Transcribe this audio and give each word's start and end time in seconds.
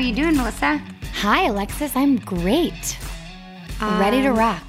How 0.00 0.06
you 0.06 0.14
doing, 0.14 0.34
Melissa? 0.34 0.80
Hi, 1.16 1.42
Alexis. 1.42 1.94
I'm 1.94 2.16
great. 2.16 2.96
Ready 3.82 4.22
to 4.22 4.28
um, 4.28 4.38
rock. 4.38 4.64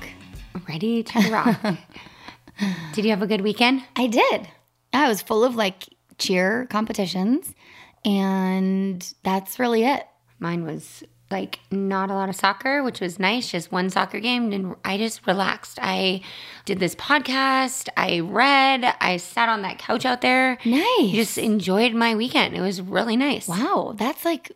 Ready 0.68 1.04
to 1.04 1.32
rock. 1.32 1.58
Did 2.94 3.06
you 3.06 3.12
have 3.12 3.22
a 3.22 3.28
good 3.28 3.40
weekend? 3.40 3.82
I 3.96 4.08
did. 4.08 4.50
I 4.92 5.08
was 5.08 5.22
full 5.22 5.46
of 5.46 5.56
like 5.56 5.88
cheer 6.18 6.66
competitions, 6.66 7.56
and 8.04 9.10
that's 9.24 9.58
really 9.58 9.86
it. 9.86 10.06
Mine 10.40 10.66
was 10.66 11.02
like 11.30 11.60
not 11.72 12.12
a 12.12 12.14
lot 12.14 12.28
of 12.28 12.36
soccer, 12.36 12.84
which 12.84 13.00
was 13.00 13.18
nice. 13.18 13.50
Just 13.50 13.72
one 13.72 13.90
soccer 13.90 14.20
game, 14.20 14.52
and 14.52 14.76
I 14.84 14.98
just 14.98 15.26
relaxed. 15.26 15.80
I 15.82 16.24
did 16.66 16.80
this 16.80 16.94
podcast. 16.96 17.88
I 17.96 18.20
read. 18.20 18.98
I 19.00 19.16
sat 19.16 19.48
on 19.48 19.62
that 19.62 19.80
couch 19.80 20.06
out 20.06 20.20
there. 20.20 20.58
Nice. 20.66 21.12
Just 21.12 21.38
enjoyed 21.38 21.94
my 21.94 22.16
weekend. 22.16 22.54
It 22.54 22.62
was 22.62 22.82
really 22.82 23.16
nice. 23.16 23.48
Wow, 23.48 23.96
that's 23.98 24.26
like 24.26 24.52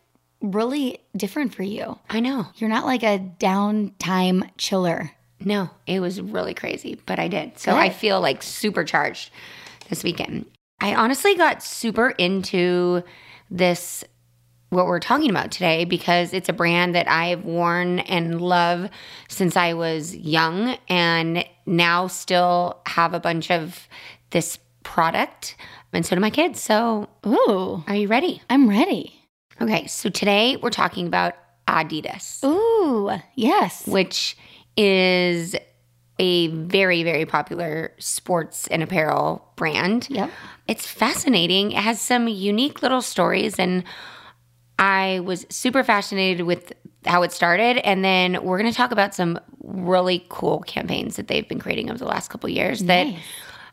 really 0.52 1.00
different 1.16 1.54
for 1.54 1.62
you. 1.62 1.98
I 2.08 2.20
know. 2.20 2.46
You're 2.56 2.70
not 2.70 2.86
like 2.86 3.02
a 3.02 3.18
downtime 3.38 4.50
chiller. 4.56 5.12
No, 5.40 5.70
it 5.86 6.00
was 6.00 6.20
really 6.20 6.54
crazy, 6.54 7.00
but 7.06 7.18
I 7.18 7.28
did. 7.28 7.58
So 7.58 7.72
Good. 7.72 7.78
I 7.78 7.90
feel 7.90 8.20
like 8.20 8.42
supercharged 8.42 9.30
this 9.88 10.02
weekend. 10.02 10.46
I 10.80 10.94
honestly 10.94 11.34
got 11.36 11.62
super 11.62 12.10
into 12.10 13.02
this 13.50 14.04
what 14.70 14.86
we're 14.86 15.00
talking 15.00 15.30
about 15.30 15.52
today 15.52 15.84
because 15.84 16.32
it's 16.32 16.48
a 16.48 16.52
brand 16.52 16.94
that 16.96 17.08
I've 17.08 17.44
worn 17.44 18.00
and 18.00 18.40
love 18.40 18.90
since 19.28 19.56
I 19.56 19.74
was 19.74 20.16
young 20.16 20.76
and 20.88 21.44
now 21.66 22.08
still 22.08 22.80
have 22.86 23.14
a 23.14 23.20
bunch 23.20 23.50
of 23.50 23.88
this 24.30 24.58
product 24.82 25.56
and 25.96 26.04
so 26.04 26.14
do 26.14 26.20
my 26.20 26.30
kids. 26.30 26.60
So, 26.60 27.08
Ooh, 27.26 27.82
are 27.86 27.94
you 27.94 28.06
ready? 28.06 28.42
I'm 28.50 28.68
ready. 28.68 29.15
Okay, 29.60 29.86
so 29.86 30.10
today 30.10 30.56
we're 30.56 30.70
talking 30.70 31.06
about 31.06 31.34
Adidas 31.66 32.44
Ooh, 32.44 33.10
yes. 33.34 33.86
which 33.86 34.36
is 34.76 35.56
a 36.18 36.48
very, 36.48 37.02
very 37.02 37.26
popular 37.26 37.92
sports 37.98 38.66
and 38.68 38.82
apparel 38.82 39.50
brand. 39.56 40.08
Yep. 40.10 40.30
It's 40.68 40.86
fascinating. 40.86 41.72
It 41.72 41.78
has 41.78 42.00
some 42.00 42.28
unique 42.28 42.82
little 42.82 43.02
stories, 43.02 43.58
and 43.58 43.84
I 44.78 45.20
was 45.20 45.46
super 45.48 45.84
fascinated 45.84 46.46
with 46.46 46.72
how 47.06 47.22
it 47.22 47.32
started. 47.32 47.78
And 47.78 48.04
then 48.04 48.42
we're 48.42 48.58
going 48.58 48.70
to 48.70 48.76
talk 48.76 48.90
about 48.92 49.14
some 49.14 49.38
really 49.62 50.24
cool 50.28 50.60
campaigns 50.60 51.16
that 51.16 51.28
they've 51.28 51.48
been 51.48 51.60
creating 51.60 51.90
over 51.90 51.98
the 51.98 52.06
last 52.06 52.28
couple 52.28 52.48
years 52.48 52.84
that 52.84 53.04
Nice. 53.06 53.18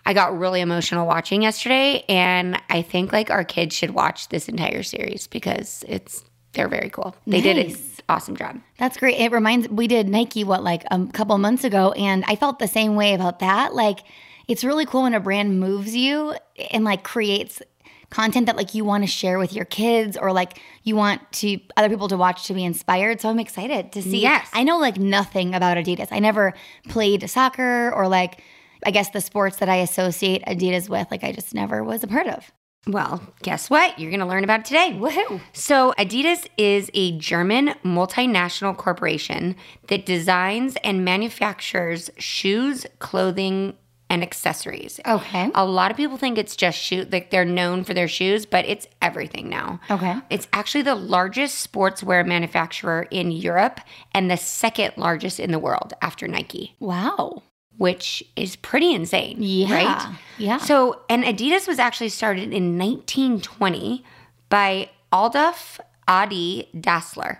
I 0.05 0.13
got 0.13 0.37
really 0.37 0.61
emotional 0.61 1.07
watching 1.07 1.41
yesterday. 1.41 2.03
And 2.09 2.61
I 2.69 2.81
think 2.81 3.13
like 3.13 3.29
our 3.29 3.43
kids 3.43 3.75
should 3.75 3.91
watch 3.91 4.29
this 4.29 4.49
entire 4.49 4.83
series 4.83 5.27
because 5.27 5.83
it's 5.87 6.23
they're 6.53 6.67
very 6.67 6.89
cool. 6.89 7.15
They 7.25 7.41
did 7.41 7.57
an 7.57 7.75
awesome 8.09 8.35
job. 8.35 8.59
That's 8.77 8.97
great. 8.97 9.19
It 9.19 9.31
reminds 9.31 9.69
we 9.69 9.87
did 9.87 10.07
Nike 10.07 10.43
what 10.43 10.63
like 10.63 10.83
a 10.91 11.07
couple 11.07 11.37
months 11.37 11.63
ago 11.63 11.93
and 11.93 12.23
I 12.27 12.35
felt 12.35 12.59
the 12.59 12.67
same 12.67 12.95
way 12.95 13.13
about 13.13 13.39
that. 13.39 13.73
Like 13.73 13.99
it's 14.47 14.63
really 14.63 14.85
cool 14.85 15.03
when 15.03 15.13
a 15.13 15.19
brand 15.19 15.59
moves 15.59 15.95
you 15.95 16.35
and 16.71 16.83
like 16.83 17.03
creates 17.03 17.61
content 18.09 18.45
that 18.45 18.55
like 18.55 18.75
you 18.75 18.85
want 18.85 19.03
to 19.03 19.07
share 19.07 19.39
with 19.39 19.53
your 19.53 19.65
kids 19.65 20.15
or 20.15 20.31
like 20.31 20.59
you 20.83 20.95
want 20.95 21.19
to 21.31 21.59
other 21.75 21.89
people 21.89 22.07
to 22.07 22.17
watch 22.17 22.45
to 22.45 22.53
be 22.53 22.63
inspired. 22.63 23.19
So 23.19 23.29
I'm 23.29 23.39
excited 23.39 23.91
to 23.93 24.01
see. 24.01 24.21
Yes. 24.21 24.47
I 24.53 24.63
know 24.63 24.77
like 24.77 24.97
nothing 24.97 25.55
about 25.55 25.77
Adidas. 25.77 26.09
I 26.11 26.19
never 26.19 26.53
played 26.87 27.27
soccer 27.29 27.91
or 27.91 28.07
like 28.07 28.43
I 28.85 28.91
guess 28.91 29.09
the 29.09 29.21
sports 29.21 29.57
that 29.57 29.69
I 29.69 29.77
associate 29.77 30.43
Adidas 30.45 30.89
with 30.89 31.07
like 31.11 31.23
I 31.23 31.31
just 31.31 31.53
never 31.53 31.83
was 31.83 32.03
a 32.03 32.07
part 32.07 32.27
of. 32.27 32.51
Well, 32.85 33.21
guess 33.41 33.69
what? 33.69 33.97
You're 33.97 34.11
going 34.11 34.19
to 34.19 34.25
learn 34.25 34.43
about 34.43 34.59
it 34.61 34.65
today. 34.65 34.91
Woohoo. 34.93 35.39
So, 35.53 35.93
Adidas 35.97 36.45
is 36.57 36.91
a 36.93 37.17
German 37.17 37.75
multinational 37.85 38.75
corporation 38.75 39.55
that 39.87 40.05
designs 40.05 40.75
and 40.83 41.05
manufactures 41.05 42.09
shoes, 42.17 42.85
clothing, 42.99 43.75
and 44.09 44.21
accessories. 44.21 44.99
Okay. 45.07 45.49
A 45.55 45.65
lot 45.65 45.91
of 45.91 45.97
people 45.97 46.17
think 46.17 46.37
it's 46.37 46.57
just 46.57 46.77
shoe, 46.77 47.07
like 47.09 47.31
they're 47.31 47.45
known 47.45 47.85
for 47.85 47.93
their 47.93 48.09
shoes, 48.09 48.45
but 48.45 48.65
it's 48.65 48.85
everything 49.01 49.49
now. 49.49 49.79
Okay. 49.89 50.17
It's 50.29 50.47
actually 50.51 50.81
the 50.83 50.93
largest 50.93 51.71
sportswear 51.71 52.27
manufacturer 52.27 53.07
in 53.09 53.31
Europe 53.31 53.79
and 54.13 54.29
the 54.29 54.37
second 54.37 54.93
largest 54.97 55.39
in 55.39 55.51
the 55.51 55.57
world 55.57 55.93
after 56.01 56.27
Nike, 56.27 56.75
Wow. 56.79 57.43
Which 57.77 58.23
is 58.35 58.55
pretty 58.55 58.93
insane. 58.93 59.37
Yeah. 59.39 59.73
Right? 59.73 60.15
Yeah. 60.37 60.57
So, 60.57 61.01
and 61.09 61.23
Adidas 61.23 61.67
was 61.67 61.79
actually 61.79 62.09
started 62.09 62.53
in 62.53 62.77
1920 62.77 64.03
by 64.49 64.89
Adolf 65.13 65.79
Adi 66.07 66.69
Dassler. 66.75 67.39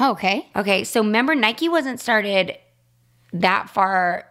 Okay. 0.00 0.48
Okay, 0.54 0.84
so 0.84 1.02
remember 1.02 1.34
Nike 1.34 1.68
wasn't 1.68 2.00
started 2.00 2.56
that 3.32 3.70
far 3.70 4.26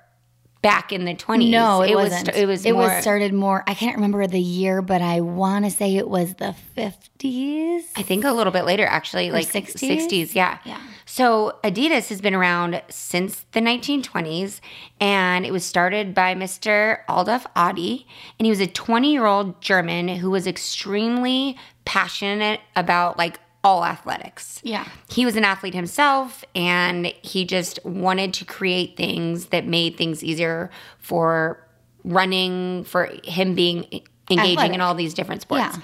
back 0.62 0.92
in 0.92 1.06
the 1.06 1.16
20s. 1.16 1.50
No, 1.50 1.81
it, 1.81 1.96
was 1.96 2.12
wasn't. 2.12 2.36
it 2.36 2.46
was 2.46 2.66
it 2.66 2.74
more, 2.74 2.84
was 2.84 3.02
started 3.02 3.34
more. 3.34 3.64
I 3.68 3.74
can't 3.74 3.96
remember 3.96 4.26
the 4.28 4.40
year, 4.40 4.81
but 4.81 5.02
I 5.02 5.22
want 5.22 5.66
to 5.66 5.72
say 5.72 5.96
it 5.96 6.10
was 6.10 6.36
the 6.36 6.54
fifties. 6.76 7.86
I 7.96 8.02
think 8.02 8.26
a 8.26 8.31
little 8.31 8.52
bit 8.52 8.66
later 8.66 8.86
actually, 8.86 9.31
like 9.31 9.48
60s? 9.48 10.08
60s, 10.08 10.36
yeah. 10.36 10.60
Yeah. 10.66 10.80
So 11.12 11.58
Adidas 11.64 12.09
has 12.09 12.22
been 12.22 12.36
around 12.36 12.84
since 12.88 13.44
the 13.53 13.62
1920s 13.62 14.59
and 15.02 15.44
it 15.44 15.52
was 15.52 15.66
started 15.66 16.14
by 16.14 16.36
Mr. 16.36 17.00
Adolf 17.09 17.47
Adi 17.56 18.06
and 18.38 18.46
he 18.46 18.52
was 18.52 18.62
a 18.62 18.68
20-year-old 18.68 19.59
German 19.59 20.08
who 20.08 20.30
was 20.30 20.46
extremely 20.46 21.58
passionate 21.84 22.59
about 22.75 23.18
like 23.18 23.40
all 23.64 23.84
athletics. 23.84 24.62
Yeah. 24.64 24.88
he 25.09 25.25
was 25.25 25.36
an 25.36 25.44
athlete 25.44 25.74
himself 25.74 26.46
and 26.53 27.08
he 27.24 27.44
just 27.44 27.84
wanted 27.84 28.31
to 28.36 28.46
create 28.46 28.96
things 28.96 29.48
that 29.48 29.66
made 29.66 29.98
things 29.98 30.24
easier 30.24 30.69
for 31.00 31.59
running 32.03 32.84
for 32.84 33.09
him 33.24 33.56
being 33.56 33.84
engaging 34.30 34.52
Athletic. 34.52 34.75
in 34.75 34.81
all 34.81 34.94
these 34.94 35.16
different 35.16 35.42
sports 35.42 35.75
Yeah. 35.75 35.81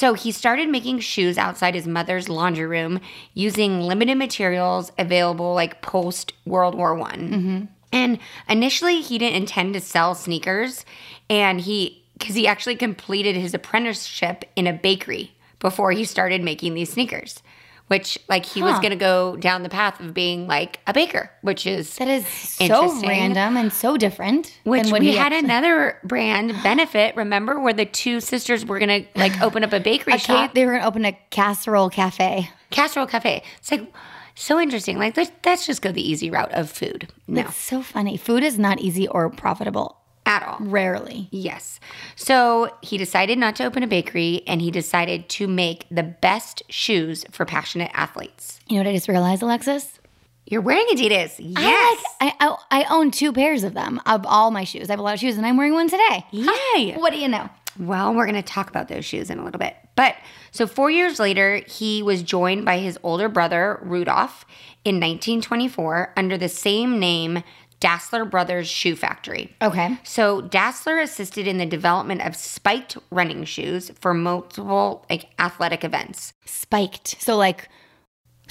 So 0.00 0.14
he 0.14 0.32
started 0.32 0.70
making 0.70 1.00
shoes 1.00 1.36
outside 1.36 1.74
his 1.74 1.86
mother's 1.86 2.30
laundry 2.30 2.64
room 2.64 3.00
using 3.34 3.82
limited 3.82 4.16
materials 4.16 4.90
available 4.96 5.52
like 5.52 5.82
post 5.82 6.32
world 6.46 6.74
war 6.74 6.94
one. 6.94 7.30
Mm-hmm. 7.30 7.64
And 7.92 8.18
initially 8.48 9.02
he 9.02 9.18
didn't 9.18 9.36
intend 9.36 9.74
to 9.74 9.80
sell 9.82 10.14
sneakers 10.14 10.86
and 11.28 11.60
he 11.60 12.02
because 12.14 12.34
he 12.34 12.46
actually 12.46 12.76
completed 12.76 13.36
his 13.36 13.52
apprenticeship 13.52 14.46
in 14.56 14.66
a 14.66 14.72
bakery 14.72 15.34
before 15.58 15.92
he 15.92 16.06
started 16.06 16.42
making 16.42 16.72
these 16.72 16.90
sneakers 16.90 17.42
which 17.90 18.18
like 18.28 18.46
he 18.46 18.62
was 18.62 18.78
going 18.78 18.90
to 18.90 18.96
go 18.96 19.34
down 19.36 19.64
the 19.64 19.68
path 19.68 19.98
of 19.98 20.14
being 20.14 20.46
like 20.46 20.78
a 20.86 20.92
baker 20.92 21.28
which 21.42 21.66
is 21.66 21.96
That 21.96 22.06
is 22.08 22.24
so 22.26 22.88
random 23.02 23.56
and 23.56 23.72
so 23.72 23.96
different. 23.96 24.56
which 24.64 24.92
we 24.92 25.00
he 25.00 25.16
had 25.16 25.32
actually- 25.32 25.38
another 25.50 25.98
brand 26.04 26.54
benefit 26.62 27.16
remember 27.16 27.58
where 27.58 27.72
the 27.72 27.86
two 27.86 28.20
sisters 28.20 28.64
were 28.64 28.78
going 28.78 29.02
to 29.04 29.18
like 29.18 29.40
open 29.42 29.64
up 29.64 29.72
a 29.72 29.80
bakery 29.80 30.14
a 30.14 30.18
shop 30.18 30.50
ca- 30.50 30.52
they 30.54 30.64
were 30.64 30.72
going 30.72 30.82
to 30.82 30.86
open 30.88 31.04
a 31.04 31.12
casserole 31.30 31.90
cafe. 31.90 32.48
casserole 32.70 33.06
cafe 33.06 33.42
it's 33.58 33.70
like 33.72 33.92
so 34.36 34.58
interesting 34.60 34.96
like 34.98 35.16
let's, 35.16 35.32
let's 35.44 35.66
just 35.66 35.82
go 35.82 35.90
the 35.92 36.08
easy 36.08 36.30
route 36.30 36.52
of 36.52 36.70
food 36.70 37.08
no 37.26 37.42
It's 37.42 37.56
so 37.56 37.82
funny. 37.82 38.16
Food 38.16 38.42
is 38.42 38.58
not 38.58 38.80
easy 38.80 39.06
or 39.08 39.28
profitable. 39.30 39.99
At 40.30 40.46
all 40.46 40.58
Rarely. 40.60 41.28
Yes. 41.32 41.80
So 42.14 42.74
he 42.82 42.96
decided 42.96 43.36
not 43.38 43.56
to 43.56 43.64
open 43.64 43.82
a 43.82 43.86
bakery 43.86 44.42
and 44.46 44.62
he 44.62 44.70
decided 44.70 45.28
to 45.30 45.48
make 45.48 45.86
the 45.90 46.04
best 46.04 46.62
shoes 46.68 47.24
for 47.30 47.44
passionate 47.44 47.90
athletes. 47.94 48.60
You 48.68 48.76
know 48.76 48.84
what 48.84 48.90
I 48.90 48.94
just 48.94 49.08
realized, 49.08 49.42
Alexis? 49.42 49.98
You're 50.46 50.60
wearing 50.60 50.86
Adidas. 50.92 51.34
Yes. 51.38 52.04
I, 52.20 52.24
like, 52.24 52.34
I, 52.40 52.56
I 52.70 52.82
I 52.82 52.94
own 52.94 53.10
two 53.10 53.32
pairs 53.32 53.64
of 53.64 53.74
them 53.74 54.00
of 54.06 54.24
all 54.26 54.50
my 54.50 54.64
shoes. 54.64 54.88
I 54.88 54.92
have 54.92 54.98
a 55.00 55.02
lot 55.02 55.14
of 55.14 55.20
shoes, 55.20 55.36
and 55.36 55.46
I'm 55.46 55.56
wearing 55.56 55.74
one 55.74 55.88
today. 55.88 56.24
Yay. 56.30 56.94
What 56.98 57.12
do 57.12 57.18
you 57.18 57.28
know? 57.28 57.48
Well, 57.78 58.14
we're 58.14 58.26
going 58.26 58.34
to 58.34 58.42
talk 58.42 58.68
about 58.68 58.88
those 58.88 59.04
shoes 59.04 59.30
in 59.30 59.38
a 59.38 59.44
little 59.44 59.60
bit. 59.60 59.76
But 59.94 60.16
so 60.50 60.66
four 60.66 60.90
years 60.90 61.20
later, 61.20 61.62
he 61.68 62.02
was 62.02 62.22
joined 62.22 62.64
by 62.64 62.78
his 62.78 62.98
older 63.02 63.28
brother, 63.28 63.78
Rudolph, 63.82 64.44
in 64.84 64.96
1924 64.96 66.14
under 66.16 66.36
the 66.36 66.48
same 66.48 66.98
name 66.98 67.42
Dassler 67.80 68.28
Brothers 68.30 68.68
Shoe 68.68 68.94
Factory. 68.94 69.54
Okay. 69.62 69.98
So 70.04 70.42
Dassler 70.42 71.02
assisted 71.02 71.46
in 71.46 71.58
the 71.58 71.66
development 71.66 72.20
of 72.22 72.36
spiked 72.36 72.96
running 73.10 73.44
shoes 73.44 73.90
for 74.00 74.12
multiple 74.14 75.06
like 75.08 75.30
athletic 75.38 75.82
events. 75.82 76.34
Spiked. 76.44 77.20
So 77.22 77.36
like 77.36 77.68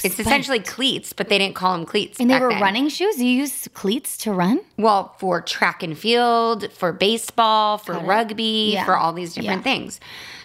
It's 0.03 0.15
spiked. 0.15 0.19
essentially 0.27 0.59
cleats, 0.59 1.13
but 1.13 1.29
they 1.29 1.37
didn't 1.37 1.53
call 1.55 1.77
them 1.77 1.85
cleats. 1.85 2.19
And 2.19 2.29
they 2.31 2.39
were 2.39 2.49
then. 2.49 2.61
running 2.61 2.89
shoes? 2.89 3.17
You 3.21 3.29
use 3.29 3.67
cleats 3.75 4.17
to 4.19 4.33
run? 4.33 4.61
Well, 4.77 5.13
for 5.19 5.41
track 5.41 5.83
and 5.83 5.95
field, 5.97 6.71
for 6.71 6.91
baseball, 6.91 7.77
for 7.77 7.99
rugby, 7.99 8.71
Yeah. 8.73 8.85
for 8.85 8.97
all 8.97 9.13
these 9.13 9.35
different 9.35 9.59
Yeah. 9.59 9.63
things. 9.63 9.99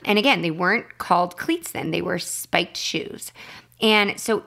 And 0.04 0.18
again, 0.18 0.42
they 0.42 0.50
weren't 0.50 0.98
called 0.98 1.38
cleats 1.38 1.70
then, 1.70 1.90
they 1.90 2.02
were 2.02 2.18
spiked 2.18 2.76
shoes. 2.76 3.32
And 3.80 4.20
so 4.20 4.44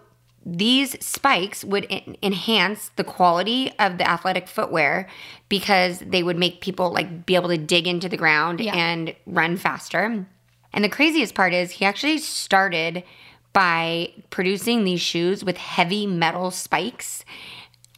these 0.49 0.95
spikes 1.05 1.65
would 1.65 1.85
en- 1.89 2.15
enhance 2.23 2.89
the 2.95 3.03
quality 3.03 3.69
of 3.79 3.97
the 3.97 4.09
athletic 4.09 4.47
footwear 4.47 5.07
because 5.49 5.99
they 5.99 6.23
would 6.23 6.37
make 6.37 6.61
people 6.61 6.89
like 6.93 7.25
be 7.25 7.35
able 7.35 7.49
to 7.49 7.57
dig 7.57 7.85
into 7.85 8.07
the 8.07 8.15
ground 8.15 8.61
Yeah. 8.61 8.73
and 8.73 9.13
run 9.25 9.57
faster. 9.57 10.25
And 10.71 10.83
the 10.85 10.89
craziest 10.89 11.35
part 11.35 11.53
is 11.53 11.71
he 11.71 11.85
actually 11.85 12.17
started 12.19 13.03
by 13.51 14.13
producing 14.29 14.85
these 14.85 15.01
shoes 15.01 15.43
with 15.43 15.57
heavy 15.57 16.07
metal 16.07 16.49
spikes 16.51 17.25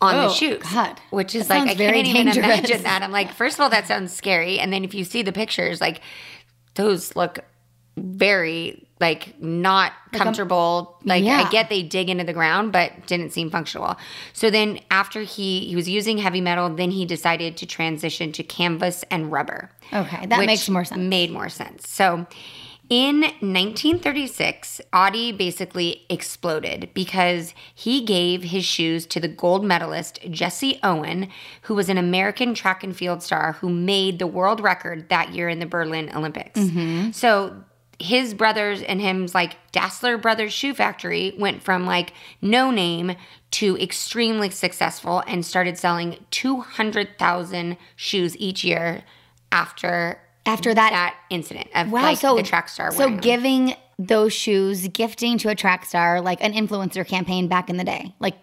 on 0.01 0.15
the 0.15 0.25
Oh, 0.29 0.31
shoes. 0.33 0.63
God. 0.73 0.99
Which 1.11 1.35
is 1.35 1.49
That 1.49 1.59
like 1.67 1.71
I 1.71 1.75
very 1.75 2.01
can't 2.03 2.29
even 2.29 2.43
imagine 2.43 2.81
that. 2.83 3.03
I'm 3.03 3.11
like, 3.11 3.31
first 3.33 3.57
of 3.57 3.59
all, 3.61 3.69
that 3.69 3.85
sounds 3.85 4.11
scary. 4.11 4.57
And 4.57 4.73
then 4.73 4.83
if 4.83 4.95
you 4.95 5.03
see 5.03 5.21
the 5.21 5.33
pictures, 5.33 5.81
like 5.81 6.01
those 6.75 7.15
look 7.15 7.39
very 7.97 8.87
like 8.99 9.39
not 9.41 9.93
comfortable. 10.11 10.99
Like 11.03 11.23
Yeah. 11.23 11.43
I 11.45 11.49
get 11.49 11.69
they 11.69 11.83
dig 11.83 12.09
into 12.09 12.23
the 12.23 12.33
ground, 12.33 12.71
but 12.71 12.91
didn't 13.07 13.31
seem 13.31 13.49
functional. 13.49 13.95
So 14.33 14.49
then 14.49 14.79
after 14.91 15.21
he 15.21 15.61
he 15.61 15.75
was 15.75 15.87
using 15.87 16.17
heavy 16.17 16.41
metal, 16.41 16.69
then 16.69 16.91
he 16.91 17.05
decided 17.05 17.57
to 17.57 17.65
transition 17.65 18.31
to 18.33 18.43
canvas 18.43 19.03
and 19.09 19.31
rubber. 19.31 19.71
Okay. 19.93 20.25
That 20.25 20.45
makes 20.45 20.69
more 20.69 20.85
sense. 20.85 20.99
Made 20.99 21.31
more 21.31 21.49
sense. 21.49 21.89
So 21.89 22.27
in 22.89 23.21
1936, 23.21 24.81
Audi 24.91 25.31
basically 25.31 26.07
exploded 26.09 26.89
because 26.95 27.53
he 27.75 28.03
gave 28.03 28.41
his 28.45 28.65
shoes 28.65 29.05
to 29.07 29.19
the 29.19 29.27
gold 29.27 29.63
medalist 29.63 30.19
Jesse 30.31 30.79
Owen, 30.81 31.29
who 31.63 31.75
was 31.75 31.87
an 31.87 31.99
American 31.99 32.55
track 32.55 32.83
and 32.83 32.95
field 32.95 33.21
star 33.21 33.53
who 33.53 33.69
made 33.69 34.17
the 34.17 34.25
world 34.25 34.59
record 34.59 35.07
that 35.09 35.35
year 35.35 35.47
in 35.47 35.59
the 35.59 35.67
Berlin 35.67 36.09
Olympics. 36.15 36.59
Mm-hmm. 36.59 37.11
So 37.11 37.63
his 37.99 38.33
brothers 38.33 38.81
and 38.81 39.01
him's 39.01 39.35
like 39.35 39.57
Dassler 39.73 40.21
Brothers 40.21 40.53
Shoe 40.53 40.73
Factory 40.73 41.33
went 41.37 41.61
from 41.61 41.85
like 41.85 42.13
no 42.41 42.71
name 42.71 43.15
to 43.51 43.77
extremely 43.77 44.49
successful 44.49 45.23
and 45.27 45.45
started 45.45 45.77
selling 45.77 46.17
200,000 46.31 47.77
shoes 47.95 48.37
each 48.37 48.63
year 48.63 49.03
after 49.51 50.19
After 50.45 50.73
that, 50.73 50.91
that 50.91 51.15
incident 51.29 51.67
of 51.75 51.91
wow. 51.91 52.01
like 52.03 52.17
so 52.17 52.35
the 52.35 52.43
track 52.43 52.69
star. 52.69 52.91
So 52.91 52.99
wearing 52.99 53.13
them. 53.15 53.21
giving 53.21 53.75
those 53.97 54.31
shoes, 54.31 54.87
gifting 54.87 55.37
to 55.39 55.49
a 55.49 55.55
track 55.55 55.85
star, 55.85 56.21
like 56.21 56.41
an 56.41 56.53
influencer 56.53 57.05
campaign 57.05 57.47
back 57.47 57.69
in 57.69 57.77
the 57.77 57.83
day, 57.83 58.15
like 58.19 58.35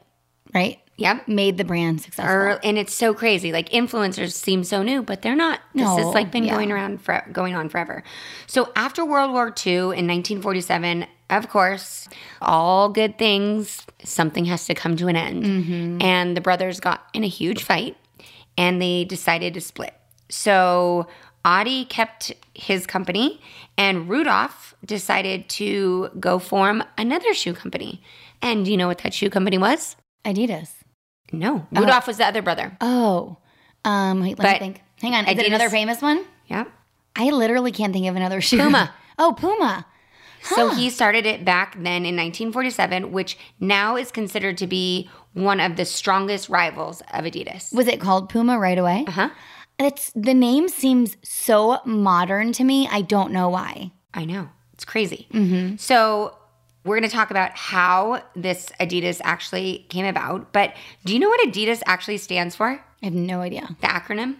right, 0.54 0.78
Yep. 0.98 1.28
made 1.28 1.58
the 1.58 1.64
brand 1.64 2.00
successful. 2.00 2.34
Or, 2.34 2.60
and 2.64 2.78
it's 2.78 2.94
so 2.94 3.12
crazy. 3.12 3.52
Like 3.52 3.68
influencers 3.68 4.32
seem 4.32 4.64
so 4.64 4.82
new, 4.82 5.02
but 5.02 5.22
they're 5.22 5.36
not. 5.36 5.60
No, 5.74 5.94
This 5.96 6.06
has 6.06 6.14
like 6.14 6.30
been 6.30 6.44
yeah. 6.44 6.54
going 6.54 6.72
around 6.72 7.02
for 7.02 7.22
going 7.32 7.54
on 7.54 7.68
forever. 7.68 8.02
So 8.46 8.72
after 8.76 9.04
World 9.04 9.32
War 9.32 9.48
II 9.48 9.74
in 9.74 10.06
1947, 10.06 11.06
of 11.28 11.48
course, 11.48 12.08
all 12.40 12.88
good 12.88 13.18
things, 13.18 13.84
something 14.04 14.46
has 14.46 14.66
to 14.66 14.74
come 14.74 14.96
to 14.96 15.08
an 15.08 15.16
end. 15.16 15.44
Mm-hmm. 15.44 16.02
And 16.02 16.36
the 16.36 16.40
brothers 16.40 16.80
got 16.80 17.04
in 17.12 17.24
a 17.24 17.28
huge 17.28 17.62
fight 17.62 17.96
and 18.56 18.80
they 18.80 19.04
decided 19.04 19.54
to 19.54 19.60
split. 19.60 19.94
So 20.28 21.06
Audi 21.44 21.84
kept 21.84 22.32
his 22.54 22.86
company 22.86 23.40
and 23.76 24.08
Rudolph 24.08 24.74
decided 24.84 25.48
to 25.50 26.10
go 26.18 26.38
form 26.38 26.82
another 26.96 27.34
shoe 27.34 27.52
company. 27.52 28.02
And 28.40 28.64
do 28.64 28.70
you 28.70 28.76
know 28.76 28.86
what 28.86 28.98
that 28.98 29.12
shoe 29.12 29.30
company 29.30 29.58
was? 29.58 29.96
Adidas. 30.24 30.70
No, 31.32 31.66
Rudolph 31.72 32.06
was 32.06 32.18
the 32.18 32.26
other 32.26 32.42
brother. 32.42 32.76
Oh, 32.80 33.36
um, 33.84 34.20
wait, 34.20 34.38
let 34.38 34.44
But 34.44 34.52
me 34.54 34.58
think. 34.58 34.82
Hang 35.00 35.14
on, 35.14 35.26
is 35.26 35.38
it 35.38 35.46
another 35.46 35.70
famous 35.70 36.00
one? 36.00 36.24
Yeah, 36.46 36.64
I 37.14 37.30
literally 37.30 37.72
can't 37.72 37.92
think 37.92 38.06
of 38.06 38.16
another 38.16 38.40
shoe. 38.40 38.58
Puma. 38.58 38.94
Oh, 39.18 39.34
Puma. 39.36 39.86
So 40.42 40.68
he 40.74 40.90
started 40.90 41.24
it 41.24 41.42
back 41.42 41.74
then 41.74 42.04
in 42.04 42.14
1947, 42.16 43.12
which 43.12 43.38
now 43.58 43.96
is 43.96 44.12
considered 44.12 44.58
to 44.58 44.66
be 44.66 45.08
one 45.32 45.58
of 45.58 45.76
the 45.76 45.86
strongest 45.86 46.50
rivals 46.50 47.00
of 47.14 47.24
Adidas. 47.24 47.74
Was 47.74 47.88
it 47.88 47.98
called 47.98 48.28
Puma 48.28 48.58
right 48.58 48.76
away? 48.78 49.04
Uh 49.08 49.10
huh. 49.10 49.30
It's 49.78 50.12
the 50.14 50.34
name 50.34 50.68
seems 50.68 51.16
so 51.22 51.80
modern 51.84 52.52
to 52.52 52.64
me. 52.64 52.88
I 52.90 53.00
don't 53.00 53.32
know 53.32 53.48
why. 53.48 53.90
I 54.14 54.24
know. 54.24 54.50
It's 54.74 54.84
crazy. 54.84 55.28
Mm-hmm. 55.32 55.76
So 55.76 56.36
we're 56.86 56.98
going 56.98 57.08
to 57.08 57.14
talk 57.14 57.30
about 57.30 57.56
how 57.56 58.22
this 58.34 58.70
Adidas 58.80 59.20
actually 59.24 59.86
came 59.88 60.06
about. 60.06 60.52
But 60.52 60.74
do 61.04 61.12
you 61.12 61.18
know 61.18 61.28
what 61.28 61.46
Adidas 61.48 61.82
actually 61.84 62.18
stands 62.18 62.54
for? 62.54 62.68
I 63.02 63.04
have 63.04 63.14
no 63.14 63.40
idea. 63.40 63.68
The 63.80 63.88
acronym? 63.88 64.36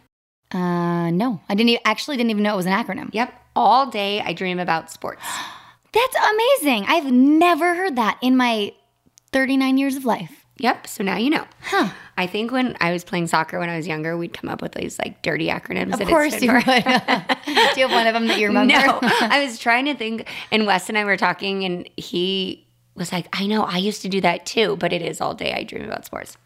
Uh, 0.52 1.10
no, 1.10 1.40
I 1.48 1.54
didn't 1.54 1.70
e- 1.70 1.80
actually 1.84 2.16
didn't 2.16 2.30
even 2.30 2.42
know 2.44 2.54
it 2.54 2.56
was 2.56 2.66
an 2.66 2.72
acronym. 2.72 3.10
Yep. 3.12 3.34
All 3.56 3.90
day 3.90 4.20
I 4.20 4.32
dream 4.32 4.58
about 4.58 4.90
sports. 4.90 5.22
That's 5.92 6.16
amazing. 6.16 6.84
I've 6.86 7.10
never 7.10 7.74
heard 7.74 7.96
that 7.96 8.18
in 8.22 8.36
my 8.36 8.72
39 9.32 9.78
years 9.78 9.96
of 9.96 10.04
life. 10.04 10.45
Yep. 10.58 10.86
So 10.86 11.04
now 11.04 11.16
you 11.16 11.30
know. 11.30 11.46
Huh. 11.62 11.90
I 12.16 12.26
think 12.26 12.50
when 12.50 12.76
I 12.80 12.92
was 12.92 13.04
playing 13.04 13.26
soccer 13.26 13.58
when 13.58 13.68
I 13.68 13.76
was 13.76 13.86
younger, 13.86 14.16
we'd 14.16 14.32
come 14.32 14.48
up 14.48 14.62
with 14.62 14.72
these 14.72 14.98
like 14.98 15.22
dirty 15.22 15.48
acronyms. 15.48 15.92
Of 15.92 15.98
that 15.98 16.08
course 16.08 16.40
you 16.40 16.52
would. 16.52 16.64
Do 17.74 17.80
you 17.80 17.86
have 17.86 17.90
one 17.90 18.06
of 18.06 18.14
them 18.14 18.26
that 18.28 18.38
you 18.38 18.48
remember? 18.48 18.74
No, 18.74 18.98
I 19.02 19.44
was 19.44 19.58
trying 19.58 19.84
to 19.86 19.94
think, 19.94 20.28
and 20.50 20.66
Wes 20.66 20.88
and 20.88 20.96
I 20.96 21.04
were 21.04 21.16
talking, 21.16 21.64
and 21.64 21.88
he 21.96 22.66
was 22.94 23.12
like, 23.12 23.28
"I 23.38 23.46
know, 23.46 23.64
I 23.64 23.76
used 23.76 24.02
to 24.02 24.08
do 24.08 24.20
that 24.22 24.46
too, 24.46 24.76
but 24.76 24.92
it 24.92 25.02
is 25.02 25.20
all 25.20 25.34
day 25.34 25.52
I 25.52 25.62
dream 25.62 25.84
about 25.84 26.06
sports." 26.06 26.38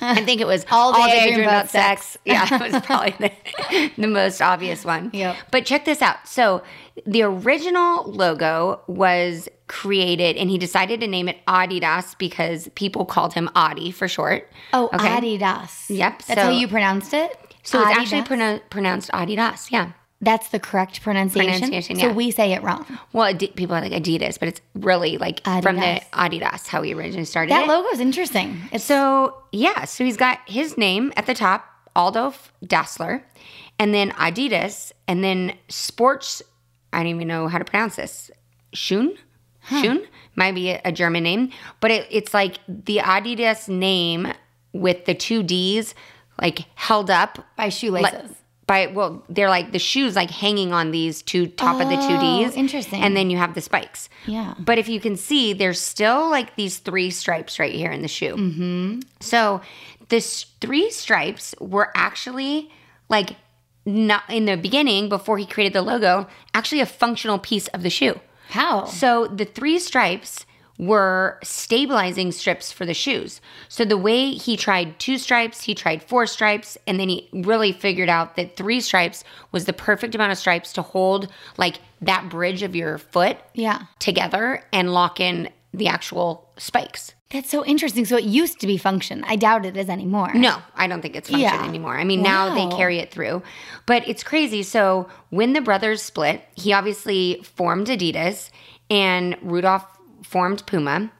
I 0.00 0.22
think 0.24 0.40
it 0.40 0.46
was 0.46 0.64
All 0.70 0.92
day 0.92 1.00
I 1.22 1.26
dream 1.28 1.40
about 1.40 1.70
sex. 1.70 2.16
Yeah, 2.24 2.46
it 2.64 2.72
was 2.72 2.82
probably 2.82 3.14
the, 3.18 3.90
the 3.98 4.06
most 4.06 4.40
obvious 4.40 4.84
one. 4.84 5.10
Yep. 5.12 5.36
But 5.50 5.66
check 5.66 5.84
this 5.84 6.02
out. 6.02 6.26
So 6.28 6.62
the 7.06 7.22
original 7.22 8.04
logo 8.10 8.80
was 8.86 9.48
created, 9.66 10.36
and 10.36 10.48
he 10.50 10.58
decided 10.58 11.00
to 11.00 11.06
name 11.06 11.28
it 11.28 11.38
Adidas 11.46 12.16
because 12.18 12.68
people 12.74 13.04
called 13.04 13.34
him 13.34 13.50
Adi 13.54 13.90
for 13.90 14.08
short. 14.08 14.48
Oh, 14.72 14.88
Okay. 14.92 15.08
Adidas. 15.08 15.86
Yep, 15.88 16.22
That's 16.22 16.40
so- 16.40 16.46
how 16.46 16.50
you 16.50 16.68
pronounced 16.68 17.12
it? 17.14 17.36
So 17.64 17.80
it's 17.86 17.98
actually 17.98 18.22
Adidas? 18.22 18.70
pronounced 18.70 19.10
Adidas. 19.12 19.70
Yeah. 19.70 19.92
That's 20.20 20.48
the 20.48 20.58
correct 20.58 21.00
pronunciation. 21.02 21.68
Pronunciation, 21.68 21.96
So 21.96 22.12
we 22.12 22.32
say 22.32 22.52
it 22.52 22.62
wrong. 22.62 22.84
Well, 23.12 23.32
people 23.36 23.76
are 23.76 23.80
like 23.80 23.92
Adidas, 23.92 24.38
but 24.38 24.48
it's 24.48 24.60
really 24.74 25.16
like 25.16 25.44
from 25.44 25.76
the 25.76 25.82
Adidas. 25.82 26.10
Adidas 26.12 26.66
how 26.66 26.80
we 26.80 26.92
originally 26.92 27.24
started 27.24 27.52
That 27.52 27.68
logo 27.68 27.88
is 27.90 28.00
interesting. 28.00 28.60
It's 28.72 28.84
so 28.84 29.42
yeah, 29.52 29.84
so 29.84 30.04
he's 30.04 30.16
got 30.16 30.40
his 30.46 30.76
name 30.76 31.12
at 31.16 31.26
the 31.26 31.34
top, 31.34 31.64
Adolf 31.96 32.52
Dassler, 32.64 33.22
and 33.78 33.94
then 33.94 34.10
Adidas, 34.12 34.92
and 35.06 35.22
then 35.22 35.54
Sports. 35.68 36.42
I 36.92 36.98
don't 36.98 37.08
even 37.08 37.28
know 37.28 37.46
how 37.46 37.58
to 37.58 37.64
pronounce 37.64 37.96
this. 37.96 38.30
Schun, 38.72 39.16
Schun 39.68 40.04
might 40.34 40.54
be 40.54 40.70
a, 40.70 40.80
a 40.84 40.90
German 40.90 41.22
name, 41.22 41.50
but 41.80 41.90
it, 41.92 42.08
it's 42.10 42.34
like 42.34 42.58
the 42.66 42.98
Adidas 42.98 43.68
name 43.68 44.32
with 44.72 45.04
the 45.04 45.14
two 45.14 45.44
D's 45.44 45.94
like 46.40 46.64
held 46.74 47.08
up 47.08 47.46
by 47.56 47.68
shoelaces. 47.68 48.34
By 48.68 48.86
well 48.86 49.24
they're 49.28 49.48
like 49.48 49.72
the 49.72 49.78
shoes 49.80 50.14
like 50.14 50.30
hanging 50.30 50.72
on 50.72 50.92
these 50.92 51.22
two 51.22 51.48
top 51.48 51.80
of 51.80 51.88
the 51.88 51.96
two 51.96 52.18
D's 52.20 52.54
interesting. 52.54 53.02
and 53.02 53.16
then 53.16 53.30
you 53.30 53.36
have 53.38 53.54
the 53.54 53.60
spikes 53.60 54.08
Yeah. 54.26 54.54
but 54.60 54.78
if 54.78 54.88
you 54.88 55.00
can 55.00 55.16
see 55.16 55.52
there's 55.54 55.80
still 55.80 56.30
like 56.30 56.54
these 56.54 56.78
three 56.78 57.10
stripes 57.10 57.58
right 57.58 57.74
here 57.74 57.90
in 57.90 58.02
the 58.02 58.08
shoe 58.08 58.36
mm-hmm. 58.36 59.00
so 59.18 59.60
this 60.10 60.46
three 60.60 60.90
stripes 60.90 61.54
were 61.58 61.90
actually 61.96 62.70
like 63.08 63.30
not 63.84 64.22
in 64.28 64.44
the 64.44 64.56
beginning 64.56 65.08
before 65.08 65.38
he 65.38 65.46
created 65.46 65.72
the 65.72 65.82
logo 65.82 66.28
actually 66.54 66.80
a 66.80 66.86
functional 66.86 67.38
piece 67.38 67.66
of 67.68 67.82
the 67.82 67.90
shoe 67.90 68.20
How? 68.50 68.84
so 68.84 69.26
the 69.26 69.46
three 69.46 69.78
stripes 69.78 70.44
were 70.78 71.38
stabilizing 71.42 72.30
strips 72.30 72.70
for 72.70 72.86
the 72.86 72.94
shoes. 72.94 73.40
So 73.68 73.84
the 73.84 73.98
way 73.98 74.30
he 74.30 74.56
tried 74.56 74.98
two 74.98 75.18
stripes, 75.18 75.62
he 75.64 75.74
tried 75.74 76.02
four 76.02 76.26
stripes, 76.26 76.78
and 76.86 76.98
then 77.00 77.08
he 77.08 77.28
really 77.32 77.72
figured 77.72 78.08
out 78.08 78.36
that 78.36 78.56
three 78.56 78.80
stripes 78.80 79.24
was 79.50 79.64
the 79.64 79.72
perfect 79.72 80.14
amount 80.14 80.32
of 80.32 80.38
stripes 80.38 80.72
to 80.74 80.82
hold 80.82 81.28
like 81.56 81.80
that 82.00 82.28
bridge 82.28 82.62
of 82.62 82.76
your 82.76 82.98
foot 82.98 83.36
yeah. 83.54 83.82
together 83.98 84.64
and 84.72 84.92
lock 84.94 85.18
in 85.18 85.50
the 85.74 85.88
actual 85.88 86.48
spikes. 86.56 87.12
That's 87.30 87.50
so 87.50 87.62
interesting. 87.64 88.06
So 88.06 88.16
it 88.16 88.24
used 88.24 88.58
to 88.60 88.66
be 88.66 88.78
function. 88.78 89.22
I 89.26 89.36
doubt 89.36 89.66
it 89.66 89.76
is 89.76 89.90
anymore. 89.90 90.32
No, 90.32 90.62
I 90.74 90.86
don't 90.86 91.02
think 91.02 91.14
it's 91.14 91.28
function 91.28 91.60
Yeah. 91.60 91.68
anymore. 91.68 91.98
I 91.98 92.04
mean, 92.04 92.22
now 92.22 92.54
they 92.54 92.74
carry 92.74 93.00
it 93.00 93.10
through. 93.10 93.42
But 93.84 94.08
it's 94.08 94.22
crazy. 94.22 94.62
So 94.62 95.08
when 95.28 95.52
the 95.52 95.60
brothers 95.60 96.00
split, 96.00 96.42
he 96.54 96.72
obviously 96.72 97.42
formed 97.42 97.88
Adidas 97.88 98.48
and 98.88 99.36
Rudolph 99.42 99.84
formed 100.22 100.66
Puma. 100.66 101.10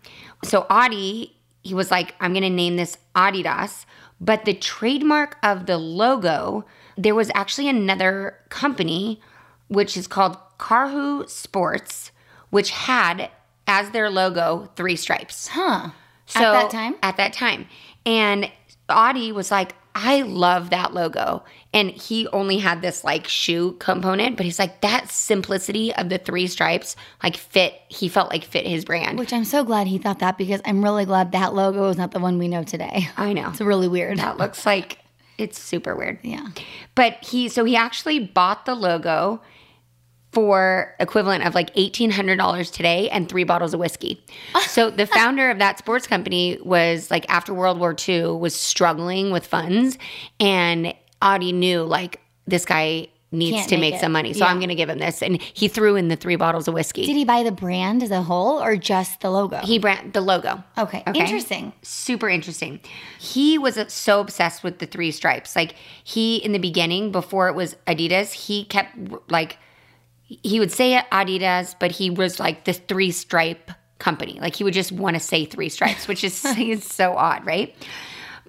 So 0.45 0.67
Audi, 0.71 1.37
he 1.63 1.75
was 1.75 1.91
like, 1.91 2.15
I'm 2.21 2.33
going 2.33 2.43
to 2.43 2.51
name 2.51 2.77
this 2.77 2.99
Adidas. 3.15 3.85
But 4.21 4.45
the 4.45 4.55
trademark 4.55 5.37
of 5.43 5.67
the 5.67 5.79
logo, 5.79 6.65
there 6.97 7.15
was 7.15 7.31
actually 7.35 7.69
another 7.69 8.39
company, 8.49 9.21
which 9.69 9.97
is 9.97 10.07
called 10.07 10.37
Karhu 10.59 11.29
Sports, 11.29 12.11
which 12.51 12.71
had 12.71 13.31
as 13.67 13.91
their 13.91 14.11
logo 14.11 14.71
three 14.75 14.97
stripes. 14.97 15.49
Huh. 15.49 15.91
So 16.27 16.41
At 16.41 16.53
that 16.53 16.71
time? 16.71 16.95
At 17.03 17.17
that 17.17 17.33
time. 17.33 17.67
And 18.05 18.51
Audi 18.89 19.31
was 19.31 19.51
like, 19.51 19.75
I 19.95 20.23
love 20.23 20.71
that 20.71 20.95
logo. 20.95 21.43
And 21.75 21.91
he 21.91 22.29
only 22.29 22.59
had 22.59 22.83
this 22.83 23.05
like 23.05 23.27
shoe 23.27 23.73
component, 23.79 24.37
but 24.37 24.47
he's 24.47 24.59
like, 24.59 24.81
that 24.81 25.11
simplicity 25.11 25.95
of 25.95 26.09
the 26.09 26.19
three 26.19 26.47
stripes, 26.47 26.97
like 27.23 27.37
fit, 27.37 27.75
he 27.89 28.09
felt 28.09 28.31
like 28.31 28.45
fit 28.45 28.67
his 28.67 28.85
brand. 28.85 29.19
Which 29.19 29.33
I'm 29.33 29.45
so 29.45 29.65
glad 29.65 29.87
he 29.87 29.99
thought 29.99 30.21
that 30.21 30.39
because 30.39 30.61
I'm 30.65 30.83
really 30.83 31.05
glad 31.05 31.33
that 31.33 31.55
logo 31.55 31.89
is 31.89 31.97
not 31.97 32.13
the 32.13 32.21
one 32.21 32.39
we 32.39 32.49
know 32.49 32.63
today. 32.63 33.09
I 33.17 33.33
know. 33.33 33.51
It's 33.51 33.61
really 33.61 33.89
weird. 33.89 34.19
That 34.19 34.39
looks 34.39 34.65
like 34.65 34.99
it's 35.37 35.59
super 35.59 35.95
weird. 35.95 36.19
Yeah. 36.23 36.49
But 36.95 37.25
he, 37.25 37.49
so 37.49 37.65
he 37.65 37.77
actually 37.77 38.21
bought 38.21 38.67
the 38.67 38.75
logo 38.75 39.41
for 40.33 40.95
equivalent 41.01 41.47
of 41.47 41.55
like 41.55 41.75
$1800 41.75 42.73
today 42.73 43.09
and 43.11 43.29
three 43.29 43.45
bottles 43.45 43.75
of 43.75 43.81
whiskey. 43.81 44.23
so 44.67 44.91
the 44.91 45.07
founder 45.07 45.51
of 45.51 45.59
that 45.59 45.79
sports 45.79 46.07
company 46.07 46.59
was 46.63 47.11
like 47.11 47.25
after 47.31 47.55
World 47.55 47.79
War 47.79 47.95
II 48.09 48.33
was 48.33 48.55
struggling 48.55 49.31
with 49.31 49.47
funds 49.47 49.99
and 50.39 50.95
audie 51.23 51.53
knew 51.53 51.83
like 51.83 52.21
this 52.47 52.65
guy 52.65 53.09
needs 53.31 53.57
Can't 53.59 53.69
to 53.69 53.77
make 53.77 53.93
make 53.95 54.01
some 54.01 54.13
money. 54.13 54.33
So 54.33 54.45
Yeah. 54.45 54.51
I'm 54.51 54.59
going 54.59 54.71
to 54.71 54.75
give 54.75 54.89
him 54.89 54.99
this 54.99 55.23
and 55.23 55.41
he 55.41 55.69
threw 55.69 55.97
in 55.97 56.09
the 56.09 56.17
three 56.17 56.37
bottles 56.37 56.67
of 56.67 56.75
whiskey. 56.75 57.05
Did 57.05 57.17
he 57.17 57.25
buy 57.25 57.43
the 57.43 57.53
brand 57.53 58.03
as 58.03 58.11
a 58.11 58.23
whole 58.23 58.63
or 58.63 58.77
just 58.77 59.21
the 59.21 59.31
logo? 59.31 59.59
he 59.59 59.79
brand 59.79 60.13
the 60.15 60.21
logo. 60.21 60.63
okay. 60.79 61.03
Okay. 61.07 61.21
Interesting. 61.21 61.73
super 61.83 62.29
interesting. 62.29 62.81
He 63.19 63.59
was 63.59 63.77
uh, 63.77 63.89
so 63.89 64.21
obsessed 64.21 64.63
with 64.63 64.79
the 64.79 64.87
three 64.87 65.11
stripes. 65.11 65.55
Like 65.57 65.75
he 66.05 66.37
in 66.37 66.53
the 66.53 66.59
beginning, 66.59 67.13
before 67.13 67.49
it 67.49 67.55
was 67.55 67.77
Adidas, 67.87 68.33
he 68.33 68.65
kept 68.65 68.97
like 69.31 69.59
he 70.29 70.61
would 70.61 70.71
say 70.71 71.03
Adidas, 71.11 71.75
but 71.79 71.91
he 71.91 72.11
was 72.11 72.39
like 72.39 72.65
the 72.65 72.75
three 72.75 73.11
stripe 73.11 73.71
company. 73.99 74.39
Like 74.41 74.55
he 74.55 74.63
would 74.63 74.75
just 74.75 74.93
want 74.93 75.15
to 75.15 75.21
say 75.21 75.45
three 75.45 75.71
stripes, 75.71 76.07
which 76.07 76.23
is 76.23 76.43
it's 76.45 76.95
so 76.95 77.15
odd, 77.15 77.45
right? 77.47 77.75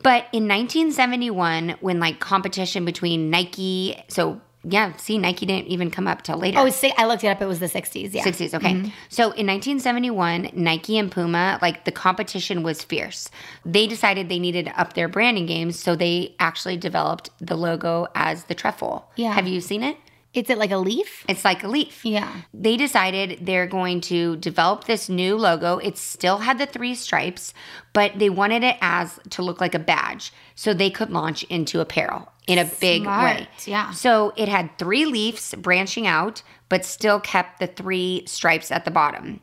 But 0.02 0.28
in 0.32 0.48
1971, 0.48 1.76
when 1.82 2.00
like 2.00 2.20
competition 2.20 2.86
between 2.86 3.30
Nike, 3.30 4.02
so 4.08 4.42
yeah, 4.64 4.96
see, 4.98 5.18
Nike 5.18 5.46
didn't 5.46 5.68
even 5.68 5.90
come 5.90 6.06
up 6.06 6.22
till 6.22 6.38
later. 6.38 6.60
Oh, 6.60 6.66
it's, 6.66 6.84
I 6.98 7.06
looked 7.06 7.24
it 7.24 7.28
up. 7.28 7.42
It 7.42 7.46
was 7.46 7.60
the 7.60 7.68
60s. 7.68 8.14
Yeah. 8.14 8.24
60s, 8.24 8.54
okay. 8.54 8.74
Mm-hmm. 8.74 8.90
So 9.08 9.24
in 9.24 9.48
1971, 9.48 10.52
Nike 10.54 10.98
and 10.98 11.10
Puma, 11.10 11.60
like 11.62 11.86
the 11.86 11.94
competition 11.94 12.62
was 12.62 12.84
fierce. 12.84 13.30
They 13.66 13.88
decided 13.88 14.28
they 14.28 14.40
needed 14.40 14.66
to 14.66 14.80
up 14.80 14.94
their 14.94 15.08
branding 15.08 15.46
games, 15.46 15.80
so 15.80 15.96
they 15.96 16.36
actually 16.40 16.76
developed 16.76 17.30
the 17.40 17.56
logo 17.56 18.08
as 18.16 18.46
the 18.46 18.56
trefoil. 18.56 19.10
Yeah. 19.16 19.32
Have 19.32 19.48
you 19.48 19.62
seen 19.62 19.82
it? 19.82 19.98
Is 20.34 20.50
it 20.50 20.60
like 20.60 20.70
a 20.72 20.78
leaf? 20.78 21.26
It's 21.28 21.44
like 21.44 21.64
a 21.64 21.68
leaf. 21.68 22.06
Yeah. 22.06 22.32
They 22.54 22.78
decided 22.78 23.40
they're 23.48 23.66
going 23.66 24.00
to 24.02 24.36
develop 24.38 24.84
this 24.84 25.10
new 25.10 25.36
logo. 25.36 25.80
It 25.80 25.98
still 25.98 26.38
had 26.38 26.60
the 26.60 26.68
three 26.68 26.94
stripes, 26.94 27.54
but 27.94 28.12
they 28.20 28.30
wanted 28.30 28.64
it 28.64 28.78
as 28.80 29.20
to 29.32 29.42
look 29.42 29.60
like 29.60 29.74
a 29.74 29.80
badge 29.80 30.32
so 30.54 30.74
they 30.74 30.92
could 30.92 31.10
launch 31.10 31.44
into 31.46 31.80
apparel 31.80 32.32
in 32.46 32.60
a 32.60 32.66
big 32.66 33.02
Smart, 33.04 33.40
way. 33.40 33.48
yeah. 33.66 33.92
So 33.92 34.34
it 34.36 34.48
had 34.50 34.78
three 34.78 35.06
leaves 35.06 35.56
branching 35.56 36.06
out, 36.06 36.44
but 36.70 36.86
still 36.86 37.20
kept 37.20 37.60
the 37.60 37.68
three 37.68 38.24
stripes 38.28 38.72
at 38.72 38.86
the 38.86 38.92
bottom. 38.92 39.40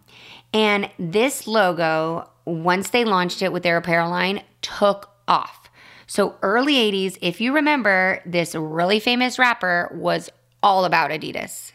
And 0.52 0.88
this 1.00 1.48
logo, 1.48 2.30
once 2.44 2.90
they 2.90 3.04
launched 3.04 3.42
it 3.42 3.52
with 3.52 3.64
their 3.64 3.76
apparel 3.76 4.10
line, 4.10 4.42
took 4.62 5.10
off. 5.26 5.68
So 6.06 6.36
early 6.42 6.74
80s, 6.74 7.18
if 7.20 7.40
you 7.40 7.52
remember, 7.52 8.22
this 8.24 8.54
really 8.54 9.00
famous 9.00 9.38
rapper 9.40 9.90
was 9.92 10.30
all 10.66 10.84
about 10.84 11.12
Adidas. 11.12 11.70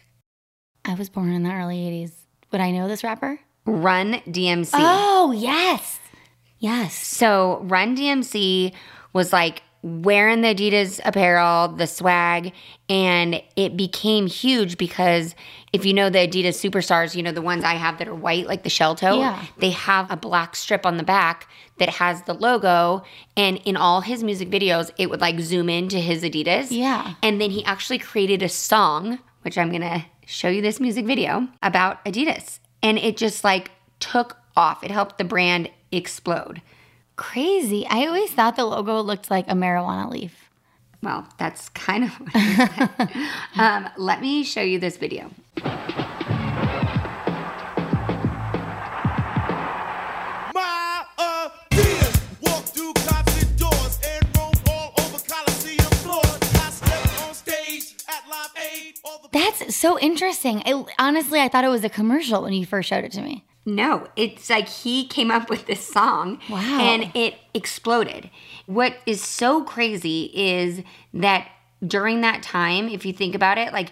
I 0.83 0.95
was 0.95 1.07
born 1.07 1.31
in 1.31 1.43
the 1.43 1.51
early 1.53 1.77
80s. 1.77 2.11
Would 2.51 2.59
I 2.59 2.71
know 2.71 2.89
this 2.89 3.05
rapper? 3.05 3.39
Run 3.65 4.15
DMC. 4.27 4.71
Oh, 4.73 5.31
yes. 5.31 6.01
Yes. 6.59 6.93
So 6.93 7.61
Run 7.63 7.95
DMC 7.95 8.73
was 9.13 9.31
like 9.31 9.63
wearing 9.83 10.41
the 10.41 10.53
Adidas 10.53 10.99
apparel, 11.05 11.69
the 11.69 11.87
swag, 11.87 12.53
and 12.89 13.41
it 13.55 13.75
became 13.75 14.27
huge 14.27 14.77
because 14.77 15.33
if 15.73 15.85
you 15.85 15.93
know 15.93 16.09
the 16.09 16.19
Adidas 16.19 16.59
superstars, 16.69 17.15
you 17.15 17.23
know 17.23 17.31
the 17.31 17.41
ones 17.41 17.63
I 17.63 17.73
have 17.75 17.97
that 17.97 18.07
are 18.07 18.13
white, 18.15 18.45
like 18.47 18.63
the 18.63 18.69
shell 18.69 18.93
toe, 18.95 19.19
Yeah. 19.19 19.43
they 19.57 19.71
have 19.71 20.11
a 20.11 20.15
black 20.17 20.55
strip 20.55 20.85
on 20.85 20.97
the 20.97 21.03
back 21.03 21.47
that 21.79 21.89
has 21.89 22.21
the 22.23 22.33
logo. 22.33 23.03
And 23.35 23.57
in 23.65 23.75
all 23.75 24.01
his 24.01 24.23
music 24.23 24.49
videos, 24.49 24.91
it 24.97 25.09
would 25.09 25.21
like 25.21 25.39
zoom 25.39 25.69
into 25.69 25.97
his 25.97 26.23
Adidas. 26.23 26.67
Yeah. 26.69 27.15
And 27.23 27.41
then 27.41 27.49
he 27.51 27.63
actually 27.65 27.97
created 27.99 28.43
a 28.43 28.49
song, 28.49 29.19
which 29.41 29.57
I'm 29.57 29.71
gonna 29.71 30.05
show 30.27 30.49
you 30.49 30.61
this 30.61 30.79
music 30.79 31.05
video 31.05 31.47
about 31.63 32.03
Adidas. 32.05 32.59
And 32.83 32.97
it 32.99 33.17
just 33.17 33.43
like 33.43 33.71
took 33.99 34.37
off. 34.55 34.83
It 34.83 34.91
helped 34.91 35.17
the 35.17 35.23
brand 35.23 35.69
explode. 35.91 36.61
Crazy. 37.21 37.85
I 37.87 38.07
always 38.07 38.31
thought 38.31 38.55
the 38.55 38.65
logo 38.65 38.99
looked 39.01 39.29
like 39.29 39.47
a 39.47 39.53
marijuana 39.53 40.09
leaf. 40.09 40.49
Well, 41.03 41.27
that's 41.37 41.69
kind 41.69 42.05
of 42.05 42.09
what 42.19 42.31
it 42.33 43.15
is. 43.15 43.27
um, 43.59 43.89
let 43.95 44.21
me 44.21 44.43
show 44.43 44.61
you 44.61 44.79
this 44.79 44.97
video. 44.97 45.29
My 50.55 51.05
Adidas 51.19 52.21
walk 52.41 52.63
through 52.65 52.93
concert 52.93 53.55
doors 53.55 53.99
and 54.03 54.37
roam 54.37 54.53
all 54.69 54.93
over 54.99 55.19
Coliseum 55.19 55.91
floors. 56.01 56.25
I 56.25 56.69
step 56.71 57.27
on 57.27 57.33
stage 57.35 57.93
at 58.09 58.27
Live 58.27 58.49
Aid. 58.73 58.95
All 59.05 59.19
the 59.21 59.29
That's 59.31 59.75
so 59.75 59.99
interesting. 59.99 60.63
I, 60.65 60.83
honestly, 60.97 61.39
I 61.39 61.49
thought 61.49 61.63
it 61.65 61.69
was 61.69 61.83
a 61.83 61.89
commercial 61.89 62.41
when 62.41 62.53
you 62.53 62.65
first 62.65 62.89
showed 62.89 63.03
it 63.03 63.11
to 63.11 63.21
me. 63.21 63.45
No, 63.65 64.07
it's 64.15 64.49
like 64.49 64.67
he 64.67 65.05
came 65.07 65.29
up 65.29 65.49
with 65.49 65.67
this 65.67 65.87
song 65.87 66.39
Wow. 66.49 66.79
and 66.79 67.11
it 67.15 67.35
exploded. 67.53 68.29
What 68.65 68.95
is 69.05 69.21
so 69.21 69.63
crazy 69.63 70.31
is 70.33 70.81
that 71.13 71.47
during 71.85 72.21
that 72.21 72.41
time, 72.41 72.89
if 72.89 73.05
you 73.05 73.13
think 73.13 73.35
about 73.35 73.57
it, 73.57 73.71
like 73.71 73.91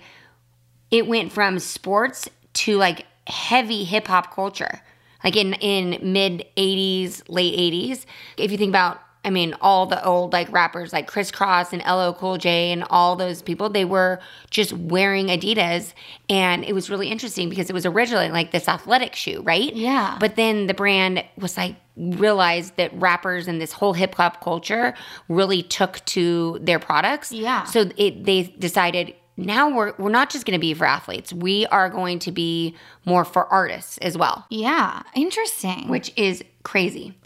it 0.89 1.05
went 1.07 1.31
from 1.31 1.59
sports 1.59 2.27
to 2.53 2.77
like 2.77 3.05
heavy 3.27 3.83
hip 3.83 4.07
hop 4.07 4.33
culture. 4.33 4.81
Like 5.23 5.35
in 5.35 5.53
in 5.55 6.13
mid 6.13 6.45
80s, 6.57 7.23
late 7.27 7.53
80s. 7.57 8.05
If 8.37 8.51
you 8.51 8.57
think 8.57 8.69
about 8.69 8.99
I 9.25 9.29
mean, 9.31 9.53
all 9.59 9.85
the 9.85 10.03
old 10.03 10.31
like 10.31 10.49
rappers 10.51 10.93
like 10.93 11.07
Kris 11.07 11.29
Kross 11.29 11.73
and 11.73 11.81
LL 11.81 12.17
Cool 12.17 12.37
J 12.37 12.71
and 12.71 12.85
all 12.89 13.15
those 13.17 13.41
people, 13.41 13.69
they 13.69 13.83
were 13.83 14.19
just 14.49 14.71
wearing 14.73 15.27
Adidas. 15.27 15.93
And 16.29 16.63
it 16.63 16.73
was 16.73 16.89
really 16.89 17.09
interesting 17.09 17.49
because 17.49 17.69
it 17.69 17.73
was 17.73 17.85
originally 17.85 18.29
like 18.29 18.51
this 18.51 18.67
athletic 18.69 19.15
shoe, 19.15 19.41
right? 19.41 19.75
Yeah. 19.75 20.15
But 20.19 20.35
then 20.37 20.67
the 20.67 20.73
brand 20.73 21.23
was 21.37 21.57
like, 21.57 21.75
realized 21.97 22.77
that 22.77 22.93
rappers 22.93 23.45
and 23.49 23.59
this 23.59 23.73
whole 23.73 23.91
hip 23.91 24.15
hop 24.15 24.41
culture 24.41 24.93
really 25.27 25.61
took 25.61 26.03
to 26.05 26.57
their 26.61 26.79
products. 26.79 27.29
Yeah. 27.29 27.65
So 27.65 27.89
it, 27.97 28.23
they 28.23 28.43
decided 28.57 29.15
now 29.35 29.69
we're, 29.69 29.93
we're 29.97 30.09
not 30.09 30.29
just 30.29 30.45
going 30.45 30.57
to 30.57 30.61
be 30.61 30.73
for 30.73 30.85
athletes, 30.85 31.33
we 31.33 31.65
are 31.67 31.89
going 31.89 32.19
to 32.19 32.31
be 32.31 32.73
more 33.05 33.25
for 33.25 33.45
artists 33.47 33.97
as 33.99 34.17
well 34.17 34.45
Yeah. 34.49 35.01
Interesting. 35.13 35.89
which 35.89 36.13
is 36.15 36.41
crazy. 36.63 37.17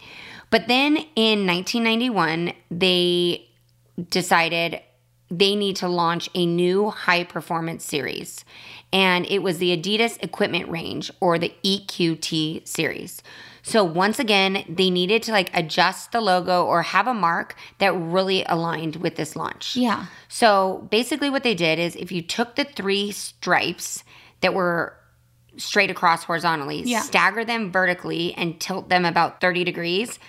But 0.53 0.67
then 0.67 0.97
in 1.15 1.47
1991, 1.47 2.53
they 2.69 3.49
decided 4.11 4.81
they 5.31 5.55
need 5.55 5.77
to 5.77 5.87
launch 5.87 6.29
a 6.35 6.45
new 6.45 6.91
high 6.91 7.23
performance 7.23 7.83
series. 7.83 8.45
And 8.91 9.25
it 9.31 9.39
was 9.39 9.57
the 9.57 9.75
Adidas 9.75 10.21
Equipment 10.21 10.69
Range 10.69 11.09
or 11.19 11.39
the 11.39 11.55
EQT 11.65 12.67
series. 12.67 13.23
So 13.63 13.83
once 13.83 14.19
again, 14.19 14.63
they 14.69 14.91
needed 14.91 15.23
to 15.23 15.31
like 15.31 15.49
adjust 15.55 16.11
the 16.11 16.21
logo 16.21 16.63
or 16.63 16.83
have 16.83 17.07
a 17.07 17.15
mark 17.15 17.55
that 17.79 17.91
really 17.95 18.43
aligned 18.43 18.97
with 18.97 19.15
this 19.15 19.35
launch. 19.35 19.75
yeah. 19.75 20.05
So 20.27 20.87
basically, 20.91 21.31
what 21.31 21.41
they 21.41 21.55
did 21.55 21.79
is 21.79 21.95
if 21.95 22.11
you 22.11 22.21
took 22.21 22.57
the 22.57 22.65
three 22.65 23.11
stripes 23.11 24.03
that 24.41 24.53
were 24.53 24.97
straight 25.57 25.91
across 25.91 26.23
horizontally, 26.23 26.81
Yeah. 26.83 27.01
stagger 27.01 27.45
them 27.45 27.71
vertically, 27.71 28.33
and 28.35 28.59
tilt 28.59 28.89
them 28.89 29.05
about 29.05 29.39
30 29.41 29.63
degrees, 29.63 30.19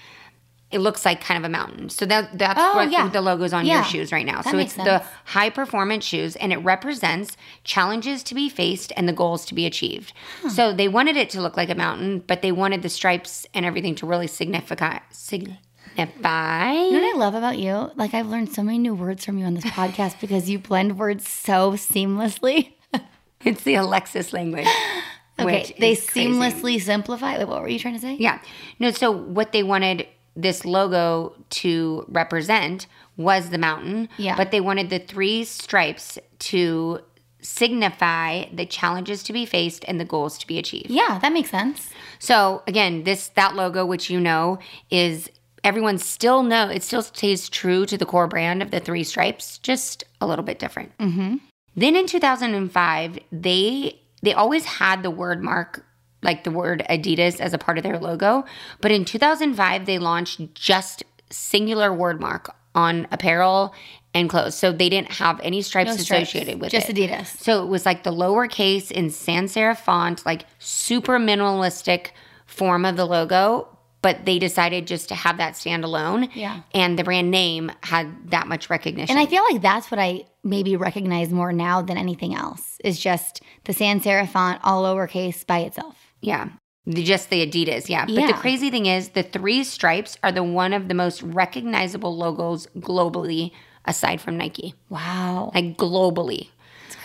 it 0.71 0.81
looks 0.81 1.04
like 1.04 1.21
kind 1.23 1.38
of 1.38 1.45
a 1.45 1.49
mountain. 1.49 1.88
So 1.88 2.04
that 2.07 2.37
that's 2.37 2.59
Oh, 2.61 2.75
what 2.75 2.90
yeah. 2.90 3.09
the 3.09 3.21
logo's 3.21 3.52
on 3.52 3.64
Yeah. 3.64 3.76
your 3.76 3.85
shoes 3.85 4.11
right 4.11 4.26
now. 4.26 4.43
That 4.43 4.50
so 4.50 4.59
it's 4.59 4.75
the 4.75 5.02
high 5.26 5.49
performance 5.50 6.04
shoes 6.04 6.35
and 6.37 6.52
it 6.52 6.57
represents 6.59 7.37
challenges 7.62 8.23
to 8.25 8.35
be 8.35 8.49
faced 8.49 8.93
and 8.97 9.09
the 9.09 9.12
goals 9.12 9.45
to 9.47 9.54
be 9.54 9.66
achieved. 9.66 10.12
Hmm. 10.43 10.49
So 10.49 10.73
they 10.73 10.88
wanted 10.88 11.16
it 11.16 11.31
to 11.31 11.40
look 11.40 11.57
like 11.57 11.71
a 11.71 11.75
mountain, 11.76 12.25
but 12.26 12.43
they 12.43 12.50
wanted 12.50 12.83
the 12.83 12.88
stripes 12.88 13.47
and 13.54 13.64
everything 13.64 13.95
to 13.97 14.07
really 14.07 14.26
signify 14.26 14.99
signify 15.12 16.73
You 16.73 16.90
know 16.93 16.99
what 17.00 17.14
I 17.14 17.19
love 17.19 17.35
about 17.37 17.59
you? 17.59 17.90
Like 17.95 18.12
I've 18.14 18.26
learned 18.26 18.52
so 18.52 18.62
many 18.64 18.78
new 18.78 18.95
words 18.95 19.25
from 19.25 19.38
you 19.38 19.45
on 19.47 19.54
this 19.54 19.64
podcast 19.64 20.19
because 20.21 20.50
you 20.50 20.59
blend 20.59 20.99
words 20.99 21.28
so 21.28 21.73
seamlessly. 21.73 22.73
It's 23.45 23.62
the 23.62 23.75
Alexis 23.75 24.33
language. 24.33 24.66
Okay, 25.38 25.75
they 25.79 25.93
is 25.93 26.09
crazy. 26.09 26.29
seamlessly 26.31 26.81
simplify. 26.81 27.37
Like, 27.37 27.49
what 27.49 27.61
were 27.61 27.69
you 27.69 27.79
trying 27.79 27.95
to 27.95 28.00
say? 28.00 28.14
Yeah. 28.14 28.41
No, 28.79 28.91
so 28.91 29.11
what 29.11 29.53
they 29.53 29.62
wanted 29.62 30.07
this 30.37 30.64
logo 30.64 31.35
to 31.49 32.05
represent 32.09 32.87
was 33.17 33.50
the 33.50 33.59
mountain. 33.59 34.09
Yeah. 34.17 34.37
But 34.37 34.50
they 34.50 34.61
wanted 34.61 34.91
the 34.91 34.99
three 34.99 35.45
stripes 35.45 36.19
to 36.41 37.00
signify 37.41 38.47
the 38.53 38.64
challenges 38.64 39.23
to 39.23 39.33
be 39.33 39.45
faced 39.45 39.85
and 39.87 40.00
the 40.00 40.05
goals 40.05 40.38
to 40.38 40.47
be 40.47 40.59
achieved. 40.59 40.91
Yeah, 40.91 41.19
that 41.21 41.33
makes 41.33 41.50
sense. 41.50 41.91
So 42.19 42.62
again, 42.67 43.05
this 43.05 43.29
that 43.29 43.55
logo, 43.55 43.85
which 43.85 44.09
you 44.11 44.19
know, 44.19 44.59
is 44.91 45.29
everyone 45.62 45.99
still 45.99 46.43
know 46.43 46.69
it 46.69 46.83
still 46.83 47.03
stays 47.03 47.49
true 47.49 47.87
to 47.87 47.99
the 47.99 48.07
core 48.07 48.26
brand 48.26 48.62
of 48.62 48.71
the 48.71 48.81
three 48.81 49.05
stripes, 49.05 49.59
just 49.59 50.05
a 50.21 50.26
little 50.26 50.45
bit 50.45 50.59
different. 50.59 50.97
Mm-hmm. 50.99 51.37
Then 51.76 51.97
in 51.97 52.07
2005, 52.07 53.19
they 53.33 54.00
they 54.25 54.33
always 54.33 54.64
had 54.64 55.02
the 55.02 55.11
word 55.11 55.43
mark 55.43 55.85
like 56.23 56.45
the 56.45 56.50
word 56.50 56.85
Adidas 56.88 57.38
as 57.38 57.52
a 57.52 57.59
part 57.59 57.76
of 57.76 57.85
their 57.85 57.99
logo, 57.99 58.45
but 58.81 58.90
in 58.90 59.04
2005 59.04 59.87
they 59.87 59.99
launched 59.99 60.54
just 60.54 61.04
singular 61.31 61.93
word 61.93 62.21
mark 62.21 62.54
on 62.75 63.07
apparel 63.12 63.75
and 64.14 64.31
clothes. 64.31 64.54
So 64.54 64.73
they 64.73 64.88
didn't 64.88 65.12
have 65.12 65.40
any 65.43 65.61
stripes, 65.61 65.90
No 65.90 65.97
stripes, 65.97 66.31
associated 66.31 66.61
with 66.61 66.71
just 66.71 66.88
it. 66.88 66.97
Just 66.97 67.37
Adidas. 67.37 67.43
So 67.43 67.62
it 67.62 67.66
was 67.66 67.85
like 67.85 68.04
the 68.04 68.12
lowercase 68.12 68.90
in 68.90 69.11
sans 69.11 69.54
serif 69.54 69.78
font, 69.78 70.25
like 70.25 70.47
super 70.59 71.19
minimalistic 71.19 72.09
form 72.47 72.85
of 72.85 72.97
the 72.97 73.04
logo, 73.04 73.69
but 74.05 74.27
they 74.27 74.39
decided 74.39 74.87
just 74.87 75.09
to 75.09 75.15
have 75.15 75.39
that 75.39 75.57
stand 75.57 75.83
alone. 75.83 76.29
Yeah. 76.35 76.61
And 76.75 76.99
the 76.99 77.05
brand 77.05 77.31
name 77.31 77.73
had 77.83 78.31
that 78.33 78.47
much 78.47 78.69
recognition. 78.69 79.17
And 79.17 79.19
I 79.19 79.31
feel 79.31 79.43
like 79.51 79.63
that's 79.63 79.91
what 79.91 79.99
I 79.99 80.27
maybe 80.43 80.77
recognize 80.77 81.33
more 81.33 81.55
now 81.55 81.81
than 81.81 81.97
anything 81.97 82.35
else 82.35 82.77
is 82.85 83.01
just 83.01 83.41
the 83.65 83.73
sans 83.73 84.05
serif 84.05 84.29
font 84.29 84.61
all 84.63 84.83
lowercase 84.85 85.47
by 85.47 85.61
itself. 85.61 85.97
yeah. 86.21 86.51
Just 86.87 87.31
the 87.31 87.47
Adidas, 87.47 87.89
yeah. 87.89 88.05
But 88.05 88.27
the 88.27 88.35
crazy 88.35 88.69
thing 88.71 88.85
is, 88.85 89.09
the 89.09 89.23
three 89.23 89.65
stripes 89.65 90.19
are 90.23 90.31
the 90.31 90.43
one 90.45 90.75
of 90.75 90.89
the 90.89 90.93
most 90.93 91.23
recognizable 91.23 92.15
logos 92.15 92.67
globally, 92.77 93.53
aside 93.87 94.21
from 94.21 94.37
Nike. 94.37 94.75
Wow. 94.91 95.51
Like 95.55 95.79
globally. 95.79 96.51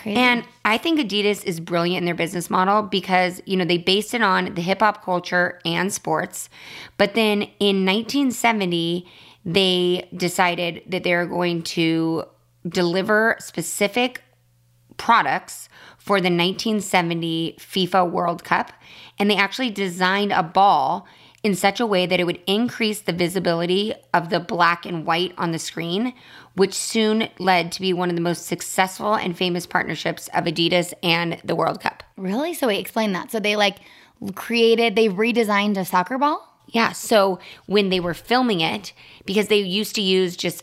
Crazy. 0.02 0.16
And 0.16 0.44
I 0.64 0.78
think 0.78 0.98
Adidas 0.98 1.44
is 1.44 1.60
brilliant 1.60 1.98
in 1.98 2.04
their 2.06 2.14
business 2.14 2.48
model 2.48 2.82
because, 2.82 3.42
you 3.44 3.56
know, 3.56 3.66
they 3.66 3.76
based 3.76 4.14
it 4.14 4.22
on 4.22 4.54
the 4.54 4.62
hip 4.62 4.80
hop 4.80 5.04
culture 5.04 5.60
and 5.64 5.92
sports. 5.92 6.48
But 6.96 7.14
then 7.14 7.42
in 7.58 7.84
1970, 7.84 9.06
they 9.44 10.08
decided 10.16 10.82
that 10.86 11.04
they're 11.04 11.26
going 11.26 11.62
to 11.62 12.24
deliver 12.66 13.36
specific 13.40 14.22
products 14.96 15.68
for 15.98 16.18
the 16.18 16.30
1970 16.30 17.56
FIFA 17.58 18.10
World 18.10 18.42
Cup. 18.42 18.72
And 19.18 19.30
they 19.30 19.36
actually 19.36 19.70
designed 19.70 20.32
a 20.32 20.42
ball 20.42 21.06
in 21.42 21.54
such 21.54 21.80
a 21.80 21.86
way 21.86 22.06
that 22.06 22.20
it 22.20 22.24
would 22.24 22.40
increase 22.46 23.00
the 23.00 23.12
visibility 23.12 23.94
of 24.12 24.28
the 24.28 24.40
black 24.40 24.84
and 24.84 25.06
white 25.06 25.32
on 25.38 25.52
the 25.52 25.58
screen, 25.58 26.12
which 26.54 26.74
soon 26.74 27.28
led 27.38 27.72
to 27.72 27.80
be 27.80 27.92
one 27.92 28.10
of 28.10 28.16
the 28.16 28.22
most 28.22 28.44
successful 28.46 29.14
and 29.14 29.36
famous 29.36 29.66
partnerships 29.66 30.28
of 30.34 30.44
Adidas 30.44 30.92
and 31.02 31.40
the 31.44 31.56
World 31.56 31.80
Cup. 31.80 32.02
really? 32.16 32.52
So 32.52 32.66
wait, 32.66 32.80
explain 32.80 33.12
that. 33.12 33.30
So 33.30 33.40
they 33.40 33.56
like 33.56 33.78
created, 34.34 34.96
they 34.96 35.08
redesigned 35.08 35.78
a 35.78 35.84
soccer 35.84 36.18
ball? 36.18 36.46
Yeah. 36.68 36.92
So 36.92 37.40
when 37.66 37.88
they 37.88 38.00
were 38.00 38.14
filming 38.14 38.60
it, 38.60 38.92
because 39.24 39.48
they 39.48 39.60
used 39.60 39.94
to 39.94 40.02
use 40.02 40.36
just 40.36 40.62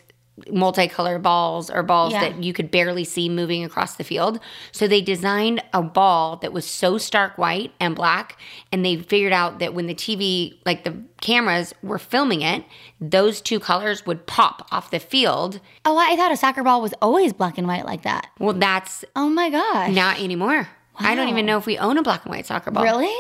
multicolored 0.52 1.24
balls 1.24 1.70
or 1.70 1.82
balls 1.84 2.14
Yeah. 2.14 2.22
that 2.30 2.44
you 2.44 2.54
could 2.54 2.70
barely 2.70 3.04
see 3.04 3.28
moving 3.30 3.64
across 3.64 3.96
the 3.96 4.04
field. 4.04 4.40
So 4.72 4.88
they 4.88 5.02
designed 5.02 5.64
a 5.74 5.82
ball 5.82 6.38
that 6.38 6.54
was 6.54 6.66
so 6.66 6.98
stark 6.98 7.38
white 7.38 7.72
and 7.80 7.96
black. 7.96 8.38
And 8.72 8.86
they 8.86 8.98
figured 8.98 9.34
out 9.34 9.60
that 9.60 9.74
when 9.74 9.88
the 9.88 9.96
TV, 9.96 10.58
like 10.66 10.84
the 10.84 10.96
cameras 11.22 11.74
were 11.82 11.98
filming 12.00 12.42
it, 12.42 12.64
those 13.02 13.42
two 13.42 13.60
colors 13.60 14.06
would 14.06 14.28
pop 14.28 14.68
off 14.72 14.92
the 14.92 15.00
field. 15.00 15.60
Oh, 15.86 15.98
I 15.98 16.16
thought 16.16 16.32
a 16.32 16.38
soccer 16.38 16.64
ball 16.64 16.82
was 16.82 16.94
always 17.02 17.34
black 17.34 17.58
and 17.58 17.68
white 17.68 17.86
like 17.86 18.04
that. 18.04 18.28
Well, 18.40 18.54
that's 18.54 19.04
Oh 19.16 19.30
my 19.30 19.50
gosh. 19.50 19.92
not 19.94 20.20
anymore. 20.22 20.70
I 21.00 21.14
don't 21.14 21.30
even 21.30 21.46
know 21.46 21.58
if 21.60 21.66
we 21.68 21.78
own 21.78 21.98
a 21.98 22.02
black 22.04 22.26
and 22.26 22.34
white 22.34 22.46
soccer 22.48 22.72
ball. 22.72 22.84
Really? 22.84 23.14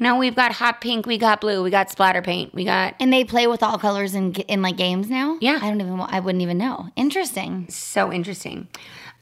No, 0.00 0.16
we've 0.16 0.34
got 0.34 0.52
hot 0.52 0.80
pink, 0.80 1.06
we 1.06 1.18
got 1.18 1.40
blue, 1.40 1.62
we 1.62 1.70
got 1.70 1.90
splatter 1.90 2.22
paint, 2.22 2.54
we 2.54 2.64
got 2.64 2.94
And 3.00 3.12
they 3.12 3.24
play 3.24 3.46
with 3.46 3.62
all 3.62 3.78
colors 3.78 4.14
in 4.14 4.32
in 4.34 4.62
like 4.62 4.76
games 4.76 5.08
now? 5.08 5.38
Yeah. 5.40 5.58
I 5.62 5.68
don't 5.68 5.80
even 5.80 6.00
I 6.00 6.20
wouldn't 6.20 6.42
even 6.42 6.58
know. 6.58 6.88
Interesting. 6.96 7.66
So 7.68 8.12
interesting. 8.12 8.68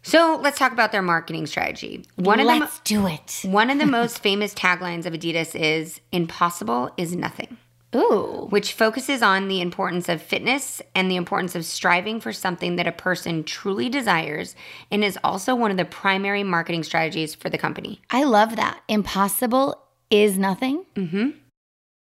So 0.05 0.39
let's 0.43 0.59
talk 0.59 0.73
about 0.73 0.91
their 0.91 1.03
marketing 1.03 1.47
strategy. 1.47 2.05
One 2.17 2.41
of 2.41 2.47
Let's 2.47 2.81
do 2.81 3.07
it. 3.07 3.41
one 3.45 3.71
of 3.71 3.79
the 3.79 3.87
most 3.99 4.19
famous 4.19 4.53
taglines 4.55 5.07
of 5.07 5.13
Adidas 5.13 5.55
is 5.55 6.01
"Impossible 6.11 6.91
is 6.97 7.15
nothing," 7.15 7.57
Ooh. 7.95 8.49
which 8.51 8.73
focuses 8.73 9.23
on 9.23 9.47
the 9.47 9.61
importance 9.61 10.09
of 10.09 10.21
fitness 10.21 10.83
and 10.97 11.09
the 11.09 11.15
importance 11.15 11.55
of 11.55 11.65
striving 11.65 12.19
for 12.21 12.33
something 12.33 12.75
that 12.77 12.89
a 12.89 12.93
person 12.93 13.45
truly 13.45 13.89
desires, 13.89 14.57
and 14.91 15.05
is 15.05 15.17
also 15.23 15.55
one 15.55 15.71
of 15.71 15.77
the 15.77 15.85
primary 15.85 16.43
marketing 16.43 16.83
strategies 16.83 17.37
for 17.37 17.49
the 17.49 17.59
company. 17.59 18.01
I 18.11 18.25
love 18.25 18.57
that. 18.57 18.81
Impossible 18.89 19.82
is 20.13 20.39
nothing. 20.39 20.85
Mm-hmm. 20.95 21.31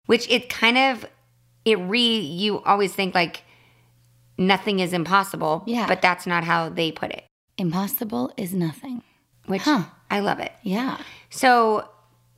Which 0.07 0.29
it 0.29 0.49
kind 0.51 0.77
of 0.77 1.07
it 1.65 1.79
re 1.79 2.19
you 2.19 2.61
always 2.61 2.93
think 2.93 3.15
like 3.15 3.43
nothing 4.37 4.81
is 4.81 4.93
impossible, 4.93 5.63
Yeah. 5.67 5.87
but 5.87 6.03
that's 6.03 6.27
not 6.27 6.45
how 6.45 6.69
they 6.69 6.91
put 6.91 7.11
it. 7.13 7.25
Impossible 7.59 8.33
is 8.37 8.53
nothing. 8.55 9.03
Which 9.47 9.63
Huh. 9.63 9.85
I 10.11 10.21
love 10.21 10.41
it. 10.41 10.53
Yeah. 10.63 10.99
So, 11.31 11.89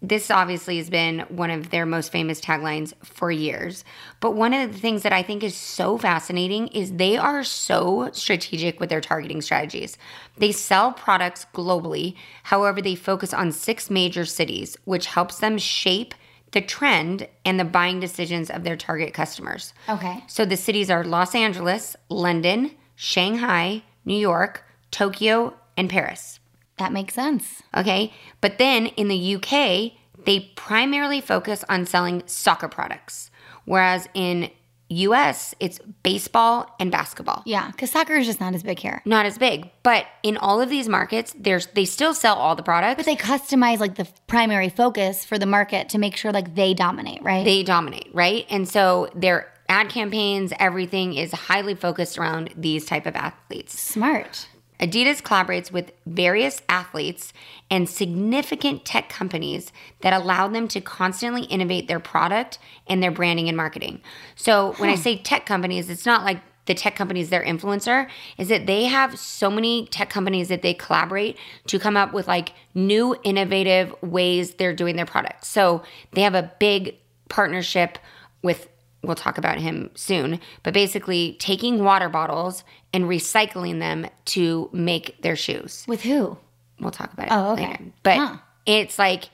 this 0.02 0.32
obviously 0.32 0.78
has 0.78 0.90
been 0.90 1.20
one 1.28 1.50
of 1.50 1.70
their 1.70 1.86
most 1.86 2.10
famous 2.10 2.40
taglines 2.40 2.92
for 3.04 3.30
years. 3.30 3.84
But 4.18 4.32
one 4.32 4.52
of 4.52 4.72
the 4.72 4.78
things 4.78 5.02
that 5.02 5.12
I 5.12 5.22
think 5.22 5.44
is 5.44 5.54
so 5.54 5.96
fascinating 5.96 6.68
is 6.68 6.92
they 6.92 7.16
are 7.16 7.44
so 7.44 8.10
strategic 8.12 8.80
with 8.80 8.90
their 8.90 9.00
targeting 9.00 9.40
strategies. 9.40 9.96
They 10.36 10.50
sell 10.50 10.92
products 10.92 11.46
globally, 11.54 12.16
however, 12.42 12.82
they 12.82 12.96
focus 12.96 13.32
on 13.32 13.52
six 13.52 13.90
major 13.90 14.24
cities, 14.24 14.76
which 14.84 15.06
helps 15.06 15.38
them 15.38 15.56
shape 15.56 16.14
the 16.50 16.60
trend 16.60 17.28
and 17.44 17.58
the 17.58 17.64
buying 17.64 18.00
decisions 18.00 18.50
of 18.50 18.64
their 18.64 18.76
target 18.76 19.14
customers. 19.14 19.72
Okay. 19.88 20.22
So 20.26 20.44
the 20.44 20.56
cities 20.56 20.90
are 20.90 21.04
Los 21.04 21.34
Angeles, 21.34 21.96
London, 22.08 22.72
Shanghai, 22.94 23.82
New 24.04 24.18
York, 24.18 24.64
Tokyo, 24.90 25.54
and 25.76 25.88
Paris. 25.88 26.40
That 26.82 26.92
makes 26.92 27.14
sense. 27.14 27.62
Okay. 27.76 28.12
But 28.40 28.58
then 28.58 28.86
in 28.86 29.06
the 29.06 29.36
UK, 29.36 29.92
they 30.24 30.50
primarily 30.56 31.20
focus 31.20 31.64
on 31.68 31.86
selling 31.86 32.24
soccer 32.26 32.66
products. 32.66 33.30
Whereas 33.66 34.08
in 34.14 34.50
US, 34.88 35.54
it's 35.60 35.78
baseball 36.02 36.74
and 36.80 36.90
basketball. 36.90 37.44
Yeah, 37.46 37.70
because 37.70 37.92
soccer 37.92 38.14
is 38.14 38.26
just 38.26 38.40
not 38.40 38.52
as 38.52 38.64
big 38.64 38.80
here. 38.80 39.00
Not 39.04 39.26
as 39.26 39.38
big. 39.38 39.70
But 39.84 40.06
in 40.24 40.36
all 40.36 40.60
of 40.60 40.70
these 40.70 40.88
markets, 40.88 41.36
there's 41.38 41.68
they 41.68 41.84
still 41.84 42.14
sell 42.14 42.34
all 42.34 42.56
the 42.56 42.64
products. 42.64 42.96
But 42.96 43.06
they 43.06 43.14
customize 43.14 43.78
like 43.78 43.94
the 43.94 44.08
primary 44.26 44.68
focus 44.68 45.24
for 45.24 45.38
the 45.38 45.46
market 45.46 45.88
to 45.90 45.98
make 45.98 46.16
sure 46.16 46.32
like 46.32 46.56
they 46.56 46.74
dominate, 46.74 47.22
right? 47.22 47.44
they 47.44 47.62
dominate, 47.62 48.10
right? 48.12 48.44
And 48.50 48.68
so 48.68 49.08
their 49.14 49.52
ad 49.68 49.88
campaigns, 49.88 50.52
everything 50.58 51.14
is 51.14 51.30
highly 51.30 51.76
focused 51.76 52.18
around 52.18 52.52
these 52.56 52.84
type 52.86 53.06
of 53.06 53.14
athletes. 53.14 53.80
Smart. 53.80 54.48
Adidas 54.82 55.22
collaborates 55.22 55.70
with 55.70 55.92
various 56.06 56.60
athletes 56.68 57.32
and 57.70 57.88
significant 57.88 58.84
tech 58.84 59.08
companies 59.08 59.72
that 60.00 60.12
allow 60.12 60.48
them 60.48 60.66
to 60.68 60.80
constantly 60.80 61.44
innovate 61.44 61.86
their 61.86 62.00
product 62.00 62.58
and 62.88 63.00
their 63.00 63.12
branding 63.12 63.46
and 63.46 63.56
marketing. 63.56 64.00
So 64.34 64.72
when 64.78 64.90
I 64.90 64.96
say 64.96 65.16
tech 65.16 65.46
companies, 65.46 65.88
it's 65.88 66.04
not 66.04 66.24
like 66.24 66.40
the 66.66 66.74
tech 66.74 66.96
companies 66.96 67.30
their 67.30 67.44
influencer 67.44 68.08
is 68.38 68.48
that 68.48 68.66
they 68.66 68.84
have 68.84 69.18
so 69.18 69.50
many 69.50 69.86
tech 69.86 70.10
companies 70.10 70.48
that 70.48 70.62
they 70.62 70.74
collaborate 70.74 71.36
to 71.66 71.78
come 71.78 71.96
up 71.96 72.12
with 72.12 72.26
like 72.26 72.52
new 72.74 73.16
innovative 73.22 73.94
ways 74.02 74.54
they're 74.54 74.74
doing 74.74 74.96
their 74.96 75.06
products. 75.06 75.48
So 75.48 75.82
they 76.12 76.22
have 76.22 76.34
a 76.34 76.52
big 76.58 76.96
partnership 77.28 77.98
with 78.42 78.68
we'll 79.02 79.14
talk 79.16 79.38
about 79.38 79.58
him 79.58 79.90
soon, 79.94 80.40
but 80.62 80.72
basically 80.72 81.36
taking 81.40 81.82
water 81.84 82.08
bottles 82.08 82.64
and 82.92 83.04
recycling 83.04 83.78
them 83.80 84.06
to 84.26 84.70
make 84.72 85.20
their 85.22 85.36
shoes. 85.36 85.84
With 85.88 86.02
who? 86.02 86.38
We'll 86.80 86.90
talk 86.90 87.12
about 87.12 87.26
it 87.26 87.32
Oh, 87.32 87.52
okay. 87.52 87.66
later. 87.66 87.84
But 88.02 88.16
Huh. 88.16 88.36
it's 88.66 88.98
like 88.98 89.24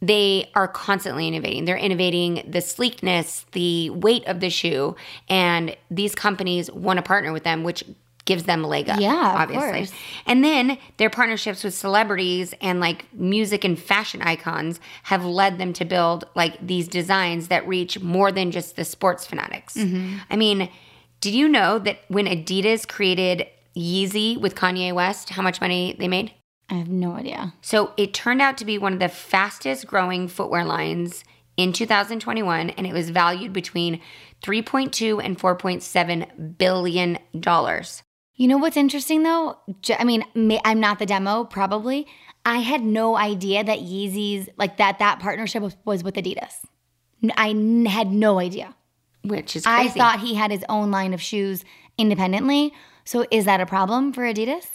they 0.00 0.50
are 0.54 0.66
constantly 0.66 1.28
innovating. 1.28 1.64
They're 1.64 1.76
innovating 1.76 2.44
the 2.48 2.60
sleekness, 2.60 3.46
the 3.52 3.90
weight 3.90 4.26
of 4.26 4.40
the 4.40 4.50
shoe, 4.50 4.96
and 5.28 5.76
these 5.90 6.14
companies 6.14 6.70
want 6.72 6.96
to 6.98 7.02
partner 7.02 7.32
with 7.32 7.44
them, 7.44 7.62
which 7.62 7.84
gives 8.24 8.44
them 8.44 8.64
a 8.64 8.68
leg 8.68 8.88
up. 8.88 9.00
Yeah, 9.00 9.14
obviously. 9.14 9.96
And 10.26 10.44
then 10.44 10.78
their 10.96 11.10
partnerships 11.10 11.64
with 11.64 11.74
celebrities 11.74 12.54
and 12.60 12.80
like 12.80 13.12
music 13.12 13.64
and 13.64 13.78
fashion 13.78 14.22
icons 14.22 14.80
have 15.04 15.24
led 15.24 15.58
them 15.58 15.72
to 15.74 15.84
build 15.84 16.24
like 16.34 16.64
these 16.64 16.86
designs 16.86 17.48
that 17.48 17.66
reach 17.66 18.00
more 18.00 18.30
than 18.30 18.50
just 18.50 18.76
the 18.76 18.84
sports 18.84 19.26
fanatics. 19.26 19.74
Mm-hmm. 19.74 20.18
I 20.30 20.36
mean, 20.36 20.68
did 21.20 21.34
you 21.34 21.48
know 21.48 21.78
that 21.80 22.00
when 22.08 22.26
Adidas 22.26 22.86
created 22.86 23.46
Yeezy 23.76 24.40
with 24.40 24.54
Kanye 24.54 24.92
West, 24.92 25.30
how 25.30 25.42
much 25.42 25.60
money 25.60 25.96
they 25.98 26.08
made? 26.08 26.32
I 26.70 26.74
have 26.74 26.88
no 26.88 27.12
idea. 27.12 27.54
So 27.60 27.92
it 27.96 28.14
turned 28.14 28.40
out 28.40 28.56
to 28.58 28.64
be 28.64 28.78
one 28.78 28.92
of 28.92 28.98
the 28.98 29.08
fastest 29.08 29.86
growing 29.86 30.28
footwear 30.28 30.64
lines 30.64 31.24
in 31.56 31.72
2021 31.72 32.70
and 32.70 32.86
it 32.86 32.92
was 32.92 33.10
valued 33.10 33.52
between 33.52 34.00
3.2 34.42 35.22
and 35.22 35.38
4.7 35.38 36.58
billion 36.58 37.18
dollars. 37.38 38.02
You 38.42 38.48
know 38.48 38.58
what's 38.58 38.76
interesting 38.76 39.22
though? 39.22 39.56
I 39.96 40.02
mean, 40.02 40.24
I'm 40.64 40.80
not 40.80 40.98
the 40.98 41.06
demo, 41.06 41.44
probably. 41.44 42.08
I 42.44 42.56
had 42.56 42.82
no 42.82 43.16
idea 43.16 43.62
that 43.62 43.78
Yeezys, 43.78 44.48
like 44.56 44.78
that, 44.78 44.98
that 44.98 45.20
partnership 45.20 45.62
was, 45.84 46.02
with 46.02 46.16
Adidas. 46.16 46.54
I 47.36 47.54
had 47.88 48.10
no 48.10 48.40
idea. 48.40 48.74
Which 49.22 49.54
is 49.54 49.64
I 49.64 49.86
thought 49.90 50.18
he 50.18 50.34
had 50.34 50.50
his 50.50 50.64
own 50.68 50.90
line 50.90 51.14
of 51.14 51.22
shoes 51.22 51.64
independently. 51.96 52.72
So 53.04 53.24
is 53.30 53.44
that 53.44 53.60
a 53.60 53.66
problem 53.66 54.12
for 54.12 54.22
Adidas? 54.22 54.66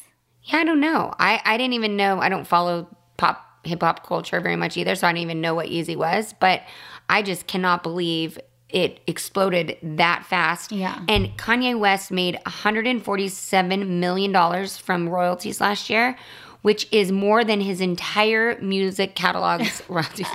Yeah, 0.44 0.60
I 0.60 0.64
don't 0.64 0.80
know. 0.80 1.14
I, 1.20 1.42
I 1.44 1.58
didn't 1.58 1.74
even 1.74 1.98
know. 1.98 2.22
I 2.22 2.30
don't 2.30 2.48
follow 2.48 2.88
pop 3.18 3.44
hip 3.66 3.82
hop 3.82 4.08
culture 4.08 4.40
very 4.40 4.56
much 4.56 4.78
either, 4.78 4.96
so 4.96 5.08
I 5.08 5.12
didn't 5.12 5.24
even 5.24 5.42
know 5.42 5.54
what 5.54 5.68
Yeezy 5.68 5.98
was. 5.98 6.34
But 6.40 6.62
I 7.10 7.22
just 7.22 7.48
cannot 7.48 7.84
believe 7.84 8.40
it 8.70 9.00
exploded 9.08 9.78
that 9.82 10.26
fast. 10.26 10.72
Yeah. 10.72 11.00
And 11.08 11.38
Kanye 11.38 11.78
West 11.80 12.12
made 12.12 12.36
147 12.46 14.00
million 14.00 14.32
dollars 14.32 14.78
from 14.78 15.08
royalties 15.08 15.62
last 15.62 15.90
year, 15.90 16.18
which 16.62 16.88
is 16.92 17.12
more 17.12 17.44
than 17.44 17.62
his 17.62 17.80
entire 17.82 18.60
music 18.62 19.16
catalog's 19.16 19.82
royalties. 19.90 20.28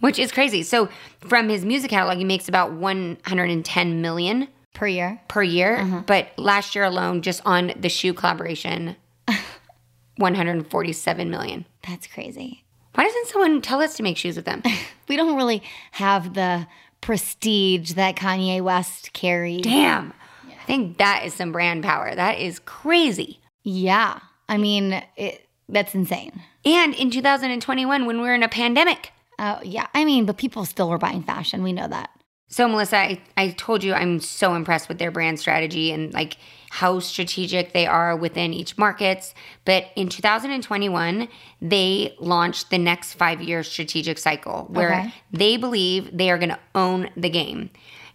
Which 0.00 0.18
is 0.18 0.32
crazy. 0.32 0.62
So 0.64 0.88
from 1.20 1.48
his 1.48 1.64
music 1.64 1.90
catalog, 1.90 2.18
he 2.18 2.24
makes 2.24 2.48
about 2.48 2.72
110 2.72 4.02
million 4.02 4.48
Per 4.74 4.86
year. 4.86 5.20
per 5.28 5.42
year, 5.42 5.76
mm-hmm. 5.76 6.00
but 6.06 6.28
last 6.36 6.74
year 6.74 6.84
alone, 6.84 7.22
just 7.22 7.40
on 7.44 7.72
the 7.78 7.88
shoe 7.88 8.12
collaboration, 8.12 8.96
147 10.16 11.30
million. 11.30 11.66
That's 11.86 12.06
crazy. 12.06 12.61
Why 12.94 13.04
doesn't 13.04 13.28
someone 13.28 13.62
tell 13.62 13.80
us 13.80 13.96
to 13.96 14.02
make 14.02 14.16
shoes 14.16 14.36
with 14.36 14.44
them? 14.44 14.62
We 15.08 15.16
don't 15.16 15.36
really 15.36 15.62
have 15.90 16.32
the 16.32 16.66
prestige 17.02 17.92
that 17.94 18.16
Kanye 18.16 18.62
West 18.62 19.12
carries. 19.12 19.60
Damn. 19.60 20.14
I 20.48 20.64
think 20.64 20.96
that 20.96 21.24
is 21.26 21.34
some 21.34 21.52
brand 21.52 21.82
power. 21.82 22.14
That 22.14 22.38
is 22.38 22.60
crazy. 22.60 23.40
Yeah. 23.62 24.20
I 24.48 24.56
mean, 24.56 25.02
it, 25.16 25.46
that's 25.68 25.94
insane. 25.94 26.40
And 26.64 26.94
in 26.94 27.10
2021, 27.10 28.06
when 28.06 28.16
we 28.16 28.22
were 28.22 28.34
in 28.34 28.42
a 28.42 28.48
pandemic. 28.48 29.10
Uh, 29.38 29.58
yeah. 29.62 29.88
I 29.92 30.06
mean, 30.06 30.24
but 30.24 30.38
people 30.38 30.64
still 30.64 30.88
were 30.88 30.98
buying 30.98 31.24
fashion. 31.24 31.62
We 31.62 31.74
know 31.74 31.88
that. 31.88 32.08
So, 32.48 32.68
Melissa, 32.68 32.96
I, 32.96 33.20
I 33.36 33.50
told 33.50 33.82
you 33.82 33.92
I'm 33.92 34.20
so 34.20 34.54
impressed 34.54 34.88
with 34.88 34.98
their 34.98 35.10
brand 35.10 35.40
strategy 35.40 35.90
and 35.90 36.14
like 36.14 36.36
how 36.76 36.98
strategic 36.98 37.74
they 37.74 37.86
are 37.86 38.16
within 38.16 38.54
each 38.54 38.78
markets. 38.78 39.34
But 39.66 39.88
in 39.94 40.08
2021, 40.08 41.28
they 41.60 42.16
launched 42.18 42.70
the 42.70 42.78
next 42.78 43.12
five 43.12 43.42
year 43.42 43.62
strategic 43.62 44.16
cycle 44.16 44.68
where 44.70 44.92
Okay. 44.92 45.14
they 45.30 45.58
believe 45.58 46.16
they 46.16 46.30
are 46.30 46.38
going 46.38 46.48
to 46.48 46.58
own 46.74 47.10
the 47.14 47.28
game. 47.28 47.68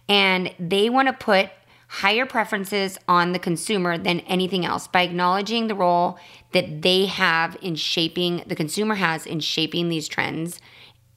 And 0.08 0.52
they 0.58 0.90
want 0.90 1.06
to 1.06 1.12
put 1.12 1.50
higher 1.86 2.26
preferences 2.26 2.98
on 3.06 3.30
the 3.30 3.38
consumer 3.38 3.96
than 3.96 4.20
anything 4.20 4.66
else 4.66 4.88
by 4.88 5.02
acknowledging 5.02 5.68
the 5.68 5.76
role 5.76 6.18
that 6.52 6.82
they 6.82 7.06
have 7.06 7.56
in 7.62 7.76
shaping, 7.76 8.42
the 8.44 8.56
consumer 8.56 8.96
has 8.96 9.24
in 9.24 9.38
shaping 9.38 9.88
these 9.88 10.08
trends 10.08 10.60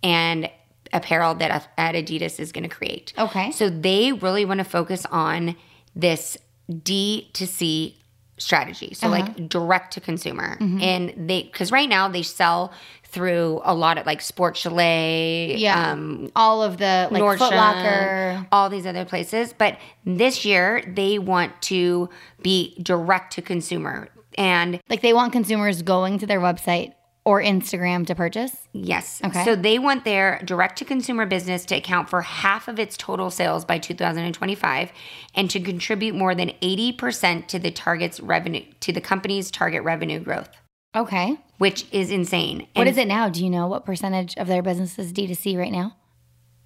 and 0.04 0.48
apparel 0.94 1.34
that 1.34 1.68
at 1.76 1.96
Adidas 1.96 2.40
is 2.40 2.52
going 2.52 2.70
to 2.70 2.70
create. 2.70 3.14
Okay. 3.18 3.50
So 3.52 3.68
they 3.68 4.12
really 4.12 4.46
want 4.46 4.60
to 4.60 4.64
focus 4.64 5.08
on 5.10 5.56
this 5.96 6.38
D 6.84 7.30
to 7.34 7.46
C 7.48 7.98
strategy. 8.38 8.94
So 8.96 9.08
Uh-huh. 9.08 9.18
like 9.22 9.50
direct 9.50 9.94
to 9.94 10.02
consumer. 10.02 10.58
Mm-hmm. 10.60 10.82
And 10.82 11.30
they 11.30 11.44
cuz 11.44 11.72
right 11.72 11.88
now 11.90 12.08
they 12.08 12.24
sell 12.24 12.72
through 13.04 13.62
a 13.66 13.76
lot 13.76 13.98
of 13.98 14.06
like 14.06 14.22
Sport 14.22 14.56
Chalet, 14.58 15.56
Yeah. 15.58 15.92
um 15.92 16.32
All 16.36 16.64
of 16.64 16.78
the 16.78 17.08
like 17.12 17.22
Nordstrom, 17.22 17.38
Foot 17.50 17.54
Locker. 17.56 18.48
all 18.52 18.70
these 18.70 18.86
other 18.88 19.06
places, 19.06 19.54
but 19.58 19.78
this 20.06 20.46
year 20.46 20.82
they 20.96 21.20
want 21.20 21.62
to 21.64 22.10
be 22.42 22.76
direct 22.82 23.34
to 23.34 23.42
consumer. 23.42 24.10
And 24.38 24.80
Like 24.90 25.02
they 25.02 25.14
want 25.14 25.34
consumers 25.34 25.82
going 25.82 26.18
to 26.20 26.26
their 26.26 26.40
website 26.40 26.94
or 27.24 27.42
Instagram 27.42 28.06
to 28.08 28.16
purchase. 28.16 28.56
Yes. 28.74 29.22
Okay. 29.24 29.44
So 29.46 29.56
they 29.56 29.78
want 29.78 30.06
their 30.06 30.42
direct 30.44 30.78
to 30.80 30.86
consumer 30.86 31.26
business 31.26 31.66
to 31.66 31.76
account 31.76 32.10
for 32.10 32.22
half 32.22 32.68
of 32.68 32.80
its 32.80 32.98
total 32.98 33.30
sales 33.30 33.64
by 33.64 33.78
2025 33.78 34.92
and 35.36 35.50
to 35.50 35.60
contribute 35.60 36.16
more 36.16 36.34
than 36.34 36.50
80% 36.62 37.48
to 37.48 37.60
the 37.60 37.70
target's 37.72 38.20
revenue 38.20 38.64
to 38.80 38.92
the 38.92 39.02
company's 39.02 39.52
target 39.52 39.84
revenue 39.84 40.20
growth, 40.20 40.50
Okay. 40.96 41.38
which 41.60 41.86
is 41.92 42.10
insane. 42.10 42.62
What 42.74 42.88
And 42.88 42.90
is 42.90 42.98
it 42.98 43.08
now? 43.08 43.30
Do 43.30 43.44
you 43.44 43.50
know 43.52 43.68
what 43.68 43.86
percentage 43.86 44.36
of 44.38 44.48
their 44.48 44.64
business 44.64 44.98
is 44.98 45.14
D2C 45.14 45.58
right 45.58 45.72
now? 45.72 45.98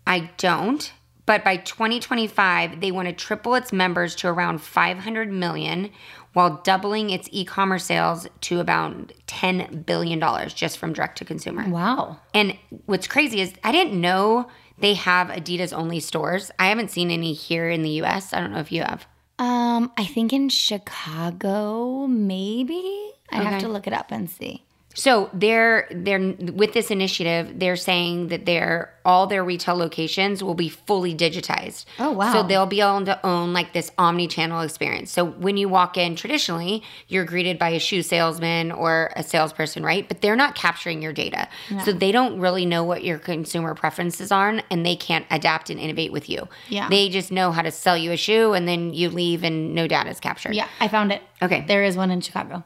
I 0.08 0.32
don't, 0.38 0.94
but 1.26 1.44
by 1.44 1.58
2025 1.58 2.80
they 2.80 2.92
want 2.92 3.08
to 3.10 3.14
triple 3.14 3.56
its 3.56 3.74
members 3.74 4.16
to 4.18 4.28
around 4.30 4.60
500 4.62 5.32
million 5.32 5.90
while 6.36 6.62
doubling 6.64 7.12
its 7.12 7.30
e-commerce 7.32 7.86
sales 7.86 8.28
to 8.42 8.60
about 8.60 9.14
10 9.28 9.84
billion 9.84 10.20
dollars 10.20 10.54
just 10.54 10.78
from 10.78 10.92
direct 10.92 11.18
to 11.18 11.24
consumer. 11.26 11.68
Wow. 11.70 12.20
And 12.34 12.58
what's 12.88 13.08
crazy 13.08 13.40
is 13.40 13.54
I 13.64 13.72
didn't 13.72 14.00
know 14.00 14.50
they 14.78 14.96
have 14.96 15.30
Adidas 15.30 15.72
only 15.72 16.02
stores. 16.02 16.52
I 16.60 16.68
haven't 16.68 16.92
seen 16.92 17.10
any 17.10 17.32
here 17.32 17.70
in 17.70 17.84
the 17.84 18.02
US. 18.02 18.34
I 18.34 18.42
don't 18.42 18.52
know 18.52 18.60
if 18.60 18.70
you 18.70 18.82
have. 18.82 19.08
Um, 19.40 19.94
I 19.98 20.04
think 20.04 20.34
in 20.34 20.50
Chicago, 20.50 22.06
maybe. 22.06 23.12
I'd 23.30 23.44
have 23.44 23.62
to 23.62 23.70
look 23.70 23.88
it 23.88 23.94
up 23.94 24.12
and 24.12 24.30
see. 24.30 24.66
So 24.96 25.30
they're 25.34 25.88
they're 25.92 26.34
with 26.40 26.74
this 26.74 26.90
initiative, 26.90 27.60
they're 27.60 27.76
saying 27.76 28.30
that 28.30 28.46
their 28.46 28.94
all 29.06 29.28
their 29.28 29.44
retail 29.44 29.76
locations 29.76 30.42
will 30.42 30.56
be 30.56 30.70
fully 30.70 31.14
digitized. 31.14 31.86
Oh, 32.00 32.12
wow. 32.12 32.34
So 32.34 32.44
they'll 32.44 32.66
be 32.66 32.82
able 32.82 33.06
to 33.06 33.24
own 33.24 33.54
like 33.54 33.72
this 33.72 33.92
omni-channel 34.00 34.62
experience. 34.62 35.12
So 35.12 35.26
when 35.26 35.58
you 35.58 35.70
walk 35.70 35.96
in 35.96 36.16
traditionally, 36.16 36.82
you're 37.08 37.26
greeted 37.26 37.60
by 37.60 37.70
a 37.70 37.80
shoe 37.80 38.02
salesman 38.02 38.72
or 38.72 39.12
a 39.16 39.22
salesperson, 39.22 39.84
right? 39.84 40.08
But 40.08 40.22
they're 40.22 40.36
not 40.36 40.56
capturing 40.56 41.04
your 41.04 41.14
data. 41.14 41.48
So 41.84 41.92
they 41.92 42.12
don't 42.12 42.40
really 42.40 42.66
know 42.66 42.84
what 42.84 43.04
your 43.04 43.20
consumer 43.20 43.76
preferences 43.76 44.32
are 44.32 44.62
and 44.72 44.86
they 44.86 44.96
can't 44.96 45.26
adapt 45.30 45.70
and 45.70 45.80
innovate 45.80 46.12
with 46.12 46.28
you. 46.30 46.48
Yeah. 46.70 46.90
They 46.90 47.10
just 47.10 47.32
know 47.32 47.52
how 47.52 47.62
to 47.62 47.72
sell 47.72 47.98
you 47.98 48.12
a 48.12 48.18
shoe 48.18 48.54
and 48.54 48.68
then 48.68 48.94
you 48.94 49.10
leave 49.10 49.44
and 49.44 49.76
no 49.76 49.88
data 49.88 50.10
is 50.10 50.20
captured. 50.20 50.56
Yeah, 50.56 50.68
I 50.80 50.88
found 50.88 51.12
it. 51.12 51.22
Okay. 51.42 51.64
There 51.68 51.84
is 51.84 51.96
one 51.96 52.10
in 52.10 52.22
Chicago. 52.22 52.64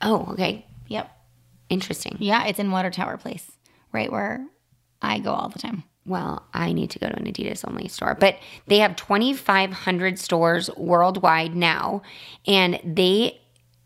Oh, 0.00 0.28
okay. 0.32 0.64
Yep. 0.86 1.10
Interesting. 1.68 2.16
Yeah, 2.18 2.46
it's 2.46 2.58
in 2.58 2.70
Water 2.70 2.90
Tower 2.90 3.16
Place, 3.16 3.50
right 3.92 4.10
where 4.10 4.46
I 5.02 5.18
go 5.18 5.32
all 5.32 5.48
the 5.48 5.58
time. 5.58 5.84
well, 6.06 6.46
I 6.54 6.72
need 6.72 6.90
to 6.90 6.98
go 6.98 7.08
to 7.08 7.16
an 7.16 7.26
Adidas 7.26 7.68
only 7.68 7.86
store. 7.88 8.16
But 8.18 8.38
they 8.66 8.78
have 8.78 8.96
2,500 8.96 10.18
stores 10.18 10.70
worldwide 10.76 11.54
now, 11.54 12.02
and 12.46 12.80
they 12.82 13.40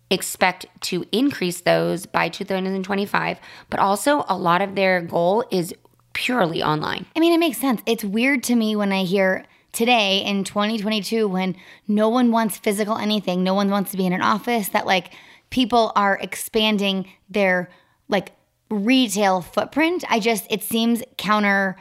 expect 0.08 0.66
to 0.82 1.04
increase 1.10 1.62
those 1.62 2.06
by 2.06 2.28
2025. 2.28 3.38
But 3.70 3.80
also, 3.80 4.24
a 4.28 4.36
lot 4.36 4.62
of 4.62 4.74
their 4.76 5.00
goal 5.00 5.44
is 5.50 5.74
purely 6.12 6.62
online. 6.62 7.06
I 7.16 7.20
mean, 7.20 7.32
it 7.32 7.38
makes 7.38 7.58
sense. 7.58 7.82
It's 7.86 8.04
weird 8.04 8.42
to 8.44 8.54
me 8.54 8.76
when 8.76 8.92
I 8.92 9.04
hear 9.04 9.44
today 9.72 10.18
in 10.18 10.44
2022 10.44 11.26
when 11.26 11.56
no 11.88 12.08
one 12.08 12.30
wants 12.30 12.58
physical 12.58 12.98
anything, 12.98 13.42
no 13.42 13.54
one 13.54 13.70
wants 13.70 13.90
to 13.92 13.96
be 13.96 14.06
in 14.06 14.12
an 14.12 14.20
office, 14.20 14.68
that 14.68 14.86
like 14.86 15.12
people 15.52 15.92
are 15.94 16.18
expanding 16.20 17.08
their 17.28 17.68
like 18.08 18.32
retail 18.70 19.42
footprint. 19.42 20.02
I 20.08 20.18
just, 20.18 20.46
it 20.50 20.62
seems 20.62 21.02
counter 21.18 21.76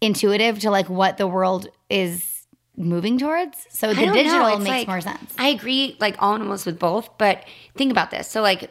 intuitive 0.00 0.60
to 0.60 0.70
like 0.70 0.88
what 0.88 1.18
the 1.18 1.26
world 1.26 1.68
is 1.90 2.46
moving 2.76 3.18
towards. 3.18 3.66
So 3.70 3.88
the 3.92 4.06
digital 4.06 4.58
makes 4.58 4.68
like- 4.68 4.88
more 4.88 5.00
sense. 5.00 5.34
I 5.36 5.48
agree, 5.48 5.96
like 6.00 6.16
almost 6.20 6.64
with 6.64 6.78
both. 6.78 7.18
But 7.18 7.44
think 7.76 7.90
about 7.90 8.10
this. 8.10 8.28
So, 8.30 8.40
like, 8.40 8.70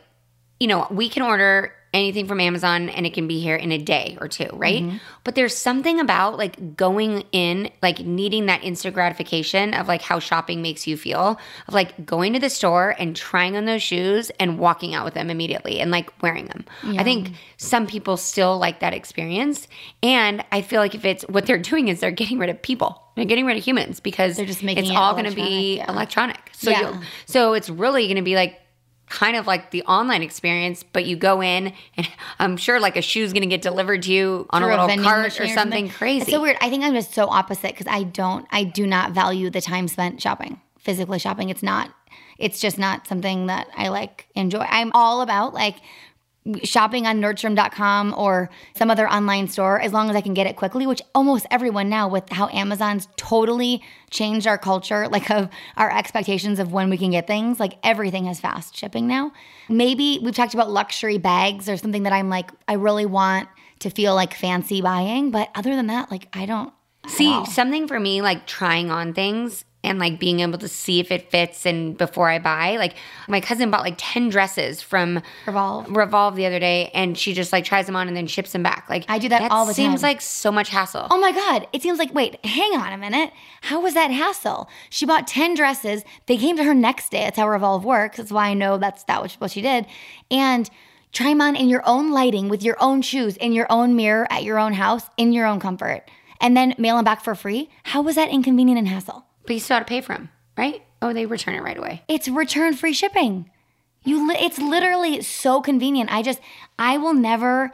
you 0.59 0.67
know, 0.67 0.87
we 0.89 1.09
can 1.09 1.21
order 1.21 1.73
anything 1.95 2.27
from 2.27 2.39
Amazon 2.39 2.89
and 2.89 3.05
it 3.05 3.13
can 3.13 3.27
be 3.27 3.39
here 3.39 3.55
in 3.55 3.71
a 3.71 3.77
day 3.77 4.17
or 4.21 4.27
two, 4.27 4.49
right? 4.53 4.83
Mm-hmm. 4.83 4.97
But 5.23 5.35
there's 5.35 5.55
something 5.55 5.99
about 5.99 6.37
like 6.37 6.75
going 6.75 7.23
in, 7.31 7.69
like 7.81 7.99
needing 7.99 8.45
that 8.47 8.63
instant 8.63 8.93
gratification 8.93 9.73
of 9.73 9.87
like 9.87 10.01
how 10.01 10.19
shopping 10.19 10.61
makes 10.61 10.85
you 10.85 10.97
feel, 10.97 11.39
of 11.67 11.73
like 11.73 12.05
going 12.05 12.33
to 12.33 12.39
the 12.39 12.49
store 12.49 12.95
and 12.99 13.15
trying 13.15 13.55
on 13.57 13.65
those 13.65 13.81
shoes 13.81 14.29
and 14.39 14.59
walking 14.59 14.93
out 14.93 15.05
with 15.05 15.13
them 15.13 15.29
immediately 15.29 15.79
and 15.79 15.91
like 15.91 16.11
wearing 16.21 16.45
them. 16.45 16.65
I 16.83 17.03
think 17.03 17.31
some 17.57 17.87
people 17.87 18.17
still 18.17 18.57
like 18.57 18.81
that 18.81 18.93
experience. 18.93 19.67
And 20.03 20.43
I 20.51 20.61
feel 20.61 20.81
like 20.81 20.95
if 20.95 21.05
it's 21.05 21.23
what 21.23 21.45
they're 21.45 21.57
doing 21.57 21.87
is 21.87 21.99
they're 21.99 22.11
getting 22.11 22.37
rid 22.37 22.49
of 22.49 22.61
people. 22.61 23.01
They're 23.15 23.25
getting 23.25 23.45
rid 23.45 23.57
of 23.57 23.63
humans 23.63 24.01
because 24.01 24.35
They're 24.35 24.45
just 24.45 24.63
making 24.63 24.83
it's 24.83 24.91
it 24.91 24.97
all 24.97 25.13
going 25.13 25.25
to 25.25 25.35
be 25.35 25.79
electronic, 25.79 25.87
yeah. 25.87 25.91
electronic. 25.91 26.49
So 26.51 26.71
Yeah. 26.71 27.01
so 27.25 27.53
it's 27.53 27.69
really 27.69 28.07
going 28.07 28.17
to 28.17 28.21
be 28.21 28.35
like 28.35 28.59
kind 29.09 29.35
of 29.37 29.47
like 29.47 29.71
the 29.71 29.83
online 29.83 30.21
experience, 30.21 30.83
but 30.83 31.05
you 31.05 31.15
go 31.15 31.41
in 31.41 31.73
and 31.97 32.07
I'm 32.39 32.57
sure 32.57 32.79
like 32.79 32.97
a 32.97 33.01
shoe's 33.01 33.33
going 33.33 33.41
to 33.41 33.47
get 33.47 33.61
delivered 33.61 34.03
to 34.03 34.13
you 34.13 34.47
on 34.49 34.63
a 34.63 34.67
little 34.67 34.87
vending 34.87 35.05
cart 35.05 35.23
machine 35.23 35.51
or 35.51 35.53
something 35.53 35.89
crazy. 35.89 36.23
It's 36.23 36.31
so 36.31 36.41
weird. 36.41 36.57
I 36.61 36.69
think 36.69 36.83
I'm 36.83 36.93
just 36.93 37.13
so 37.13 37.27
opposite 37.27 37.71
because 37.71 37.87
I 37.87 38.03
don't, 38.03 38.47
I 38.51 38.63
do 38.63 38.87
not 38.87 39.11
value 39.11 39.49
the 39.49 39.61
time 39.61 39.87
spent 39.87 40.21
shopping, 40.21 40.59
physically 40.77 41.19
shopping. 41.19 41.49
It's 41.49 41.63
not, 41.63 41.91
it's 42.37 42.59
just 42.59 42.77
not 42.77 43.07
something 43.07 43.47
that 43.47 43.67
I 43.77 43.89
like 43.89 44.27
enjoy. 44.35 44.59
I'm 44.59 44.91
all 44.93 45.21
about 45.21 45.53
like 45.53 45.75
shopping 46.63 47.07
on 47.07 47.19
Nordstrom.com 47.19 48.13
or 48.15 48.49
some 48.75 48.91
other 48.91 49.09
online 49.09 49.47
store 49.47 49.79
as 49.79 49.93
long 49.93 50.09
as 50.09 50.15
I 50.15 50.21
can 50.21 50.33
get 50.33 50.45
it 50.45 50.55
quickly, 50.55 50.85
which 50.85 51.01
almost 51.13 51.45
everyone 51.49 51.89
now 51.89 52.07
with 52.07 52.29
how 52.29 52.49
Amazon's 52.49 53.07
totally 53.17 53.81
changed 54.11 54.45
our 54.45 54.57
culture, 54.57 55.07
like 55.11 55.29
of 55.31 55.49
our 55.77 55.91
expectations 55.91 56.59
of 56.59 56.71
when 56.71 56.89
we 56.89 56.97
can 56.97 57.11
get 57.11 57.27
things. 57.27 57.59
Like 57.59 57.77
everything 57.83 58.25
has 58.25 58.39
fast 58.39 58.75
shipping 58.77 59.07
now. 59.07 59.31
Maybe 59.69 60.19
we've 60.21 60.35
talked 60.35 60.53
about 60.53 60.69
luxury 60.69 61.17
bags 61.17 61.67
or 61.67 61.77
something 61.77 62.03
that 62.03 62.13
I'm 62.13 62.29
like, 62.29 62.51
I 62.67 62.73
really 62.73 63.05
want 63.05 63.49
to 63.79 63.89
feel 63.89 64.13
like 64.15 64.33
fancy 64.33 64.81
buying. 64.81 65.31
But 65.31 65.49
other 65.55 65.75
than 65.75 65.87
that, 65.87 66.11
like 66.11 66.27
I 66.33 66.45
don't 66.45 66.71
See, 67.07 67.45
something 67.45 67.87
for 67.87 67.99
me, 67.99 68.21
like 68.21 68.47
trying 68.47 68.89
on 68.89 69.13
things 69.13 69.63
and 69.85 69.99
like 69.99 70.19
being 70.19 70.39
able 70.41 70.57
to 70.57 70.67
see 70.67 70.99
if 70.99 71.11
it 71.11 71.29
fits 71.31 71.65
and 71.65 71.97
before 71.97 72.29
I 72.29 72.39
buy. 72.39 72.77
Like 72.77 72.95
my 73.27 73.39
cousin 73.39 73.71
bought 73.71 73.81
like 73.81 73.95
10 73.97 74.29
dresses 74.29 74.81
from 74.81 75.21
Revolve. 75.45 75.89
Revolve 75.89 76.35
the 76.35 76.45
other 76.45 76.59
day 76.59 76.91
and 76.93 77.17
she 77.17 77.33
just 77.33 77.53
like 77.53 77.63
tries 77.65 77.85
them 77.85 77.95
on 77.95 78.07
and 78.07 78.15
then 78.15 78.27
ships 78.27 78.51
them 78.51 78.63
back. 78.63 78.87
Like 78.89 79.05
I 79.07 79.19
do 79.19 79.29
that 79.29 79.51
all 79.51 79.65
the 79.65 79.73
time. 79.73 79.75
seems 79.75 80.03
like 80.03 80.21
so 80.21 80.51
much 80.51 80.69
hassle. 80.69 81.07
Oh 81.09 81.19
my 81.19 81.31
God. 81.31 81.67
It 81.73 81.81
seems 81.81 81.99
like, 81.99 82.13
wait, 82.13 82.43
hang 82.45 82.73
on 82.73 82.91
a 82.91 82.97
minute. 82.97 83.31
How 83.61 83.81
was 83.81 83.93
that 83.93 84.11
hassle? 84.11 84.69
She 84.89 85.05
bought 85.05 85.27
10 85.27 85.55
dresses. 85.55 86.03
They 86.25 86.37
came 86.37 86.57
to 86.57 86.63
her 86.63 86.73
next 86.73 87.09
day. 87.09 87.23
That's 87.23 87.37
how 87.37 87.49
Revolve 87.49 87.85
works. 87.85 88.17
That's 88.17 88.31
why 88.31 88.49
I 88.49 88.53
know 88.53 88.77
that's 88.77 89.03
that 89.03 89.21
was 89.21 89.35
what 89.35 89.51
she 89.51 89.61
did. 89.61 89.85
And 90.31 90.69
try 91.11 91.29
them 91.29 91.41
on 91.41 91.55
in 91.55 91.69
your 91.69 91.81
own 91.85 92.11
lighting 92.11 92.49
with 92.49 92.61
your 92.61 92.75
own 92.79 93.01
shoes, 93.01 93.37
in 93.37 93.53
your 93.53 93.67
own 93.69 93.95
mirror, 93.95 94.27
at 94.29 94.43
your 94.43 94.59
own 94.59 94.73
house, 94.73 95.03
in 95.17 95.31
your 95.31 95.45
own 95.45 95.59
comfort. 95.59 96.03
And 96.41 96.55
then 96.55 96.75
mail 96.77 96.97
them 96.97 97.05
back 97.05 97.23
for 97.23 97.33
free. 97.33 97.69
How 97.83 98.01
was 98.01 98.15
that 98.15 98.29
inconvenient 98.29 98.77
and 98.77 98.87
hassle? 98.87 99.24
But 99.45 99.53
you 99.53 99.59
still 99.59 99.77
have 99.77 99.85
to 99.85 99.89
pay 99.89 100.01
for 100.01 100.13
them, 100.13 100.29
right? 100.57 100.81
Oh, 101.01 101.13
they 101.13 101.25
return 101.25 101.55
it 101.55 101.63
right 101.63 101.77
away. 101.77 102.03
It's 102.07 102.27
return 102.27 102.73
free 102.73 102.93
shipping. 102.93 103.49
You 104.03 104.27
li- 104.27 104.37
it's 104.39 104.59
literally 104.59 105.21
so 105.21 105.61
convenient. 105.61 106.11
I 106.11 106.21
just 106.21 106.39
I 106.77 106.97
will 106.97 107.13
never 107.13 107.71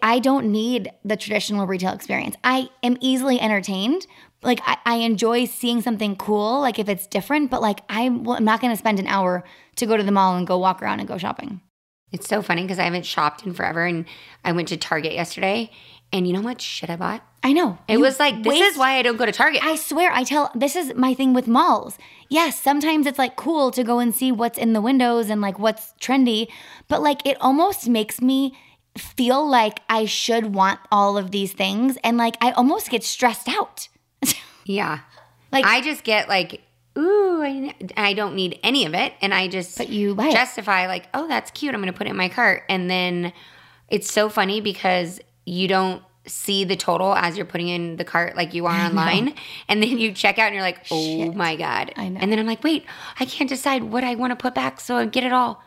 I 0.00 0.20
don't 0.20 0.52
need 0.52 0.90
the 1.04 1.16
traditional 1.16 1.66
retail 1.66 1.92
experience. 1.92 2.36
I 2.44 2.68
am 2.82 2.96
easily 3.00 3.40
entertained. 3.40 4.06
Like 4.42 4.60
I, 4.64 4.76
I 4.86 4.94
enjoy 4.96 5.46
seeing 5.46 5.82
something 5.82 6.14
cool, 6.16 6.60
like 6.60 6.78
if 6.78 6.88
it's 6.88 7.06
different, 7.06 7.50
but 7.50 7.60
like 7.60 7.80
I'm, 7.88 8.22
well, 8.22 8.36
I'm 8.36 8.44
not 8.44 8.60
going 8.60 8.72
to 8.72 8.76
spend 8.76 9.00
an 9.00 9.08
hour 9.08 9.42
to 9.76 9.86
go 9.86 9.96
to 9.96 10.02
the 10.02 10.12
mall 10.12 10.36
and 10.36 10.46
go 10.46 10.58
walk 10.58 10.80
around 10.80 11.00
and 11.00 11.08
go 11.08 11.18
shopping. 11.18 11.60
It's 12.12 12.28
so 12.28 12.40
funny 12.40 12.62
because 12.62 12.78
I 12.78 12.84
haven't 12.84 13.06
shopped 13.06 13.44
in 13.44 13.52
forever 13.52 13.84
and 13.84 14.06
I 14.44 14.52
went 14.52 14.68
to 14.68 14.76
Target 14.76 15.12
yesterday 15.12 15.70
and 16.12 16.26
you 16.26 16.32
know 16.32 16.42
much 16.42 16.62
shit 16.62 16.90
I 16.90 16.96
bought? 16.96 17.22
I 17.42 17.52
know. 17.52 17.78
It 17.86 17.94
You 17.94 18.00
was 18.00 18.18
like, 18.18 18.42
this 18.42 18.46
waste- 18.52 18.62
is 18.62 18.76
why 18.78 18.98
I 18.98 19.02
don't 19.02 19.16
go 19.16 19.24
to 19.26 19.32
Target. 19.32 19.62
I 19.64 19.76
swear, 19.76 20.10
I 20.12 20.24
tell 20.24 20.50
this 20.54 20.74
is 20.76 20.92
my 20.94 21.14
thing 21.14 21.32
with 21.34 21.46
malls. 21.46 21.96
Yes, 22.28 22.60
sometimes 22.60 23.06
it's 23.06 23.18
like 23.18 23.36
cool 23.36 23.70
to 23.70 23.82
go 23.84 24.00
and 24.00 24.14
see 24.14 24.30
what's 24.32 24.58
in 24.58 24.72
the 24.72 24.80
windows 24.80 25.30
and 25.30 25.40
like 25.40 25.58
what's 25.58 25.94
trendy, 26.00 26.48
but 26.88 27.00
like 27.00 27.24
it 27.26 27.36
almost 27.40 27.88
makes 27.88 28.20
me 28.20 28.56
feel 28.96 29.48
like 29.48 29.80
I 29.88 30.04
should 30.04 30.52
want 30.54 30.80
all 30.90 31.16
of 31.16 31.30
these 31.30 31.52
things 31.52 31.96
and 32.02 32.16
like 32.16 32.36
I 32.40 32.50
almost 32.52 32.90
get 32.90 33.04
stressed 33.04 33.48
out. 33.48 33.88
yeah. 34.64 35.00
Like- 35.52 35.64
I 35.64 35.80
just 35.80 36.02
get 36.04 36.28
like, 36.28 36.60
ooh, 36.98 37.40
I, 37.42 37.74
I 37.96 38.12
don't 38.14 38.34
need 38.34 38.58
any 38.64 38.84
of 38.84 38.94
it. 38.94 39.12
And 39.22 39.32
I 39.32 39.46
just 39.48 39.78
But 39.78 39.88
you 39.88 40.14
buy 40.16 40.26
it. 40.26 40.32
justify 40.32 40.86
like, 40.88 41.06
oh, 41.14 41.28
that's 41.28 41.50
cute. 41.52 41.72
I'm 41.74 41.80
going 41.80 41.92
to 41.92 41.96
put 41.96 42.08
it 42.08 42.10
in 42.10 42.16
my 42.16 42.28
cart. 42.28 42.64
And 42.68 42.90
then 42.90 43.32
it's 43.88 44.12
so 44.12 44.28
funny 44.28 44.60
because 44.60 45.20
you 45.46 45.68
don't 45.68 46.02
see 46.28 46.64
the 46.64 46.76
total 46.76 47.14
as 47.14 47.36
you're 47.36 47.46
putting 47.46 47.68
in 47.68 47.96
the 47.96 48.04
cart 48.04 48.36
like 48.36 48.54
you 48.54 48.66
are 48.66 48.86
online. 48.86 49.34
And 49.68 49.82
then 49.82 49.98
you 49.98 50.12
check 50.12 50.38
out 50.38 50.46
and 50.46 50.54
you're 50.54 50.62
like, 50.62 50.84
oh 50.90 51.02
Shit. 51.02 51.34
my 51.34 51.56
God. 51.56 51.92
I 51.96 52.08
know. 52.08 52.20
And 52.20 52.30
then 52.30 52.38
I'm 52.38 52.46
like, 52.46 52.62
wait, 52.62 52.84
I 53.18 53.24
can't 53.24 53.48
decide 53.48 53.84
what 53.84 54.04
I 54.04 54.14
want 54.14 54.30
to 54.32 54.36
put 54.36 54.54
back. 54.54 54.80
So 54.80 54.96
I 54.96 55.06
get 55.06 55.24
it 55.24 55.32
all. 55.32 55.62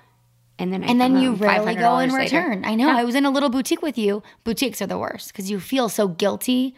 And 0.60 0.72
then 0.72 0.84
I 0.84 0.88
and 0.88 1.02
then 1.02 1.18
you 1.18 1.34
rarely 1.34 1.76
go 1.76 1.98
and 1.98 2.12
$500 2.12 2.16
later. 2.16 2.38
return. 2.38 2.66
I 2.66 2.76
know. 2.76 2.90
I 2.90 3.04
was 3.04 3.16
in 3.16 3.26
a 3.26 3.32
little 3.32 3.50
boutique 3.50 3.82
with 3.82 3.98
you. 3.98 4.22
Boutiques 4.44 4.82
are 4.82 4.88
the 4.88 4.98
worst 4.98 5.30
because 5.32 5.50
you 5.50 5.60
feel 5.60 5.90
so 5.90 6.08
guilty 6.08 6.76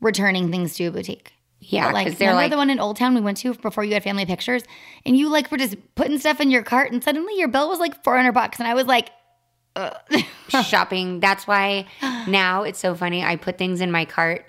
returning 0.00 0.50
things 0.50 0.74
to 0.76 0.84
a 0.86 0.90
boutique. 0.90 1.32
Yeah, 1.58 1.86
But, 1.86 1.94
like 1.94 2.18
they're 2.18 2.28
remember 2.28 2.42
like, 2.42 2.50
the 2.52 2.56
one 2.58 2.70
in 2.70 2.78
Old 2.78 2.96
Town 2.96 3.14
we 3.14 3.20
went 3.20 3.38
to 3.38 3.54
before 3.54 3.82
you 3.82 3.94
had 3.94 4.04
family 4.04 4.26
pictures, 4.26 4.62
and 5.04 5.16
you 5.16 5.28
like 5.30 5.50
were 5.50 5.56
just 5.56 5.76
putting 5.96 6.18
stuff 6.18 6.38
in 6.40 6.50
your 6.50 6.62
cart, 6.62 6.92
and 6.92 7.02
suddenly 7.02 7.36
your 7.38 7.48
bill 7.48 7.68
was 7.68 7.80
like 7.80 8.04
four 8.04 8.14
hundred 8.14 8.32
bucks, 8.32 8.58
and 8.60 8.68
I 8.68 8.74
was 8.74 8.86
like, 8.86 9.08
Uh, 9.76 9.92
shopping. 10.62 11.20
That's 11.20 11.46
why 11.46 11.86
now 12.26 12.62
it's 12.62 12.78
so 12.78 12.94
funny. 12.94 13.22
I 13.22 13.36
put 13.36 13.58
things 13.58 13.80
in 13.80 13.90
my 13.90 14.04
cart 14.06 14.46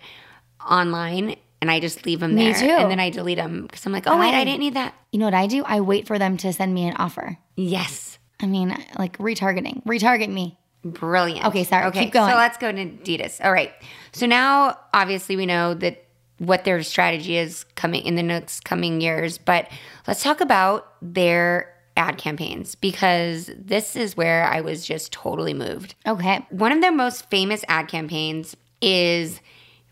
online 0.70 1.36
and 1.62 1.72
I 1.72 1.80
just 1.80 2.06
leave 2.06 2.20
them 2.20 2.36
Me 2.36 2.52
there. 2.52 2.60
too. 2.62 2.70
And 2.70 2.90
then 2.92 3.00
I 3.00 3.10
delete 3.10 3.38
them 3.38 3.64
because 3.64 3.86
I'm 3.86 3.92
like, 3.92 4.08
oh, 4.08 4.18
wait, 4.18 4.34
I- 4.34 4.42
I 4.42 4.44
didn't 4.44 4.60
need 4.60 4.76
that. 4.76 4.94
you 5.12 5.20
know 5.20 5.26
what 5.26 5.34
I 5.34 5.48
do? 5.48 5.64
I 5.66 5.82
wait 5.82 6.08
for 6.08 6.18
them 6.20 6.38
to 6.38 6.54
send 6.54 6.74
me 6.74 6.88
an 6.88 6.96
offer. 6.98 7.38
Yes. 7.56 8.20
I 8.40 8.46
mean, 8.46 8.70
like 8.98 9.18
retargeting, 9.18 9.84
retarget 9.86 10.30
me. 10.32 10.58
Brilliant. 10.86 11.46
Okay, 11.48 11.64
sorry. 11.64 11.86
Okay, 11.88 12.06
Keep 12.06 12.14
going. 12.14 12.30
So 12.32 12.38
let's 12.38 12.58
go 12.58 12.72
to 12.72 12.86
Adidas. 12.86 13.44
All 13.44 13.52
right. 13.52 13.74
So 14.12 14.26
now, 14.28 14.78
obviously, 14.94 15.36
we 15.36 15.46
know 15.48 15.74
that 15.74 16.06
what 16.38 16.64
their 16.64 16.82
strategy 16.84 17.36
is 17.36 17.64
coming 17.76 18.06
in 18.06 18.14
the 18.14 18.22
next 18.24 18.64
coming 18.64 19.02
years, 19.02 19.40
but 19.40 19.68
let's 20.08 20.22
talk 20.22 20.40
about 20.40 20.94
their 21.02 21.74
ad 21.98 22.18
campaigns 22.18 22.76
because 22.76 23.52
this 23.58 23.96
is 23.96 24.16
where 24.16 24.46
I 24.46 24.62
was 24.62 24.86
just 24.86 25.12
totally 25.12 25.54
moved. 25.54 25.96
Okay. 26.06 26.46
One 26.50 26.72
of 26.72 26.82
their 26.82 26.92
most 26.92 27.30
famous 27.30 27.64
ad 27.68 27.88
campaigns 27.88 28.56
is 28.82 29.42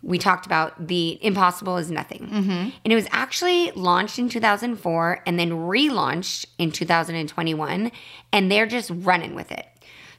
we 0.02 0.20
talked 0.20 0.46
about 0.46 0.88
the 0.88 1.18
Impossible 1.26 1.78
is 1.78 1.90
Nothing. 1.90 2.30
Mm-hmm. 2.30 2.70
And 2.84 2.94
it 2.94 2.96
was 2.96 3.08
actually 3.12 3.72
launched 3.72 4.20
in 4.20 4.30
2004 4.30 5.24
and 5.26 5.40
then 5.40 5.50
relaunched 5.50 6.46
in 6.60 6.72
2021. 6.72 7.92
And 8.32 8.52
they're 8.52 8.68
just 8.68 8.92
running 8.94 9.34
with 9.34 9.52
it. 9.52 9.66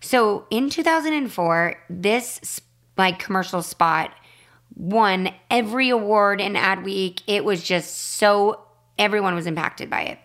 So 0.01 0.47
in 0.51 0.71
2004, 0.71 1.77
this 1.89 2.61
like 2.97 3.21
commercial 3.21 3.63
spot 3.63 4.13
won 4.75 5.31
every 5.51 5.91
award 5.91 6.41
in 6.41 6.57
Ad 6.57 6.85
Week. 6.85 7.23
It 7.27 7.45
was 7.45 7.63
just 7.63 7.97
so 7.97 8.63
everyone 8.99 9.35
was 9.35 9.47
impacted 9.47 9.89
by 9.89 10.03
it. 10.03 10.19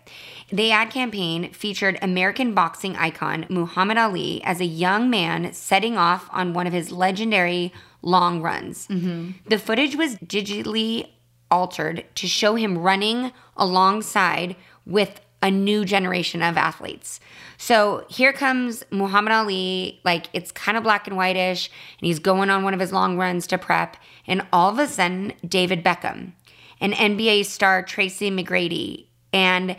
The 0.52 0.70
ad 0.70 0.90
campaign 0.90 1.50
featured 1.52 1.98
American 2.02 2.52
boxing 2.52 2.94
icon 2.96 3.46
Muhammad 3.48 3.96
Ali 3.96 4.42
as 4.44 4.60
a 4.60 4.66
young 4.66 5.08
man 5.08 5.54
setting 5.54 5.96
off 5.96 6.28
on 6.30 6.52
one 6.52 6.66
of 6.66 6.74
his 6.74 6.92
legendary 6.92 7.72
long 8.02 8.42
runs. 8.42 8.86
Mm-hmm. 8.88 9.30
The 9.48 9.58
footage 9.58 9.96
was 9.96 10.16
digitally 10.16 11.08
altered 11.50 12.04
to 12.16 12.26
show 12.26 12.54
him 12.54 12.78
running 12.78 13.32
alongside 13.56 14.56
with 14.84 15.20
a 15.42 15.50
new 15.50 15.84
generation 15.84 16.42
of 16.42 16.56
athletes. 16.56 17.18
So 17.56 18.04
here 18.08 18.32
comes 18.32 18.84
Muhammad 18.90 19.32
Ali, 19.32 20.00
like 20.04 20.26
it's 20.32 20.52
kind 20.52 20.76
of 20.76 20.84
black 20.84 21.06
and 21.06 21.16
whitish, 21.16 21.70
and 21.98 22.06
he's 22.06 22.18
going 22.18 22.50
on 22.50 22.62
one 22.62 22.74
of 22.74 22.80
his 22.80 22.92
long 22.92 23.16
runs 23.16 23.46
to 23.48 23.58
prep. 23.58 23.96
And 24.26 24.46
all 24.52 24.70
of 24.70 24.78
a 24.78 24.86
sudden, 24.86 25.32
David 25.46 25.82
Beckham, 25.82 26.32
and 26.80 26.92
NBA 26.92 27.46
star 27.46 27.82
Tracy 27.82 28.30
McGrady, 28.30 29.06
and 29.32 29.76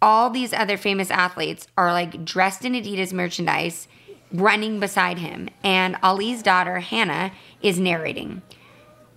all 0.00 0.30
these 0.30 0.52
other 0.52 0.76
famous 0.76 1.10
athletes 1.10 1.66
are 1.76 1.92
like 1.92 2.24
dressed 2.24 2.64
in 2.64 2.72
Adidas 2.72 3.12
merchandise, 3.12 3.88
running 4.32 4.80
beside 4.80 5.18
him. 5.18 5.48
And 5.62 5.96
Ali's 6.02 6.42
daughter, 6.42 6.80
Hannah, 6.80 7.32
is 7.62 7.78
narrating. 7.78 8.42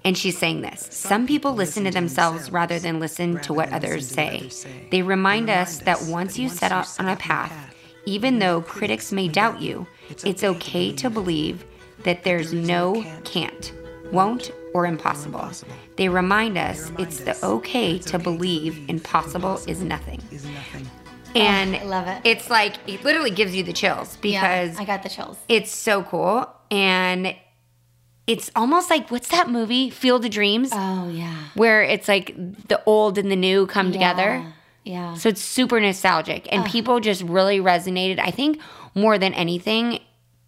And 0.04 0.18
she's 0.18 0.38
saying 0.38 0.62
this 0.62 0.88
Some 0.90 1.28
people 1.28 1.54
listen 1.54 1.84
to 1.84 1.92
themselves 1.92 2.52
rather 2.52 2.80
than 2.80 3.00
listen 3.00 3.40
to 3.42 3.54
what 3.54 3.72
others 3.72 4.08
say. 4.08 4.50
They 4.90 5.02
remind 5.02 5.50
us 5.50 5.80
that 5.80 6.02
once 6.04 6.40
you 6.40 6.50
set 6.50 6.72
out 6.72 7.00
on 7.00 7.08
a 7.08 7.16
path, 7.16 7.76
even 8.06 8.40
though 8.40 8.62
critics 8.62 9.12
may 9.12 9.28
doubt 9.28 9.62
you, 9.62 9.86
it's 10.26 10.44
okay 10.44 10.92
to 10.94 11.10
believe 11.10 11.66
that 12.04 12.24
there's 12.24 12.52
no 12.52 13.06
can't, 13.24 13.72
won't, 14.12 14.52
or 14.74 14.86
impossible. 14.86 15.50
They 15.98 16.10
remind 16.10 16.58
us 16.58 16.92
it's 16.98 17.20
the 17.22 17.38
okay 17.46 18.00
to 18.00 18.20
believe 18.20 18.90
impossible 18.90 19.60
is 19.68 19.82
nothing. 19.82 20.22
And 21.36 21.76
oh, 21.76 21.80
I 21.80 21.84
love 21.84 22.08
it. 22.08 22.22
It's 22.26 22.50
like, 22.50 22.76
it 22.88 23.04
literally 23.06 23.32
gives 23.32 23.56
you 23.56 23.64
the 23.64 23.72
chills 23.74 24.18
because 24.18 24.78
I 24.78 24.84
got 24.86 25.04
the 25.04 25.10
chills. 25.10 25.38
it's 25.48 25.72
so 25.72 26.04
cool. 26.04 26.50
And 26.70 27.36
it's 28.28 28.52
almost 28.56 28.90
like 28.90 29.10
what's 29.12 29.30
that 29.30 29.50
movie, 29.50 29.90
Field 29.90 30.26
of 30.26 30.32
Dreams, 30.32 30.70
Oh 30.74 31.10
yeah. 31.10 31.36
where 31.56 31.84
it's 31.84 32.08
like 32.08 32.36
the 32.68 32.82
old 32.86 33.18
and 33.18 33.32
the 33.32 33.36
new 33.36 33.66
come 33.66 33.92
together. 33.92 34.46
Yeah. 34.84 35.14
So 35.16 35.30
it's 35.30 35.42
super 35.42 35.80
nostalgic. 35.80 36.48
And 36.52 36.66
people 36.66 37.00
just 37.00 37.22
really 37.24 37.60
resonated. 37.60 38.20
I 38.20 38.32
think 38.32 38.60
more 38.96 39.18
than 39.18 39.34
anything, 39.34 40.00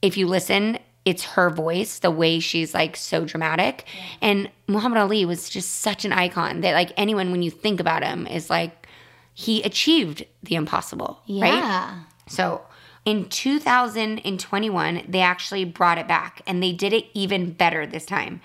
if 0.01 0.17
you 0.17 0.27
listen, 0.27 0.79
it's 1.05 1.23
her 1.23 1.49
voice, 1.49 1.99
the 1.99 2.11
way 2.11 2.39
she's 2.39 2.73
like 2.73 2.95
so 2.95 3.25
dramatic. 3.25 3.85
And 4.21 4.49
Muhammad 4.67 4.99
Ali 4.99 5.25
was 5.25 5.49
just 5.49 5.75
such 5.75 6.05
an 6.05 6.13
icon 6.13 6.61
that 6.61 6.73
like 6.73 6.91
anyone 6.95 7.31
when 7.31 7.41
you 7.41 7.51
think 7.51 7.79
about 7.79 8.03
him 8.03 8.25
is 8.27 8.49
like 8.49 8.87
he 9.33 9.61
achieved 9.63 10.25
the 10.41 10.55
impossible. 10.55 11.19
Right? 11.27 11.53
Yeah. 11.53 12.03
So 12.27 12.61
in 13.05 13.27
2021, 13.29 15.03
they 15.07 15.21
actually 15.21 15.65
brought 15.65 15.97
it 15.97 16.07
back 16.07 16.41
and 16.47 16.63
they 16.63 16.71
did 16.71 16.93
it 16.93 17.05
even 17.13 17.51
better 17.51 17.85
this 17.85 18.05
time. 18.05 18.41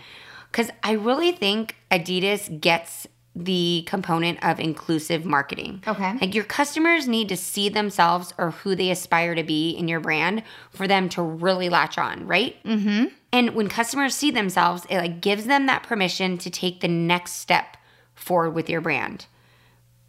Because 0.51 0.71
I 0.83 0.93
really 0.93 1.33
think 1.33 1.77
Adidas 1.91 2.61
gets 2.61 3.07
the 3.45 3.85
component 3.87 4.43
of 4.45 4.59
inclusive 4.59 5.25
marketing. 5.25 5.83
Okay. 5.87 6.19
Like 6.21 6.35
your 6.35 6.45
customers 6.45 7.07
need 7.07 7.29
to 7.29 7.37
see 7.37 7.69
themselves 7.69 8.35
or 8.37 8.51
who 8.51 8.75
they 8.75 8.91
aspire 8.91 9.35
to 9.35 9.43
be 9.43 9.71
in 9.71 9.89
your 9.89 10.01
brand 10.01 10.43
for 10.71 10.89
them 10.89 11.09
to 11.11 11.23
really 11.23 11.69
latch 11.69 11.99
on, 11.99 12.27
right? 12.27 12.63
Mm-hmm. 12.65 13.07
And 13.33 13.55
when 13.55 13.69
customers 13.69 14.15
see 14.15 14.31
themselves, 14.31 14.87
it 14.91 14.97
like 14.99 15.21
gives 15.21 15.45
them 15.45 15.67
that 15.67 15.83
permission 15.83 16.39
to 16.39 16.51
take 16.51 16.81
the 16.81 16.89
next 16.89 17.35
step 17.35 17.77
forward 18.15 18.51
with 18.51 18.69
your 18.69 18.81
brand. 18.81 19.27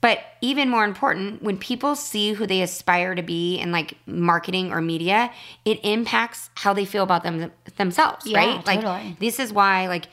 But 0.01 0.19
even 0.41 0.69
more 0.69 0.85
important, 0.85 1.43
when 1.43 1.57
people 1.57 1.95
see 1.95 2.31
who 2.31 2.47
they 2.47 2.61
aspire 2.61 3.15
to 3.15 3.21
be 3.21 3.57
in 3.57 3.71
like 3.71 3.95
marketing 4.05 4.71
or 4.71 4.81
media, 4.81 5.31
it 5.65 5.79
impacts 5.83 6.49
how 6.55 6.73
they 6.73 6.85
feel 6.85 7.03
about 7.03 7.23
them 7.23 7.51
themselves, 7.75 8.25
Yeah, 8.25 8.37
right? 8.37 8.65
Like 8.65 9.19
this 9.19 9.39
is 9.39 9.51
why 9.51 9.87
like 9.87 10.05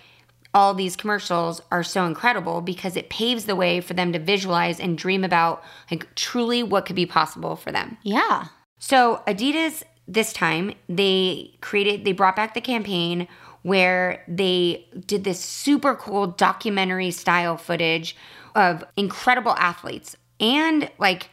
all 0.56 0.72
these 0.72 0.96
commercials 0.96 1.60
are 1.70 1.84
so 1.84 2.06
incredible 2.06 2.62
because 2.62 2.96
it 2.96 3.10
paves 3.10 3.44
the 3.44 3.54
way 3.54 3.78
for 3.78 3.92
them 3.92 4.10
to 4.14 4.18
visualize 4.18 4.80
and 4.80 4.96
dream 4.96 5.22
about 5.22 5.62
like 5.90 6.12
truly 6.14 6.62
what 6.62 6.86
could 6.86 6.96
be 6.96 7.04
possible 7.04 7.56
for 7.56 7.70
them. 7.70 7.98
Yeah. 8.02 8.46
So 8.78 9.22
Adidas 9.26 9.82
this 10.08 10.32
time 10.32 10.72
they 10.88 11.52
created 11.60 12.06
they 12.06 12.12
brought 12.12 12.36
back 12.36 12.54
the 12.54 12.60
campaign 12.62 13.28
where 13.62 14.24
they 14.28 14.86
did 15.06 15.24
this 15.24 15.40
super 15.40 15.94
cool 15.94 16.28
documentary 16.28 17.10
style 17.10 17.58
footage 17.58 18.16
of 18.54 18.82
incredible 18.96 19.52
athletes 19.58 20.16
and 20.40 20.90
like 20.98 21.28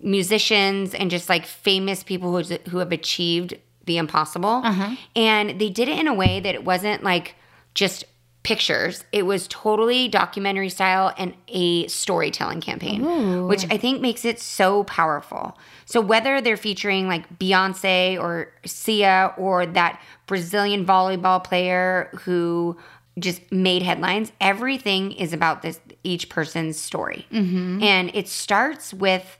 musicians 0.00 0.94
and 0.94 1.10
just 1.10 1.28
like 1.28 1.44
famous 1.44 2.02
people 2.02 2.34
who 2.34 2.54
who 2.70 2.78
have 2.78 2.90
achieved 2.90 3.58
the 3.84 3.98
impossible. 3.98 4.62
Uh-huh. 4.64 4.96
And 5.14 5.60
they 5.60 5.68
did 5.68 5.90
it 5.90 5.98
in 5.98 6.08
a 6.08 6.14
way 6.14 6.40
that 6.40 6.54
it 6.54 6.64
wasn't 6.64 7.02
like 7.02 7.34
just 7.74 8.04
pictures. 8.44 9.04
It 9.10 9.26
was 9.26 9.48
totally 9.48 10.06
documentary 10.06 10.68
style 10.68 11.12
and 11.18 11.34
a 11.48 11.88
storytelling 11.88 12.60
campaign, 12.60 13.48
which 13.48 13.64
I 13.72 13.78
think 13.78 14.00
makes 14.00 14.24
it 14.24 14.38
so 14.38 14.84
powerful. 14.84 15.58
So 15.86 16.00
whether 16.00 16.40
they're 16.40 16.56
featuring 16.56 17.08
like 17.08 17.38
Beyonce 17.38 18.20
or 18.20 18.52
Sia 18.64 19.34
or 19.36 19.66
that 19.66 20.00
Brazilian 20.26 20.86
volleyball 20.86 21.42
player 21.42 22.10
who 22.20 22.76
just 23.18 23.50
made 23.50 23.82
headlines, 23.82 24.30
everything 24.40 25.12
is 25.12 25.32
about 25.32 25.62
this 25.62 25.80
each 26.02 26.28
person's 26.28 26.78
story. 26.78 27.26
Mm-hmm. 27.32 27.82
And 27.82 28.10
it 28.14 28.28
starts 28.28 28.92
with 28.92 29.38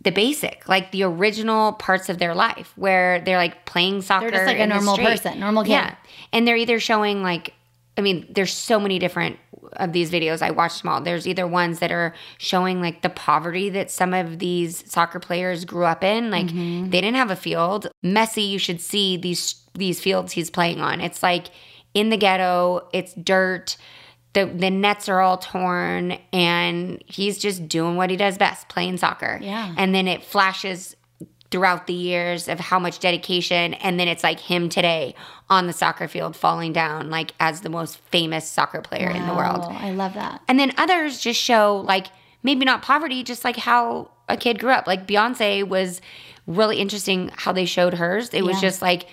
the 0.00 0.10
basic, 0.10 0.66
like 0.68 0.90
the 0.90 1.02
original 1.02 1.74
parts 1.74 2.08
of 2.08 2.18
their 2.18 2.34
life, 2.34 2.72
where 2.76 3.20
they're 3.20 3.36
like 3.36 3.66
playing 3.66 4.02
soccer. 4.02 4.30
They're 4.30 4.46
just 4.46 4.46
like 4.46 4.58
a 4.58 4.66
normal 4.66 4.96
person, 4.96 5.38
normal 5.38 5.64
kid. 5.64 5.72
Yeah, 5.72 5.94
and 6.32 6.48
they're 6.48 6.56
either 6.56 6.80
showing 6.80 7.22
like, 7.22 7.52
I 7.96 8.00
mean, 8.00 8.26
there's 8.30 8.52
so 8.52 8.80
many 8.80 8.98
different 8.98 9.38
of 9.74 9.92
these 9.92 10.10
videos. 10.10 10.42
I 10.42 10.50
watched 10.50 10.82
them 10.82 10.90
all. 10.90 11.00
There's 11.00 11.26
either 11.26 11.46
ones 11.46 11.78
that 11.80 11.92
are 11.92 12.14
showing 12.38 12.80
like 12.80 13.02
the 13.02 13.10
poverty 13.10 13.68
that 13.70 13.90
some 13.90 14.12
of 14.14 14.38
these 14.38 14.90
soccer 14.90 15.18
players 15.20 15.64
grew 15.64 15.84
up 15.84 16.02
in. 16.02 16.30
Like 16.30 16.46
Mm-hmm. 16.46 16.90
they 16.90 17.00
didn't 17.00 17.16
have 17.16 17.30
a 17.30 17.36
field. 17.36 17.88
Messi, 18.04 18.48
you 18.48 18.58
should 18.58 18.80
see 18.80 19.16
these 19.16 19.56
these 19.74 20.00
fields 20.00 20.32
he's 20.32 20.50
playing 20.50 20.80
on. 20.80 21.00
It's 21.00 21.22
like 21.22 21.46
in 21.94 22.10
the 22.10 22.16
ghetto. 22.16 22.88
It's 22.92 23.14
dirt. 23.14 23.76
The, 24.34 24.46
the 24.46 24.70
nets 24.70 25.10
are 25.10 25.20
all 25.20 25.36
torn 25.36 26.12
and 26.32 27.02
he's 27.06 27.36
just 27.36 27.68
doing 27.68 27.96
what 27.96 28.08
he 28.08 28.16
does 28.16 28.38
best 28.38 28.66
playing 28.70 28.96
soccer 28.96 29.38
Yeah. 29.42 29.74
and 29.76 29.94
then 29.94 30.08
it 30.08 30.24
flashes 30.24 30.96
throughout 31.52 31.86
the 31.86 31.92
years 31.92 32.48
of 32.48 32.58
how 32.58 32.78
much 32.80 32.98
dedication 32.98 33.74
and 33.74 34.00
then 34.00 34.08
it's 34.08 34.24
like 34.24 34.40
him 34.40 34.68
today 34.68 35.14
on 35.50 35.66
the 35.68 35.72
soccer 35.72 36.08
field 36.08 36.34
falling 36.34 36.72
down 36.72 37.10
like 37.10 37.32
as 37.38 37.60
the 37.60 37.68
most 37.68 37.98
famous 38.10 38.48
soccer 38.50 38.80
player 38.80 39.10
in 39.10 39.24
the 39.28 39.34
world 39.34 39.60
Oh, 39.62 39.70
I 39.70 39.90
love 39.92 40.14
that. 40.14 40.40
and 40.48 40.58
then 40.58 40.72
others 40.78 41.20
just 41.20 41.38
show 41.40 41.76
like 41.86 42.06
maybe 42.42 42.64
not 42.64 42.82
poverty 42.82 43.22
just 43.22 43.44
like 43.44 43.56
how 43.56 44.10
a 44.28 44.36
kid 44.36 44.58
grew 44.58 44.70
up 44.70 44.86
like 44.86 45.06
beyonce 45.06 45.62
was 45.68 46.00
really 46.46 46.78
interesting 46.78 47.30
how 47.36 47.52
they 47.52 47.66
showed 47.66 47.94
hers 47.94 48.30
it 48.30 48.42
was 48.42 48.60
just 48.60 48.82
like 48.82 49.06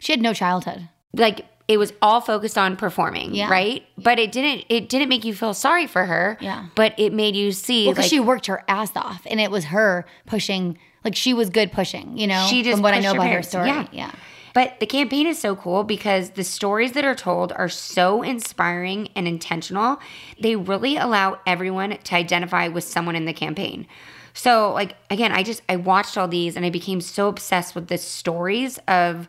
She 0.00 0.12
had 0.12 0.20
no 0.20 0.32
childhood. 0.34 0.88
like 1.14 1.46
it 1.66 1.78
was 1.78 1.92
all 2.02 2.20
focused 2.20 2.58
on 2.58 2.76
performing 2.76 3.34
Yeah. 3.34 3.48
right 3.50 3.84
but 3.96 4.18
it 4.18 4.32
didn't 4.32 4.66
it 4.68 4.88
didn't 4.90 5.08
make 5.08 5.24
you 5.24 5.32
feel 5.34 5.54
sorry 5.54 5.86
for 5.86 6.04
her 6.04 6.36
Yeah. 6.40 6.66
but 6.74 6.92
it 6.98 7.12
made 7.14 7.36
you 7.36 7.52
see 7.52 7.86
Well, 7.86 7.94
because 7.94 8.04
like 8.04 8.10
she 8.10 8.20
worked 8.20 8.46
her 8.46 8.62
ass 8.68 8.92
off, 8.96 9.22
and 9.30 9.40
it 9.40 9.50
was 9.50 9.64
her 9.66 10.04
pushing. 10.26 10.76
Like 11.04 11.16
she 11.16 11.34
was 11.34 11.50
good 11.50 11.72
pushing. 11.72 12.16
You 12.18 12.26
know, 12.26 12.46
She 12.48 12.62
just 12.62 12.76
from 12.76 12.82
what 12.82 12.94
I 12.94 13.00
know 13.00 13.10
her 13.10 13.14
about 13.14 13.22
her 13.24 13.28
parents. 13.28 13.48
story. 13.48 13.68
Yeah. 13.68 13.86
yeah. 13.92 14.12
But 14.52 14.80
the 14.80 14.86
campaign 14.86 15.26
is 15.26 15.38
so 15.38 15.54
cool 15.54 15.84
because 15.84 16.30
the 16.30 16.44
stories 16.44 16.92
that 16.92 17.04
are 17.04 17.14
told 17.14 17.52
are 17.52 17.68
so 17.68 18.22
inspiring 18.22 19.08
and 19.14 19.28
intentional. 19.28 20.00
They 20.40 20.56
really 20.56 20.96
allow 20.96 21.38
everyone 21.46 21.96
to 21.96 22.14
identify 22.16 22.68
with 22.68 22.84
someone 22.84 23.14
in 23.16 23.26
the 23.26 23.32
campaign. 23.32 23.86
So, 24.32 24.72
like, 24.72 24.96
again, 25.08 25.32
I 25.32 25.42
just, 25.42 25.62
I 25.68 25.76
watched 25.76 26.16
all 26.16 26.28
these 26.28 26.56
and 26.56 26.64
I 26.64 26.70
became 26.70 27.00
so 27.00 27.28
obsessed 27.28 27.74
with 27.74 27.88
the 27.88 27.98
stories 27.98 28.78
of 28.88 29.28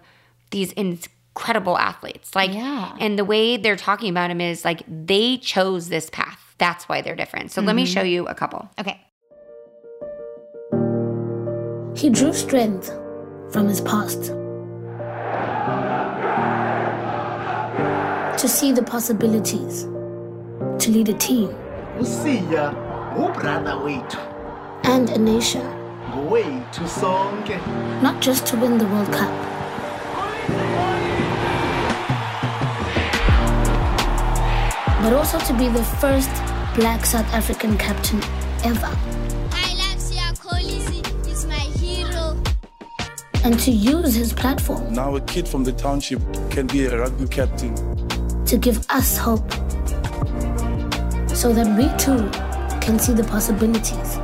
these 0.51 0.71
incredible 0.73 1.77
athletes. 1.77 2.35
Like, 2.35 2.53
Yeah. 2.53 2.95
and 2.99 3.17
the 3.17 3.25
way 3.25 3.57
they're 3.57 3.75
talking 3.75 4.09
about 4.09 4.29
them 4.29 4.41
is 4.41 4.63
like 4.65 4.83
they 4.87 5.37
chose 5.37 5.89
this 5.89 6.09
path. 6.09 6.39
That's 6.57 6.87
why 6.87 7.01
they're 7.01 7.15
different. 7.15 7.51
So, 7.51 7.61
let 7.61 7.75
me 7.75 7.83
mm-hmm. 7.83 7.93
show 7.93 8.01
you 8.03 8.27
a 8.27 8.35
couple. 8.35 8.69
Okay. 8.79 8.99
He 11.95 12.09
drew 12.09 12.33
strength 12.33 12.89
from 13.51 13.67
his 13.67 13.81
past 13.81 14.23
to 18.39 18.47
see 18.47 18.71
the 18.71 18.81
possibilities, 18.81 19.83
to 20.79 20.89
lead 20.89 21.09
a 21.09 21.13
team. 21.13 21.53
Usiya 21.99 22.73
ngubrother 23.13 23.75
wethu. 23.83 24.19
And 24.83 25.09
a 25.09 25.17
nation, 25.19 25.65
not 28.01 28.19
just 28.21 28.47
to 28.47 28.57
win 28.57 28.77
the 28.77 28.85
World 28.85 29.11
Cup, 29.11 29.31
but 35.03 35.13
also 35.13 35.39
to 35.39 35.53
be 35.53 35.67
the 35.67 35.83
first 35.99 36.31
black 36.73 37.05
South 37.05 37.31
African 37.33 37.77
captain 37.77 38.21
ever, 38.63 38.89
and 43.43 43.59
to 43.59 43.71
use 43.71 44.13
his 44.13 44.33
platform 44.33 44.93
Now 44.93 45.15
a 45.15 45.21
kid 45.21 45.47
from 45.47 45.63
the 45.63 45.71
township 45.73 46.21
can 46.49 46.67
be 46.67 46.85
a 46.85 46.97
rugby 46.97 47.27
captain. 47.27 47.73
to 48.45 48.57
give 48.57 48.85
us 48.89 49.17
hope 49.17 49.49
so 51.33 51.53
that 51.53 51.67
we 51.77 51.85
too 51.97 52.29
can 52.81 52.99
see 52.99 53.13
the 53.13 53.23
possibilities 53.23 54.17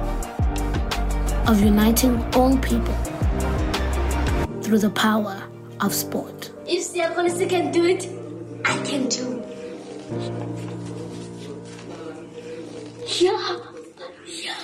of 1.47 1.61
uniting 1.63 2.21
all 2.35 2.57
people 2.57 2.93
through 4.61 4.79
the 4.79 4.89
power 4.89 5.41
of 5.79 5.93
sport. 5.93 6.51
If 6.65 6.83
Siya 6.91 7.15
Kolisi 7.15 7.47
can 7.49 7.71
do 7.71 7.85
it, 7.85 8.03
I 8.65 8.75
can 8.83 9.07
do. 9.07 9.41
Yeah. 13.21 13.57
Yeah. 14.27 14.59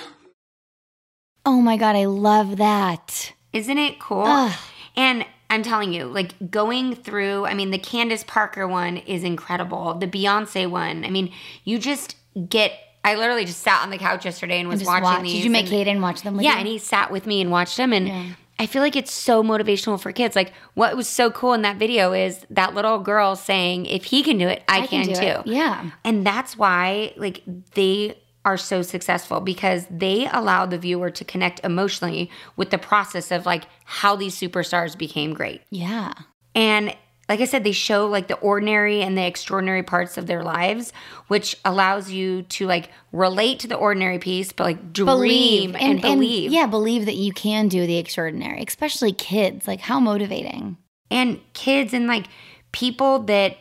Oh 1.46 1.60
my 1.62 1.76
god, 1.78 1.96
I 1.96 2.04
love 2.04 2.58
that. 2.58 3.32
Isn't 3.54 3.78
it 3.78 3.98
cool? 4.00 4.50
And 4.96 5.24
I'm 5.48 5.62
telling 5.62 5.92
you, 5.92 6.04
like 6.06 6.50
going 6.50 6.94
through, 6.94 7.46
I 7.46 7.54
mean, 7.54 7.70
the 7.70 7.78
Candace 7.78 8.24
Parker 8.24 8.66
one 8.68 8.98
is 8.98 9.24
incredible. 9.24 9.94
The 9.94 10.06
Beyonce 10.06 10.68
one, 10.68 11.04
I 11.04 11.10
mean, 11.10 11.32
you 11.64 11.78
just 11.78 12.16
get. 12.48 12.72
I 13.06 13.16
literally 13.16 13.44
just 13.44 13.60
sat 13.60 13.82
on 13.82 13.90
the 13.90 13.98
couch 13.98 14.24
yesterday 14.24 14.58
and 14.60 14.68
was 14.68 14.80
Just 14.80 14.88
watching 14.90 15.04
watch. 15.04 15.22
these. 15.24 15.34
Did 15.34 15.44
you 15.44 15.50
make 15.50 15.66
and- 15.66 15.74
Hayden 15.74 16.00
watch 16.00 16.22
them? 16.22 16.36
With 16.36 16.44
Yeah, 16.44 16.52
you? 16.54 16.58
and 16.60 16.68
he 16.68 16.78
sat 16.78 17.10
with 17.10 17.26
me 17.26 17.40
and 17.42 17.50
watched 17.50 17.76
them, 17.76 17.92
and 17.92 18.34
I 18.58 18.64
feel 18.66 18.80
like 18.82 18.96
it's 18.96 19.12
so 19.12 19.42
motivational 19.42 20.00
for 20.00 20.10
kids. 20.10 20.34
Like 20.34 20.52
what 20.74 20.96
was 20.96 21.06
so 21.06 21.30
cool 21.30 21.52
in 21.52 21.62
that 21.62 21.76
video 21.76 22.12
is 22.14 22.46
that 22.50 22.74
little 22.74 22.98
girl 23.00 23.36
saying, 23.36 23.84
"If 23.86 24.04
he 24.06 24.22
can 24.22 24.38
do 24.38 24.48
it, 24.48 24.62
I, 24.68 24.80
I 24.80 24.86
can 24.86 25.04
can, 25.04 25.14
too." 25.14 25.40
it. 25.50 25.54
Yeah. 25.54 25.90
And 26.02 26.26
that's 26.26 26.56
why 26.56 27.12
like 27.18 27.42
they 27.74 28.16
are 28.44 28.56
so 28.56 28.82
successful 28.82 29.40
because 29.40 29.86
they 29.90 30.28
allow 30.32 30.66
the 30.66 30.78
viewer 30.78 31.10
to 31.10 31.24
connect 31.24 31.60
emotionally 31.64 32.30
with 32.56 32.70
the 32.70 32.78
process 32.78 33.30
of 33.30 33.46
like 33.46 33.64
how 33.84 34.16
these 34.16 34.38
superstars 34.38 34.96
became 34.96 35.32
great. 35.32 35.62
Yeah. 35.70 36.12
And 36.54 36.94
like 37.28 37.40
I 37.40 37.46
said, 37.46 37.64
they 37.64 37.72
show 37.72 38.06
like 38.06 38.28
the 38.28 38.36
ordinary 38.36 39.00
and 39.00 39.16
the 39.16 39.24
extraordinary 39.24 39.82
parts 39.82 40.18
of 40.18 40.26
their 40.26 40.42
lives, 40.42 40.92
which 41.28 41.56
allows 41.64 42.10
you 42.10 42.42
to 42.42 42.66
like 42.66 42.90
relate 43.12 43.60
to 43.60 43.68
the 43.68 43.76
ordinary 43.76 44.18
piece, 44.18 44.52
but 44.52 44.64
like 44.64 44.92
dream 44.92 45.74
and, 45.74 46.02
believe. 46.02 46.52
yeah, 46.52 46.66
believe 46.66 47.06
that 47.06 47.16
you 47.16 47.32
can 47.32 47.68
do 47.68 47.86
the 47.86 47.96
extraordinary, 47.96 48.62
especially 48.66 49.12
kids. 49.12 49.66
Like 49.66 49.80
how 49.80 50.00
motivating. 50.00 50.76
and 51.10 51.40
kids 51.54 51.94
and 51.94 52.06
like 52.06 52.26
people 52.72 53.20
that 53.20 53.56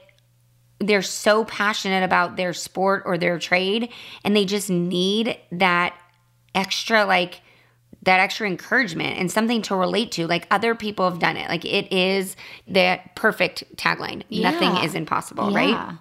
they're 0.88 1.01
so 1.01 1.45
passionate 1.45 2.03
about 2.03 2.36
their 2.36 2.53
sport 2.53 3.03
or 3.05 3.17
their 3.17 3.39
trade 3.39 3.89
and 4.23 4.36
they 4.36 4.45
just 4.45 4.69
need 4.69 5.38
that 5.51 5.95
extra 6.53 7.05
like 7.05 7.41
that 8.03 8.19
extra 8.19 8.45
encouragement 8.47 9.17
and 9.17 9.31
something 9.31 9.61
to 9.61 9.75
relate 9.75 10.11
to. 10.11 10.27
Like 10.27 10.45
other 10.51 10.75
people 10.75 11.09
have 11.09 11.19
done 11.19 11.38
it. 11.38 11.47
Like 11.47 11.63
it 11.63 11.91
is 11.93 12.36
the 12.67 12.99
perfect 13.15 13.63
tagline. 13.77 14.23
Nothing 14.29 14.75
is 14.84 14.93
impossible 14.93 15.51
Yeah. 15.51 15.57
right? 15.57 15.97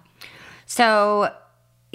So 0.65 1.33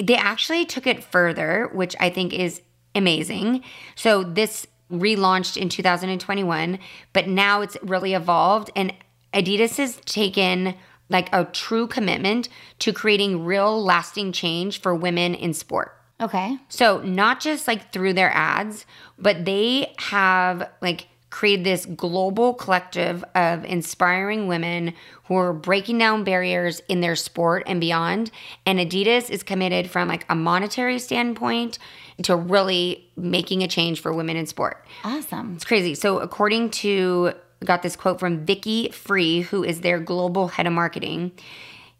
they 0.02 0.16
actually 0.16 0.64
took 0.64 0.86
it 0.86 1.04
further, 1.04 1.68
which 1.74 1.94
I 2.00 2.08
think 2.08 2.32
is 2.32 2.62
amazing. 2.94 3.62
So 3.96 4.22
this 4.24 4.66
relaunched 4.90 5.58
in 5.58 5.68
2021, 5.68 6.78
but 7.12 7.28
now 7.28 7.60
it's 7.60 7.76
really 7.82 8.14
evolved 8.14 8.70
and 8.74 8.94
Adidas 9.34 9.76
has 9.76 9.96
taken 10.06 10.74
like 11.08 11.32
a 11.32 11.44
true 11.46 11.86
commitment 11.86 12.48
to 12.80 12.92
creating 12.92 13.44
real 13.44 13.82
lasting 13.82 14.32
change 14.32 14.80
for 14.80 14.94
women 14.94 15.34
in 15.34 15.54
sport. 15.54 15.94
Okay. 16.20 16.58
So, 16.68 17.00
not 17.02 17.40
just 17.40 17.68
like 17.68 17.92
through 17.92 18.14
their 18.14 18.30
ads, 18.34 18.86
but 19.18 19.44
they 19.44 19.94
have 19.98 20.68
like 20.82 21.06
created 21.30 21.64
this 21.64 21.84
global 21.84 22.54
collective 22.54 23.22
of 23.34 23.64
inspiring 23.64 24.48
women 24.48 24.94
who 25.24 25.36
are 25.36 25.52
breaking 25.52 25.98
down 25.98 26.24
barriers 26.24 26.80
in 26.88 27.00
their 27.00 27.14
sport 27.14 27.62
and 27.66 27.80
beyond. 27.80 28.30
And 28.64 28.78
Adidas 28.78 29.30
is 29.30 29.42
committed 29.42 29.90
from 29.90 30.08
like 30.08 30.24
a 30.28 30.34
monetary 30.34 30.98
standpoint 30.98 31.78
to 32.22 32.34
really 32.34 33.08
making 33.16 33.62
a 33.62 33.68
change 33.68 34.00
for 34.00 34.12
women 34.12 34.36
in 34.36 34.46
sport. 34.46 34.84
Awesome. 35.04 35.54
It's 35.54 35.64
crazy. 35.64 35.94
So, 35.94 36.18
according 36.18 36.70
to, 36.70 37.32
got 37.64 37.82
this 37.82 37.96
quote 37.96 38.20
from 38.20 38.44
Vicky 38.44 38.88
Free, 38.90 39.40
who 39.40 39.64
is 39.64 39.80
their 39.80 39.98
global 39.98 40.48
head 40.48 40.66
of 40.66 40.72
marketing. 40.72 41.32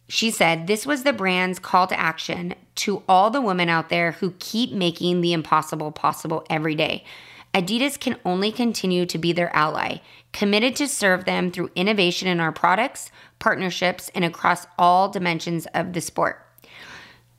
She 0.09 0.31
said, 0.31 0.67
This 0.67 0.87
was 0.87 1.03
the 1.03 1.13
brand's 1.13 1.59
call 1.59 1.87
to 1.89 1.99
action 1.99 2.55
to 2.77 3.03
all 3.09 3.31
the 3.31 3.43
women 3.43 3.69
out 3.69 3.89
there 3.89 4.13
who 4.13 4.35
keep 4.39 4.73
making 4.73 5.21
the 5.21 5.33
impossible 5.33 5.93
possible 5.93 6.47
every 6.49 6.75
day. 6.75 7.05
Adidas 7.55 7.99
can 7.99 8.17
only 8.25 8.53
continue 8.53 9.05
to 9.07 9.19
be 9.19 9.33
their 9.33 9.55
ally, 9.55 9.99
committed 10.33 10.77
to 10.77 10.87
serve 10.87 11.25
them 11.25 11.51
through 11.51 11.71
innovation 11.75 12.29
in 12.29 12.41
our 12.41 12.53
products, 12.53 13.11
partnerships, 13.39 14.11
and 14.15 14.25
across 14.25 14.67
all 14.79 15.09
dimensions 15.09 15.67
of 15.75 15.93
the 15.93 16.01
sport. 16.01 16.48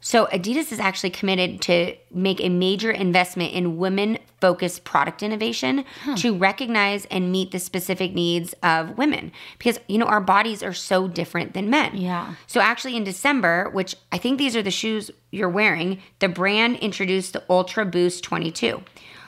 So, 0.01 0.27
Adidas 0.27 0.71
is 0.71 0.79
actually 0.79 1.09
committed 1.09 1.61
to 1.63 1.95
make 2.09 2.39
a 2.39 2.47
major 2.47 2.89
investment 2.89 3.51
in 3.51 3.77
women 3.77 4.17
focused 4.39 4.85
product 4.85 5.21
innovation 5.21 5.83
to 6.15 6.37
recognize 6.37 7.05
and 7.05 7.33
meet 7.33 7.51
the 7.51 7.59
specific 7.59 8.13
needs 8.13 8.55
of 8.63 8.97
women 8.97 9.33
because, 9.57 9.77
you 9.89 9.97
know, 9.97 10.05
our 10.05 10.21
bodies 10.21 10.63
are 10.63 10.73
so 10.73 11.09
different 11.09 11.53
than 11.53 11.69
men. 11.69 11.97
Yeah. 11.97 12.35
So, 12.47 12.61
actually, 12.61 12.95
in 12.95 13.03
December, 13.03 13.69
which 13.71 13.95
I 14.11 14.17
think 14.17 14.37
these 14.37 14.55
are 14.55 14.63
the 14.63 14.71
shoes 14.71 15.11
you're 15.31 15.49
wearing, 15.49 16.01
the 16.19 16.29
brand 16.29 16.77
introduced 16.77 17.33
the 17.33 17.43
Ultraboost 17.49 18.21
22. 18.21 18.81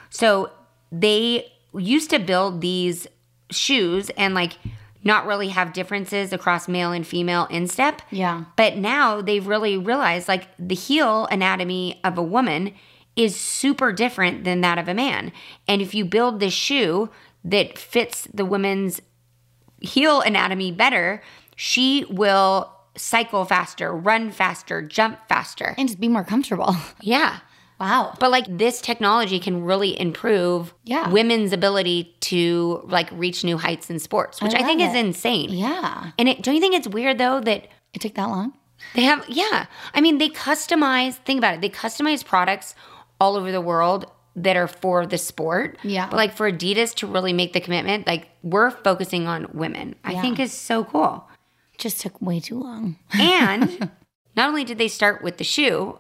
So, 0.10 0.52
they 0.90 1.52
used 1.74 2.10
to 2.12 2.20
build 2.20 2.62
these 2.62 3.08
shoes 3.50 4.10
and 4.12 4.34
like 4.34 4.58
not 5.04 5.26
really 5.26 5.50
have 5.50 5.74
differences 5.74 6.32
across 6.32 6.68
male 6.68 6.92
and 6.92 7.06
female 7.06 7.48
instep. 7.50 8.02
Yeah. 8.12 8.46
But 8.56 8.78
now 8.78 9.22
they've 9.22 9.46
really 9.46 9.78
realized 9.78 10.28
like 10.28 10.48
the 10.60 10.76
heel 10.76 11.26
anatomy 11.28 12.00
of 12.04 12.18
a 12.18 12.24
woman 12.24 12.74
is 13.16 13.36
super 13.36 13.92
different 13.92 14.44
than 14.44 14.62
that 14.62 14.78
of 14.78 14.88
a 14.88 14.94
man. 14.94 15.32
And 15.68 15.82
if 15.82 15.94
you 15.94 16.06
build 16.06 16.40
this 16.40 16.54
shoe 16.54 17.10
that 17.44 17.78
fits 17.78 18.28
the 18.34 18.46
woman's 18.46 19.02
heel 19.82 20.22
anatomy 20.22 20.72
better, 20.72 21.22
she 21.56 22.06
will 22.10 22.72
cycle 22.96 23.46
faster, 23.46 23.94
run 23.94 24.32
faster, 24.32 24.82
jump 24.82 25.20
faster. 25.28 25.76
And 25.78 25.88
just 25.88 26.00
be 26.00 26.08
more 26.08 26.24
comfortable. 26.24 26.76
Yeah. 27.02 27.40
Wow. 27.82 28.14
But 28.20 28.30
like 28.30 28.46
this 28.48 28.80
technology 28.80 29.40
can 29.40 29.64
really 29.64 30.00
improve 30.00 30.74
Yeah. 30.86 31.10
women's 31.10 31.52
ability 31.52 32.16
to 32.22 32.82
like 32.86 33.10
reach 33.12 33.44
new 33.44 33.58
heights 33.58 33.90
in 33.90 33.98
sports, 33.98 34.40
which 34.42 34.54
I, 34.54 34.60
love 34.60 34.68
think 34.68 34.82
is 34.82 34.94
insane. 34.96 35.50
Yeah. 35.50 36.12
And 36.20 36.30
it, 36.30 36.44
don't 36.44 36.54
you 36.54 36.62
think 36.62 36.76
it's 36.76 36.88
weird 36.88 37.18
though 37.18 37.40
that 37.42 37.68
It 37.94 38.02
took 38.02 38.14
that 38.14 38.26
long? 38.30 38.54
they 38.96 39.02
have, 39.04 39.26
yeah. 39.28 39.66
I 39.96 40.02
mean, 40.02 40.18
they 40.20 40.30
customize, 40.30 41.16
think 41.16 41.40
about 41.40 41.56
it, 41.56 41.62
they 41.62 41.70
customize 41.70 42.24
products 42.24 42.74
all 43.20 43.36
over 43.36 43.52
the 43.52 43.62
world 43.62 44.06
that 44.36 44.56
are 44.56 44.68
for 44.68 45.06
the 45.08 45.18
sport. 45.18 45.78
Yeah. 45.84 46.08
But 46.10 46.18
like 46.18 46.34
for 46.34 46.52
Adidas 46.52 46.94
to 46.96 47.08
really 47.08 47.34
make 47.34 47.54
the 47.54 47.62
commitment, 47.62 48.06
like 48.08 48.30
we're 48.44 48.70
focusing 48.72 49.28
on 49.28 49.48
women, 49.54 49.96
I 50.04 50.14
Yeah. 50.14 50.22
think 50.22 50.40
is 50.40 50.54
so 50.54 50.84
cool. 50.84 51.28
Just 51.80 52.00
took 52.02 52.22
way 52.22 52.40
too 52.40 52.60
long. 52.60 52.98
And 53.14 53.90
not 54.36 54.50
only 54.50 54.64
did 54.64 54.78
they 54.78 54.88
start 54.88 55.24
with 55.24 55.38
the 55.38 55.44
shoe, 55.44 55.98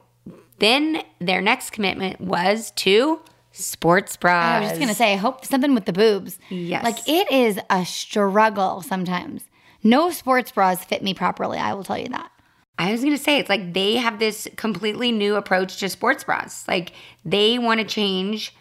then 0.61 1.03
their 1.19 1.41
next 1.41 1.71
commitment 1.71 2.21
was 2.21 2.71
to 2.77 3.19
sports 3.51 4.15
bras. 4.15 4.55
I 4.55 4.59
was 4.61 4.69
just 4.69 4.79
gonna 4.79 4.93
say, 4.95 5.11
I 5.13 5.17
hope 5.17 5.43
something 5.45 5.73
with 5.75 5.85
the 5.85 5.91
boobs. 5.93 6.39
Yes. 6.49 6.83
Like 6.85 6.97
it 7.07 7.29
is 7.31 7.59
a 7.69 7.83
struggle 7.85 8.81
sometimes. 8.81 9.43
No 9.83 10.09
sports 10.11 10.51
bras 10.51 10.85
fit 10.85 11.03
me 11.03 11.13
properly. 11.13 11.57
I 11.57 11.73
will 11.73 11.83
tell 11.83 11.97
you 11.97 12.07
that. 12.09 12.31
I 12.79 12.91
was 12.91 13.03
gonna 13.03 13.17
say 13.17 13.37
it's 13.39 13.49
like 13.49 13.73
they 13.73 13.95
have 13.97 14.19
this 14.19 14.47
completely 14.55 15.11
new 15.11 15.35
approach 15.35 15.77
to 15.79 15.89
sports 15.89 16.23
bras. 16.23 16.65
Like 16.67 16.93
they 17.25 17.59
want 17.59 17.79
to 17.81 17.85
change 17.85 18.55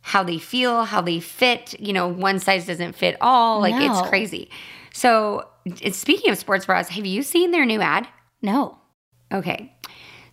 how 0.00 0.24
they 0.24 0.38
feel, 0.38 0.84
how 0.84 1.00
they 1.00 1.20
fit. 1.20 1.78
You 1.80 1.92
know, 1.92 2.08
one 2.08 2.40
size 2.40 2.66
doesn't 2.66 2.94
fit 2.96 3.16
all. 3.20 3.60
Like 3.60 3.74
No. 3.74 3.92
it's 4.00 4.08
crazy. 4.08 4.50
So, 4.92 5.46
speaking 5.92 6.30
of 6.32 6.36
sports 6.38 6.66
bras, 6.66 6.88
have 6.88 7.06
you 7.06 7.22
seen 7.22 7.50
their 7.52 7.64
new 7.64 7.80
ad? 7.80 8.08
No. 8.42 8.78
Okay, 9.32 9.72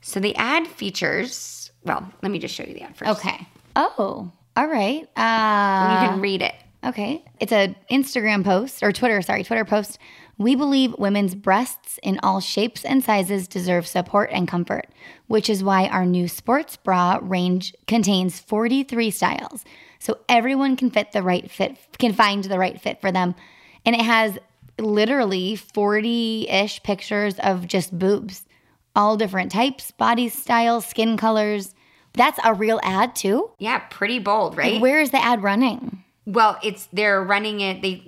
so 0.02 0.20
the 0.20 0.36
ad 0.36 0.68
features. 0.68 1.72
Well, 1.84 2.12
let 2.22 2.32
me 2.32 2.40
just 2.40 2.54
show 2.56 2.64
you 2.64 2.74
the 2.74 2.82
ad 2.82 2.96
first. 2.96 3.12
Okay. 3.20 3.48
Oh, 3.76 4.32
all 4.58 4.68
right. 4.68 5.04
Uh, 5.16 6.02
you 6.02 6.08
Uh, 6.08 6.10
can 6.10 6.22
read 6.22 6.42
it. 6.42 6.54
okay. 6.86 7.24
It's 7.40 7.52
a 7.52 7.76
Instagram 7.90 8.44
post 8.44 8.84
or 8.84 8.92
Twitter, 8.92 9.22
sorry, 9.22 9.44
Twitter 9.44 9.66
post. 9.66 9.98
We 10.38 10.56
believe 10.56 10.96
women's 10.98 11.36
breasts 11.36 12.00
in 12.02 12.20
all 12.24 12.40
shapes 12.40 12.86
and 12.86 13.04
sizes 13.04 13.48
deserve 13.48 13.86
support 13.86 14.30
and 14.32 14.48
comfort, 14.48 14.88
which 15.28 15.50
is 15.50 15.64
why 15.64 15.88
our 15.88 16.06
new 16.06 16.28
sports 16.30 16.78
bra 16.78 17.20
range 17.22 17.74
contains 17.88 18.40
43 18.40 19.12
styles. 19.12 19.66
So 20.00 20.20
everyone 20.30 20.78
can 20.78 20.92
fit 20.92 21.12
the 21.12 21.24
right 21.24 21.52
fit, 21.52 21.78
can 21.98 22.14
find 22.14 22.44
the 22.46 22.58
right 22.58 22.80
fit 22.80 23.02
for 23.02 23.12
them. 23.12 23.36
And 23.86 23.96
it 23.96 24.02
has 24.02 24.38
literally 24.80 25.56
40 25.58 26.48
ish 26.50 26.82
pictures 26.84 27.38
of 27.40 27.68
just 27.68 27.98
boobs, 27.98 28.46
all 28.96 29.18
different 29.18 29.52
types, 29.52 29.92
body 29.92 30.30
styles, 30.30 30.86
skin 30.86 31.18
colors. 31.18 31.74
That's 32.14 32.40
a 32.44 32.54
real 32.54 32.80
ad 32.84 33.16
too. 33.16 33.52
Yeah, 33.60 33.80
pretty 33.90 34.20
bold, 34.20 34.58
right? 34.58 34.82
Where 34.82 35.00
is 35.00 35.12
the 35.12 35.24
ad 35.24 35.44
running? 35.44 36.04
Well, 36.26 36.58
it's 36.64 36.88
they're 36.92 37.24
running 37.24 37.62
it. 37.62 37.82
They 37.82 38.04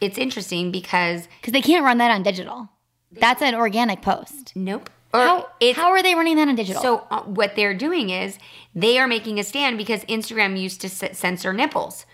it's 0.00 0.18
interesting 0.18 0.70
because 0.72 1.28
Because 1.40 1.52
they 1.52 1.60
can't 1.62 1.84
run 1.84 1.98
that 1.98 2.10
on 2.10 2.22
digital. 2.22 2.68
That's 3.12 3.42
an 3.42 3.54
organic 3.54 4.00
post. 4.02 4.52
nope. 4.56 4.88
Or 5.14 5.20
How, 5.20 5.48
how 5.74 5.90
are 5.90 6.02
they 6.02 6.14
running 6.14 6.36
that 6.36 6.48
on 6.48 6.54
digital? 6.54 6.80
so 6.80 7.06
uh, 7.10 7.20
what 7.24 7.54
they're 7.54 7.74
doing 7.74 8.08
is 8.08 8.38
they 8.74 8.96
are 8.98 9.06
making 9.06 9.38
a 9.38 9.44
stand 9.44 9.76
because 9.76 10.02
Instagram 10.06 10.58
used 10.58 10.80
to 10.80 10.88
c- 10.88 11.12
censor 11.12 11.52
nipples, 11.52 12.06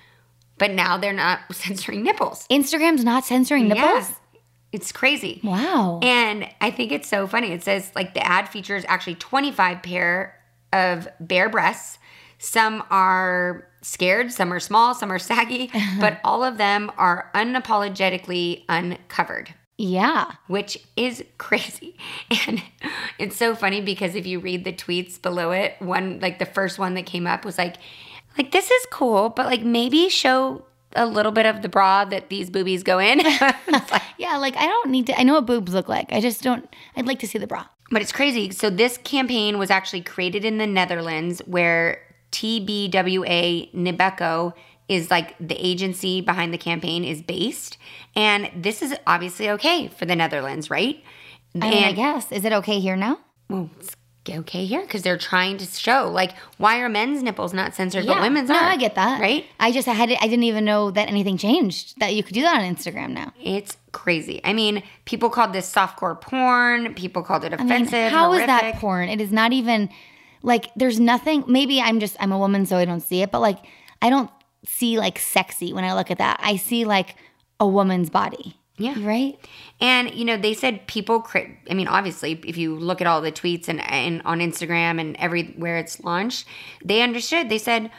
but 0.58 0.72
now 0.72 0.96
they're 0.98 1.12
not 1.12 1.38
censoring 1.54 2.02
nipples. 2.02 2.44
Instagram's 2.50 3.04
not 3.04 3.24
censoring 3.24 3.68
nipples? 3.68 4.08
Yeah. 4.10 4.14
It's 4.72 4.92
crazy. 4.92 5.40
Wow. 5.42 6.00
And 6.02 6.48
I 6.60 6.70
think 6.70 6.92
it's 6.92 7.08
so 7.08 7.26
funny. 7.26 7.52
It 7.52 7.62
says 7.62 7.90
like 7.94 8.14
the 8.14 8.26
ad 8.26 8.48
features 8.48 8.84
actually 8.88 9.14
25 9.16 9.82
pair 9.82 10.34
of 10.72 11.08
bare 11.20 11.48
breasts. 11.48 11.98
Some 12.38 12.84
are 12.90 13.66
scared, 13.82 14.30
some 14.30 14.52
are 14.52 14.60
small, 14.60 14.94
some 14.94 15.10
are 15.10 15.18
saggy, 15.18 15.70
but 16.00 16.20
all 16.22 16.44
of 16.44 16.58
them 16.58 16.92
are 16.98 17.30
unapologetically 17.34 18.64
uncovered. 18.68 19.54
yeah. 19.76 20.32
which 20.48 20.78
is 20.96 21.24
crazy. 21.38 21.96
And 22.46 22.62
it's 23.18 23.36
so 23.36 23.54
funny 23.54 23.80
because 23.80 24.14
if 24.14 24.26
you 24.26 24.38
read 24.40 24.64
the 24.64 24.72
tweets 24.72 25.20
below 25.20 25.50
it, 25.50 25.76
one 25.80 26.20
like 26.20 26.38
the 26.38 26.46
first 26.46 26.78
one 26.78 26.94
that 26.94 27.06
came 27.06 27.26
up 27.26 27.44
was 27.44 27.56
like 27.58 27.76
like 28.36 28.52
this 28.52 28.70
is 28.70 28.86
cool, 28.92 29.30
but 29.30 29.46
like 29.46 29.62
maybe 29.62 30.08
show 30.08 30.64
a 30.96 31.06
little 31.06 31.32
bit 31.32 31.46
of 31.46 31.62
the 31.62 31.68
bra 31.68 32.04
that 32.06 32.28
these 32.30 32.50
boobies 32.50 32.82
go 32.82 32.98
in. 32.98 33.20
Like- 33.68 34.02
Yeah, 34.18 34.36
like 34.38 34.56
I 34.56 34.66
don't 34.66 34.90
need 34.90 35.06
to 35.06 35.18
I 35.18 35.22
know 35.22 35.34
what 35.34 35.46
boobs 35.46 35.72
look 35.72 35.88
like. 35.88 36.12
I 36.12 36.20
just 36.20 36.42
don't 36.42 36.68
I'd 36.96 37.06
like 37.06 37.18
to 37.20 37.26
see 37.28 37.38
the 37.38 37.46
bra. 37.46 37.66
but 37.90 38.02
it's 38.02 38.12
crazy. 38.12 38.50
So 38.50 38.68
this 38.70 38.98
campaign 38.98 39.58
was 39.58 39.70
actually 39.70 40.02
created 40.02 40.44
in 40.44 40.58
the 40.58 40.66
Netherlands 40.66 41.40
where 41.46 42.00
TBWA 42.32 43.72
Neboko 43.74 44.54
is 44.88 45.10
like 45.10 45.34
the 45.38 45.54
agency 45.54 46.20
behind 46.20 46.52
the 46.52 46.58
campaign 46.58 47.04
is 47.04 47.22
based. 47.22 47.76
And 48.16 48.50
this 48.56 48.82
is 48.82 48.94
obviously 49.06 49.50
okay 49.50 49.88
for 49.88 50.06
the 50.06 50.16
Netherlands, 50.16 50.70
right? 50.70 51.02
I 51.60 51.70
mean, 51.70 51.84
I 51.84 51.92
guess. 51.92 52.30
Is 52.32 52.44
it 52.44 52.52
okay 52.52 52.80
here 52.80 52.96
now? 52.96 53.18
well, 53.50 53.70
it's 53.80 53.94
okay 54.30 54.64
here 54.64 54.82
because 54.82 55.02
they're 55.02 55.18
trying 55.18 55.58
to 55.58 55.64
show 55.66 56.10
like 56.12 56.34
why 56.56 56.78
are 56.80 56.88
men's 56.88 57.22
nipples 57.22 57.52
not 57.52 57.74
censored 57.74 58.06
but 58.06 58.20
women's 58.20 58.48
no, 58.48 58.56
are. 58.56 58.62
I 58.62 58.76
get 58.76 58.94
that. 58.94 59.20
right? 59.20 59.44
I 59.58 59.72
just 59.72 59.88
I 59.88 59.92
had 59.92 60.10
I 60.10 60.26
didn't 60.28 60.44
even 60.44 60.64
know 60.64 60.90
that 60.90 61.08
anything 61.08 61.36
changed. 61.36 61.98
That 62.00 62.14
you 62.14 62.22
could 62.22 62.34
do 62.34 62.42
that 62.42 62.60
on 62.60 62.74
Instagram 62.74 63.10
now. 63.10 63.32
It's 63.42 63.76
crazy. 63.92 64.40
I 64.44 64.52
mean, 64.52 64.82
people 65.04 65.30
called 65.30 65.52
this 65.52 65.72
softcore 65.72 66.20
porn. 66.20 66.94
People 66.94 67.22
called 67.22 67.44
it 67.44 67.52
I 67.52 67.56
mean, 67.56 67.66
offensive. 67.66 68.10
how 68.12 68.32
is 68.32 68.46
that 68.46 68.76
porn? 68.76 69.08
It 69.08 69.20
is 69.20 69.32
not 69.32 69.52
even 69.52 69.88
like 70.42 70.70
there's 70.76 71.00
nothing. 71.00 71.44
Maybe 71.46 71.80
I'm 71.80 72.00
just 72.00 72.16
I'm 72.20 72.32
a 72.32 72.38
woman, 72.38 72.66
so 72.66 72.76
I 72.76 72.84
don't 72.84 73.00
see 73.00 73.22
it. 73.22 73.30
But 73.30 73.40
like 73.40 73.58
I 74.02 74.10
don't 74.10 74.30
see 74.64 74.98
like 74.98 75.18
sexy 75.18 75.72
when 75.72 75.84
I 75.84 75.94
look 75.94 76.10
at 76.10 76.18
that. 76.18 76.40
I 76.42 76.56
see 76.56 76.84
like 76.84 77.16
a 77.60 77.66
woman's 77.66 78.10
body. 78.10 78.56
Yeah. 78.78 78.94
Right? 79.00 79.38
And 79.80 80.14
you 80.14 80.24
know, 80.24 80.36
they 80.36 80.54
said 80.54 80.86
people. 80.86 81.20
Cri- 81.20 81.58
I 81.70 81.74
mean, 81.74 81.88
obviously, 81.88 82.40
if 82.46 82.56
you 82.56 82.76
look 82.76 83.00
at 83.00 83.06
all 83.06 83.20
the 83.20 83.32
tweets 83.32 83.68
and, 83.68 83.80
and 83.90 84.22
on 84.24 84.38
Instagram 84.40 85.00
and 85.00 85.16
everywhere 85.16 85.78
it's 85.78 86.02
launched, 86.02 86.46
they 86.84 87.02
understood. 87.02 87.48
They 87.48 87.58
said 87.58 87.90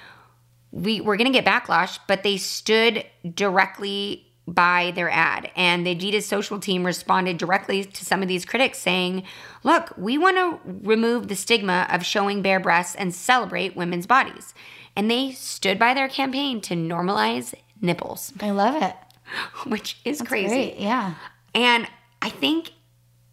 we 0.72 1.02
we're 1.02 1.18
going 1.18 1.32
to 1.32 1.42
get 1.42 1.46
backlash, 1.46 2.00
but 2.08 2.24
they 2.24 2.38
stood 2.38 3.06
directly 3.34 4.26
by 4.48 4.92
their 4.96 5.12
ad, 5.12 5.52
and 5.56 5.86
the 5.86 5.96
Adidas 5.96 6.24
social 6.24 6.60
team 6.60 6.84
responded 6.84 7.38
directly 7.38 7.84
to 7.84 8.06
some 8.06 8.24
of 8.24 8.28
these 8.28 8.46
critics, 8.46 8.80
saying, 8.80 9.24
"Look, 9.64 9.94
we 9.98 10.18
want 10.18 10.38
to 10.38 10.60
remove 10.66 11.28
the 11.28 11.36
stigma 11.36 11.88
of 11.90 12.06
showing 12.06 12.42
bare 12.42 12.60
breasts 12.60 12.96
and 12.96 13.14
celebrate 13.14 13.76
women's 13.76 14.08
bodies." 14.08 14.54
And 14.96 15.10
they 15.10 15.32
stood 15.32 15.78
by 15.78 15.94
their 15.94 16.10
campaign 16.10 16.62
to 16.62 16.74
normalize 16.74 17.54
nipples, 17.82 18.34
I 18.40 18.52
love 18.52 18.82
it. 18.82 18.96
which 19.68 19.98
is 20.06 20.22
crazy. 20.22 20.50
Great. 20.50 20.80
Yeah. 20.80 21.16
And 21.54 21.88
I 22.22 22.30
think 22.30 22.72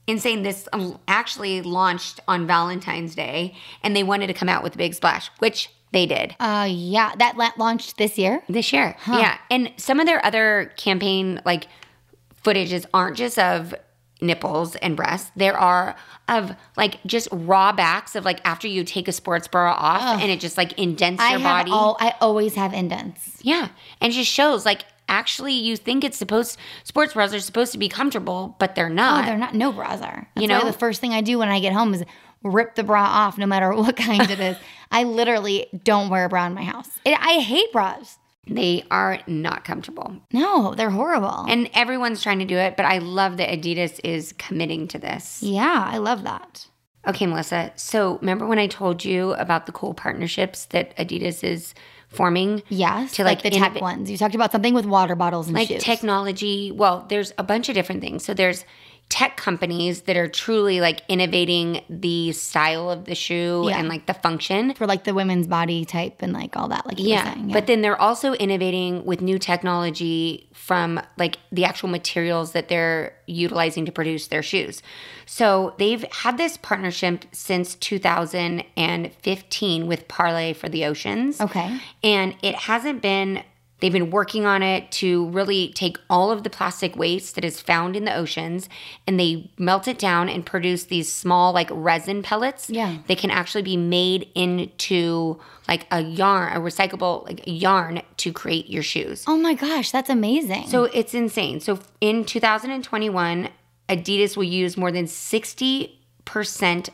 Insane 0.09 0.43
this 0.45 0.69
um, 0.73 1.01
actually 1.09 1.63
launched 1.63 2.21
on 2.29 2.47
Valentine's 2.47 3.17
Day 3.17 3.57
and 3.83 3.97
they 3.97 4.05
wanted 4.05 4.29
to 4.29 4.35
come 4.35 4.49
out 4.49 4.63
with 4.63 4.75
a 4.77 4.79
big 4.79 4.95
splash, 4.95 5.31
which 5.41 5.69
they 5.93 6.07
did 6.07 6.37
Uh, 6.39 6.67
yeah. 6.71 7.13
That 7.19 7.37
la- 7.37 7.51
launched 7.59 7.97
this 7.97 8.17
year. 8.17 8.43
this 8.49 8.73
year. 8.73 8.97
Yeah. 9.09 9.39
And 9.51 9.73
some 9.79 9.99
of 9.99 10.07
their 10.07 10.25
other 10.25 10.73
campaign 10.77 11.41
like 11.45 11.67
footages 12.45 12.87
aren't 12.95 13.17
just 13.17 13.39
of 13.39 13.75
nipples 14.21 14.77
and 14.77 14.97
breasts. 14.97 15.31
There 15.37 15.59
are 15.59 15.97
of 16.29 16.55
like 16.77 17.03
just 17.05 17.29
raw 17.33 17.73
backs 17.73 18.15
of 18.15 18.25
like 18.25 18.41
after 18.45 18.67
you 18.69 18.85
take 18.85 19.09
a 19.09 19.13
sports 19.13 19.49
bra 19.49 19.73
off 19.73 20.21
and 20.21 20.31
it 20.31 20.41
just 20.41 20.57
like 20.57 20.73
indents 20.79 21.21
I 21.23 21.33
your 21.33 21.41
body. 21.41 21.71
Oh, 21.75 21.97
I 21.99 22.15
always 22.21 22.55
have 22.55 22.73
indents. 22.73 23.39
Yeah. 23.43 23.69
And 24.01 24.13
it 24.13 24.17
just 24.17 24.31
shows 24.31 24.65
like 24.65 24.85
actually 25.09 25.53
you 25.55 25.77
think 25.77 26.05
it's 26.05 26.17
supposed 26.17 26.59
sports 26.85 27.15
bras 27.15 27.33
are 27.35 27.41
supposed 27.41 27.73
to 27.73 27.79
be 27.79 27.89
comfortable, 27.89 28.57
but 28.59 28.75
they're 28.75 28.87
Oh, 28.87 28.93
not. 28.95 29.27
they're 29.27 29.39
not. 29.39 29.55
No 29.55 29.73
bras 29.73 30.01
are. 30.01 30.29
That's 30.35 30.43
You 30.43 30.49
know? 30.49 30.65
the 30.65 30.73
first 30.73 31.01
thing 31.01 31.13
I 31.13 31.21
do 31.21 31.39
when 31.39 31.49
I 31.49 31.61
get 31.61 31.73
home 31.73 31.95
is 31.95 32.05
rip 32.43 32.75
the 32.75 32.85
bra 32.85 33.03
off, 33.05 33.39
no 33.39 33.47
matter 33.47 33.73
what 33.75 33.97
kind 33.97 34.31
it 34.31 34.41
is. 34.41 34.57
I 34.91 35.05
literally 35.05 35.67
don't 35.85 36.11
wear 36.11 36.25
a 36.27 36.29
bra 36.29 36.47
in 36.47 36.55
my 36.55 36.63
house. 36.65 36.89
It, 37.05 37.19
I 37.21 37.41
hate 37.41 37.73
bras. 37.73 38.19
They 38.49 38.85
are 38.93 39.19
not 39.27 39.65
comfortable. 39.65 40.15
No, 40.33 40.75
they're 40.77 40.91
horrible. 40.91 41.47
And 41.49 41.69
everyone's 41.75 42.23
trying 42.23 42.39
to 42.39 42.45
do 42.45 42.57
it, 42.57 42.77
but 42.77 42.87
I 42.87 42.99
love 42.99 43.39
that 43.39 43.49
Adidas 43.49 43.99
is 44.05 44.33
committing 44.39 44.87
to 44.89 44.99
this. 45.01 45.43
yeah, 45.43 45.85
I 45.93 45.99
love 45.99 46.23
that. 46.23 46.69
Okay, 47.09 47.27
Melissa. 47.27 47.73
So 47.75 48.19
remember 48.19 48.47
when 48.47 48.61
I 48.61 48.69
told 48.69 49.05
you 49.05 49.33
about 49.35 49.67
the 49.67 49.73
cool 49.73 49.95
partnerships 49.95 50.67
that 50.67 50.97
Adidas 50.97 51.43
is 51.43 51.75
forming? 52.17 52.63
Yes, 52.69 53.13
To, 53.17 53.25
like, 53.25 53.45
like, 53.45 53.53
the 53.53 53.59
tech 53.59 53.81
ones. 53.81 54.11
You 54.11 54.17
talked 54.17 54.35
about 54.35 54.53
something 54.53 54.75
with 54.75 54.87
water 54.87 55.15
bottles 55.15 55.47
and 55.49 55.55
Like 55.57 55.69
shoes. 55.69 55.83
technology. 55.85 56.73
Well, 56.73 57.05
there's 57.09 57.33
a 57.39 57.43
bunch 57.45 57.69
of 57.69 57.75
different 57.75 58.01
things. 58.01 58.25
So 58.25 58.35
there's 58.35 58.65
tech 59.09 59.37
companies 59.37 60.01
that 60.03 60.17
are 60.17 60.27
truly 60.27 60.81
like 60.81 61.01
innovating 61.09 61.81
the 61.89 62.33
style 62.33 62.91
of 62.91 63.05
the 63.05 63.15
shoe 63.15 63.67
Yeah. 63.69 63.79
and 63.79 63.89
like 63.89 64.07
the 64.07 64.15
function. 64.15 64.75
for 64.75 64.85
like 64.87 65.05
the 65.05 65.15
women's 65.15 65.47
body 65.47 65.85
type 65.85 66.23
and 66.23 66.33
like 66.33 66.57
all 66.57 66.67
that. 66.69 66.85
Like 66.87 66.99
you 66.99 67.11
were 67.11 67.15
Yeah, 67.15 67.35
but 67.53 67.69
then 67.69 67.83
they're 67.83 68.01
also 68.01 68.33
innovating 68.35 69.05
with 69.05 69.21
new 69.21 69.39
technology 69.39 70.49
from 70.53 71.01
like 71.17 71.39
the 71.53 71.65
actual 71.65 71.89
materials 71.89 72.51
that 72.53 72.69
they're 72.69 73.15
utilizing 73.29 73.87
to 73.87 73.93
produce 73.93 74.27
their 74.27 74.43
shoes. 74.43 74.83
So 75.25 75.75
they've 75.79 76.03
had 76.13 76.37
this 76.37 76.57
partnership 76.57 77.25
since 77.33 77.75
2015 77.77 79.87
with 79.87 80.09
Parley 80.09 80.53
for 80.53 80.69
the 80.69 80.85
Oceans. 80.85 81.41
Okay. 81.41 81.79
And 82.03 82.35
it 82.43 82.55
hasn't 82.55 83.03
been 83.03 83.43
They've 83.81 83.93
been 83.93 84.11
working 84.11 84.47
on 84.47 84.63
it 84.63 84.91
to 84.93 85.29
really 85.29 85.69
take 85.75 85.99
all 86.09 86.31
of 86.31 86.45
the 86.45 86.51
plastic 86.51 86.97
waste 86.97 87.35
that 87.35 87.45
is 87.45 87.61
found 87.61 87.95
in 87.95 88.05
the 88.05 88.15
oceans 88.15 88.71
and 89.07 89.21
they 89.21 89.51
melt 89.59 89.87
it 89.87 89.99
down 89.99 90.29
and 90.31 90.47
produce 90.47 90.85
these 90.85 91.13
small, 91.13 91.53
like 91.53 91.69
resin 91.71 92.23
pellets. 92.23 92.71
Yeah. 92.71 92.99
They 93.07 93.15
can 93.15 93.31
actually 93.31 93.63
be 93.63 93.77
made 93.77 94.31
into 94.35 95.39
like 95.69 95.87
a 95.91 96.01
yarn, 96.01 96.57
a 96.57 96.61
recyclable 96.61 97.25
like 97.25 97.43
yarn 97.45 98.01
to 98.17 98.33
create 98.33 98.71
your 98.71 98.83
shoes. 98.83 99.25
oh 99.27 99.37
my 99.37 99.53
gosh, 99.55 99.91
that's 99.91 100.09
amazing. 100.09 100.69
So 100.69 100.85
it's 100.85 101.13
insane. 101.13 101.61
So 101.61 101.79
in 102.01 102.25
2021, 102.25 103.49
Adidas 103.89 104.37
will 104.37 104.45
use 104.45 104.77
more 104.77 104.91
than 104.91 105.05
60% 105.05 105.91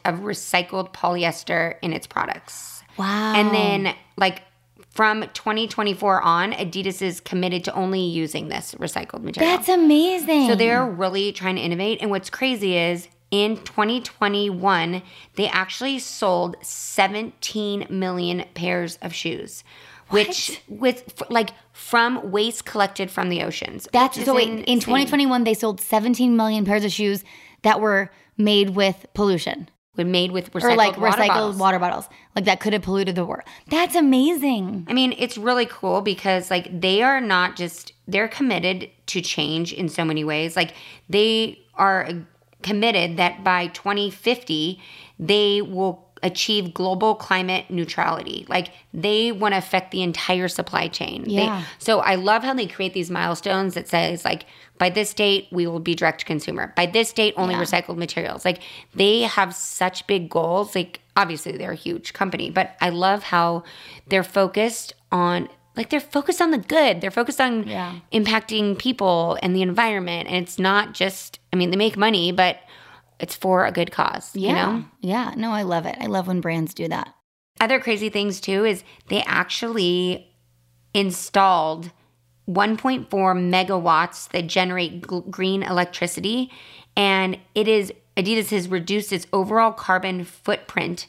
of 0.05 0.19
recycled 0.21 0.93
polyester 0.93 1.77
in 1.81 1.93
its 1.93 2.07
products. 2.07 2.83
wow. 2.97 3.35
And 3.35 3.55
then, 3.55 3.95
like, 4.17 4.43
from 4.93 5.23
2024 5.33 6.21
on, 6.21 6.53
Adidas 6.53 7.01
is 7.01 7.21
committed 7.21 7.65
to 7.65 7.75
only 7.75 8.01
using 8.01 8.49
this 8.49 8.75
recycled 8.75 9.23
material. 9.23 9.57
that's 9.57 9.69
amazing. 9.69 10.47
so 10.49 10.55
they're 10.55 10.85
really 10.87 11.33
trying 11.33 11.57
to 11.57 11.63
innovate. 11.63 11.99
And 12.01 12.11
what's 12.11 12.29
crazy 12.29 12.77
is 12.77 13.09
in 13.31 13.57
2021, 13.57 15.03
they 15.37 15.49
actually 15.49 15.99
sold 15.99 16.57
17 16.61 17.87
million 17.89 18.45
pairs 18.55 18.99
of 19.01 19.15
shoes, 19.15 19.65
which 20.11 20.63
with 20.69 21.05
f- 21.21 21.31
like 21.31 21.51
from 21.73 22.31
waste 22.31 22.67
collected 22.67 23.11
from 23.11 23.31
the 23.31 23.43
oceans. 23.43 23.89
That's 23.93 24.23
so. 24.23 24.35
Wait, 24.35 24.49
in 24.51 24.79
2021, 24.79 25.45
they 25.45 25.55
sold 25.55 25.81
17 25.81 26.37
million 26.37 26.67
pairs 26.67 26.85
of 26.85 26.93
shoes 26.93 27.25
that 27.63 27.81
were 27.81 28.11
made 28.37 28.71
with 28.71 29.07
pollution 29.15 29.69
When 29.95 30.11
made 30.11 30.33
with 30.33 30.51
recycled 30.53 30.63
or 30.73 30.77
like 30.77 30.97
water 30.99 31.23
recycled 31.23 31.29
bottles. 31.29 31.57
water 31.57 31.79
bottles, 31.79 32.09
like 32.35 32.47
that 32.47 32.61
could 32.61 32.73
have 32.73 32.81
polluted 32.81 33.15
the 33.15 33.27
world. 33.27 33.43
That's 33.69 33.95
amazing. 33.95 34.87
I 34.89 34.95
mean, 34.95 35.15
it's 35.19 35.37
really 35.37 35.67
cool 35.67 36.01
because 36.01 36.51
like 36.51 36.81
they 36.81 37.03
are 37.03 37.21
not 37.21 37.57
just 37.57 37.93
they're 38.09 38.29
committed 38.29 38.91
to 39.09 39.21
change 39.21 39.73
in 39.73 39.91
so 39.91 40.05
many 40.05 40.25
ways. 40.25 40.57
Like 40.57 40.75
they 41.11 41.59
are 41.75 42.07
uh, 42.07 42.15
committed 42.63 43.19
that 43.19 43.45
by 43.45 43.67
2050 43.69 44.81
they 45.19 45.61
will 45.61 46.02
achieve 46.23 46.73
global 46.73 47.15
climate 47.15 47.65
neutrality. 47.69 48.47
Like 48.49 48.71
they 48.95 49.33
want 49.33 49.55
to 49.55 49.59
affect 49.59 49.91
the 49.91 50.03
entire 50.03 50.49
supply 50.49 50.89
chain. 50.89 51.25
They- 51.25 51.45
Yeah. 51.45 51.63
so 51.79 52.01
I 52.01 52.15
love 52.15 52.43
how 52.45 52.55
they 52.55 52.67
create 52.67 52.95
these 52.95 53.11
milestones 53.11 53.75
that 53.75 53.89
says 53.89 54.25
like 54.25 54.47
by 54.79 54.89
this 54.91 55.13
date 55.15 55.49
we 55.51 55.67
will 55.67 55.81
be 55.81 55.95
direct 55.95 56.21
to 56.21 56.25
consumer. 56.27 56.73
By 56.77 56.87
this 56.87 57.13
date 57.13 57.35
only 57.37 57.55
recycled 57.55 57.97
materials. 57.97 58.45
Like 58.45 58.61
they 58.95 59.23
have 59.23 59.55
such 59.55 60.07
big 60.07 60.29
goals. 60.31 60.75
Like 60.75 61.01
obviously 61.17 61.57
they're 61.57 61.73
a 61.73 61.77
huge 61.77 62.13
company, 62.13 62.51
but 62.51 62.77
I 62.81 62.91
love 62.91 63.25
how 63.25 63.65
they're 64.09 64.25
focused 64.25 64.95
on 65.11 65.49
like 65.75 65.89
they're 65.89 66.01
focused 66.01 66.43
on 66.43 66.51
the 66.51 66.59
good. 66.59 67.01
They're 67.01 67.11
focused 67.11 67.41
on 67.41 67.67
Yeah. 67.67 67.95
impacting 68.13 68.79
people 68.79 69.39
and 69.43 69.57
the 69.57 69.63
environment 69.63 70.29
and 70.29 70.37
it's 70.37 70.59
not 70.59 70.93
just 70.95 71.39
I 71.53 71.57
mean 71.57 71.71
they 71.71 71.77
make 71.77 71.97
money, 71.97 72.31
but 72.31 72.59
it's 73.23 73.35
for 73.37 73.65
a 73.65 73.73
good 73.73 73.91
cause, 73.91 74.37
Yeah. 74.37 74.49
you 74.49 74.55
know? 74.55 74.85
Yeah. 75.01 75.33
No, 75.37 75.53
I 75.53 75.63
love 75.63 75.87
it. 75.87 75.97
I 76.01 76.07
love 76.07 76.27
when 76.27 76.41
brands 76.43 76.75
do 76.75 76.89
that. 76.89 77.15
Other 77.61 77.81
crazy 77.81 78.11
things 78.11 78.41
too 78.41 78.65
is 78.67 78.85
they 79.09 79.23
actually 79.23 80.29
installed 80.93 81.91
1.4 82.49 83.07
megawatts 83.09 84.29
that 84.31 84.47
generate 84.49 85.07
green 85.31 85.63
electricity, 85.63 86.51
and 86.97 87.39
it 87.55 87.69
is 87.69 87.93
Adidas 88.17 88.51
has 88.51 88.69
reduced 88.69 89.11
its 89.13 89.27
overall 89.33 89.73
carbon 89.73 90.25
footprint 90.25 91.07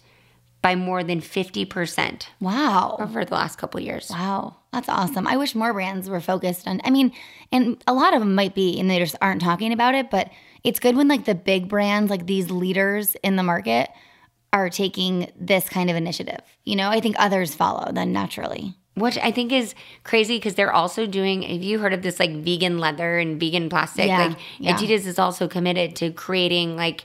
by 0.63 0.75
more 0.75 1.03
than 1.03 1.19
50% 1.21 2.27
Wow. 2.39 2.95
over 2.99 3.23
the 3.25 3.33
last 3.35 3.57
couple 3.57 3.79
years. 3.79 4.09
Wow. 4.09 4.55
That's 4.71 4.89
awesome. 4.89 5.27
I 5.27 5.37
wish 5.37 5.53
more 5.53 5.73
brands 5.73 6.09
were 6.09 6.21
focused 6.21 6.67
on, 6.67 6.81
I 6.83 6.89
mean, 6.89 7.11
and 7.51 7.83
a 7.85 7.93
lot 7.93 8.15
of 8.15 8.21
them 8.21 8.33
might 8.33 8.55
be, 8.55 8.79
and 8.79 8.89
they 8.89 8.97
just 8.97 9.15
aren't 9.21 9.41
talking 9.41 9.71
about 9.71 9.93
it, 9.93 10.09
but 10.09 10.31
it's 10.63 10.79
good 10.79 10.95
when 10.95 11.07
like 11.09 11.25
the 11.25 11.35
big 11.35 11.67
brands, 11.67 12.09
like 12.09 12.25
these 12.25 12.49
leaders 12.49 13.15
in 13.23 13.35
the 13.35 13.43
market, 13.43 13.89
are 14.53 14.69
taking 14.69 15.31
this 15.39 15.67
kind 15.67 15.89
of 15.89 15.95
initiative. 15.95 16.39
You 16.63 16.75
know, 16.77 16.89
I 16.89 17.01
think 17.01 17.17
others 17.19 17.53
follow 17.53 17.91
then 17.91 18.13
naturally. 18.13 18.73
Which 18.95 19.17
I 19.17 19.31
think 19.31 19.51
is 19.51 19.73
crazy 20.03 20.37
because 20.37 20.53
they're 20.53 20.71
also 20.71 21.07
doing. 21.07 21.41
Have 21.41 21.63
you 21.63 21.79
heard 21.79 21.93
of 21.93 22.03
this 22.03 22.19
like 22.19 22.31
vegan 22.31 22.77
leather 22.77 23.17
and 23.17 23.39
vegan 23.39 23.67
plastic? 23.67 24.05
Yeah, 24.05 24.27
like 24.27 24.37
yeah. 24.59 24.77
Adidas 24.77 25.07
is 25.07 25.17
also 25.17 25.47
committed 25.47 25.95
to 25.95 26.11
creating 26.11 26.75
like 26.75 27.03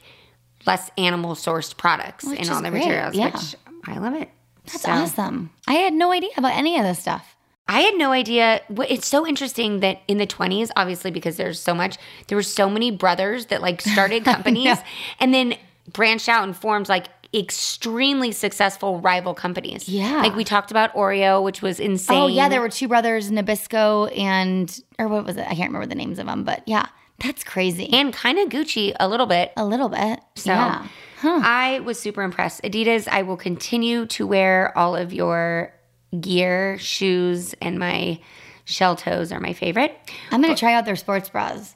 less 0.68 0.90
animal 0.98 1.34
sourced 1.34 1.76
products 1.76 2.24
Which 2.24 2.40
in 2.40 2.50
all 2.50 2.62
their 2.62 2.70
great, 2.70 2.84
materials. 2.86 3.14
yeah. 3.14 3.30
Which 3.32 3.56
I 3.86 3.98
love 3.98 4.14
it. 4.14 4.28
That's 4.66 4.82
So- 4.82 4.90
awesome. 4.92 5.50
I 5.66 5.74
had 5.74 5.92
no 5.94 6.12
idea 6.12 6.30
about 6.36 6.52
any 6.52 6.76
of 6.78 6.84
this 6.84 6.98
stuff. 7.00 7.34
I 7.70 7.80
had 7.80 7.96
no 7.98 8.12
idea. 8.12 8.62
It's 8.88 9.06
so 9.06 9.26
interesting 9.26 9.80
that 9.80 10.00
in 10.08 10.16
the 10.18 10.26
20s, 10.26 10.70
obviously, 10.76 11.10
because 11.10 11.36
there's 11.36 11.60
so 11.60 11.74
much, 11.74 11.96
there 12.28 12.36
were 12.36 12.42
so 12.42 12.70
many 12.70 12.90
brothers 12.90 13.46
that 13.46 13.60
like 13.60 13.80
started 13.82 14.24
companies 14.34 14.78
and 15.20 15.34
then 15.34 15.54
branched 15.92 16.28
out 16.30 16.44
and 16.44 16.56
formed 16.56 16.88
like 16.88 17.06
extremely 17.34 18.32
successful 18.32 19.00
rival 19.00 19.34
companies. 19.34 19.88
Yeah. 19.88 20.22
Like 20.22 20.34
we 20.34 20.44
talked 20.44 20.70
about 20.70 20.94
Oreo, 20.94 21.42
which 21.42 21.60
was 21.60 21.78
insane. 21.80 22.16
Oh 22.22 22.26
yeah, 22.26 22.48
there 22.48 22.60
were 22.62 22.70
two 22.70 22.88
brothers, 22.88 23.30
Nabisco 23.30 24.16
and 24.16 24.66
or 24.98 25.08
what 25.08 25.26
was 25.26 25.36
it? 25.36 25.42
I 25.46 25.54
can't 25.54 25.68
remember 25.68 25.86
the 25.86 25.94
names 25.94 26.18
of 26.18 26.26
them, 26.26 26.44
but 26.44 26.62
yeah, 26.66 26.86
that's 27.18 27.44
crazy. 27.44 27.92
And 27.92 28.12
kind 28.12 28.38
of 28.38 28.48
Gucci 28.48 28.94
a 28.98 29.08
little 29.08 29.26
bit. 29.26 29.52
a 29.56 29.64
little 29.64 29.88
bit. 29.88 30.20
So 30.36 30.52
yeah. 30.52 30.86
I 31.22 31.80
was 31.80 31.98
super 31.98 32.22
impressed. 32.22 32.62
Adidas, 32.62 33.08
I 33.08 33.22
will 33.22 33.36
continue 33.36 34.06
to 34.06 34.26
wear 34.26 34.76
all 34.78 34.94
of 34.94 35.12
your 35.12 35.74
gear, 36.20 36.78
shoes, 36.78 37.54
and 37.60 37.78
my 37.78 38.20
shell 38.64 38.96
toes 38.96 39.32
are 39.32 39.40
my 39.40 39.52
favorite. 39.52 39.98
I'm 40.30 40.40
gonna 40.40 40.54
try 40.54 40.74
out 40.74 40.84
their 40.84 40.96
sports 40.96 41.28
bras. 41.28 41.74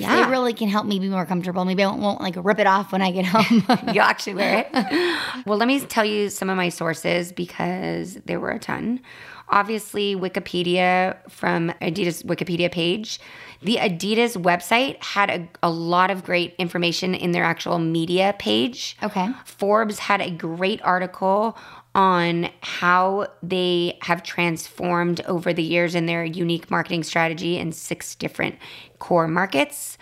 Yeah. 0.00 0.24
They 0.24 0.30
really 0.30 0.52
can 0.52 0.68
help 0.68 0.86
me 0.86 0.98
be 0.98 1.08
more 1.08 1.26
comfortable. 1.26 1.64
Maybe 1.64 1.82
I 1.82 1.86
won't, 1.88 2.00
won't 2.00 2.20
like 2.20 2.34
rip 2.36 2.58
it 2.58 2.66
off 2.66 2.92
when 2.92 3.02
I 3.02 3.10
get 3.10 3.24
home. 3.26 3.64
You'll 3.92 4.04
actually 4.04 4.34
wear 4.34 4.66
it. 4.66 5.16
well, 5.46 5.58
let 5.58 5.68
me 5.68 5.80
tell 5.80 6.04
you 6.04 6.28
some 6.28 6.50
of 6.50 6.56
my 6.56 6.68
sources 6.68 7.32
because 7.32 8.14
there 8.26 8.40
were 8.40 8.50
a 8.50 8.58
ton. 8.58 9.00
Obviously, 9.48 10.16
Wikipedia 10.16 11.16
from 11.30 11.70
Adidas 11.82 12.24
Wikipedia 12.24 12.72
page. 12.72 13.20
The 13.60 13.76
Adidas 13.76 14.36
website 14.36 15.02
had 15.02 15.30
a, 15.30 15.48
a 15.62 15.70
lot 15.70 16.10
of 16.10 16.24
great 16.24 16.54
information 16.58 17.14
in 17.14 17.32
their 17.32 17.44
actual 17.44 17.78
media 17.78 18.34
page. 18.38 18.96
Okay. 19.02 19.28
Forbes 19.44 19.98
had 19.98 20.20
a 20.20 20.30
great 20.30 20.80
article 20.82 21.56
on 21.94 22.48
how 22.60 23.26
they 23.42 23.98
have 24.02 24.22
transformed 24.22 25.20
over 25.22 25.52
the 25.52 25.62
years 25.62 25.94
in 25.94 26.06
their 26.06 26.24
unique 26.24 26.70
marketing 26.70 27.02
strategy 27.02 27.58
in 27.58 27.72
six 27.72 28.14
different 28.14 28.56
core 28.98 29.28
markets. 29.28 29.98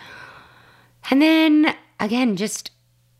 And 1.10 1.20
then 1.20 1.74
again, 1.98 2.36
just 2.36 2.70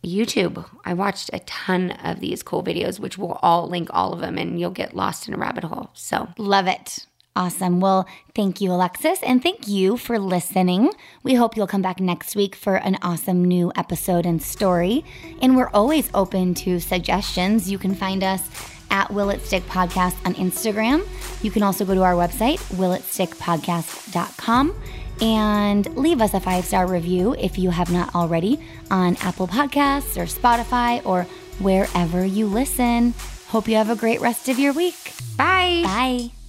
YouTube. 0.05 0.65
I 0.85 0.95
watched 0.95 1.31
a 1.33 1.41
ton 1.41 1.91
of 1.91 2.21
these 2.21 2.43
cool 2.43 2.63
videos, 2.63 2.99
which 2.99 3.19
we'll 3.19 3.39
all 3.43 3.69
link 3.69 3.89
all 3.93 4.13
of 4.13 4.21
them, 4.21 4.39
and 4.39 4.59
you'll 4.59 4.71
get 4.71 4.97
lost 4.97 5.29
in 5.29 5.35
a 5.35 5.39
rabbit 5.39 5.65
hole. 5.65 5.91
So, 5.95 6.29
Love 6.39 6.67
it. 6.67 7.07
Awesome. 7.37 7.79
Well, 7.81 8.07
thank 8.35 8.61
you, 8.61 8.73
Alexis, 8.73 9.23
and 9.23 9.41
thank 9.43 9.69
you 9.69 9.97
for 9.97 10.19
listening. 10.19 10.91
We 11.23 11.35
hope 11.35 11.57
you'll 11.57 11.69
come 11.69 11.83
back 11.83 12.01
next 12.01 12.35
week 12.35 12.57
for 12.57 12.75
an 12.77 12.99
awesome 13.03 13.45
new 13.45 13.71
episode 13.77 14.27
and 14.27 14.43
story. 14.43 15.05
And 15.41 15.57
we're 15.57 15.71
always 15.71 16.11
open 16.13 16.55
to 16.55 16.81
suggestions. 16.81 17.71
You 17.71 17.79
can 17.79 17.95
find 17.95 18.25
us 18.25 18.49
at 18.91 19.13
Will 19.13 19.31
It 19.31 19.41
Stick 19.43 19.63
Podcast 19.65 20.17
on 20.27 20.35
Instagram. 20.35 21.07
You 21.43 21.51
can 21.53 21.63
also 21.63 21.85
go 21.85 21.95
to 21.95 22.03
our 22.03 22.15
website, 22.15 22.59
willitstickpodcast.com, 22.75 24.75
and 25.21 25.97
leave 25.97 26.21
us 26.21 26.35
a 26.35 26.41
five 26.41 26.65
star 26.65 26.89
review 26.89 27.37
if 27.39 27.59
you 27.59 27.71
have 27.71 27.93
not 27.93 28.13
already 28.15 28.59
on 28.91 29.17
Apple 29.21 29.47
Podcasts 29.47 30.17
or 30.17 30.25
Spotify 30.27 31.05
or 31.07 31.25
wherever 31.61 32.25
you 32.25 32.47
listen. 32.47 33.15
Hope 33.49 33.69
you 33.69 33.77
have 33.77 33.91
a 33.91 33.97
great 33.97 34.21
rest 34.21 34.49
of 34.49 34.59
your 34.59 34.73
week. 34.73 35.13
bye. 35.37 35.83
Bye. 35.85 36.40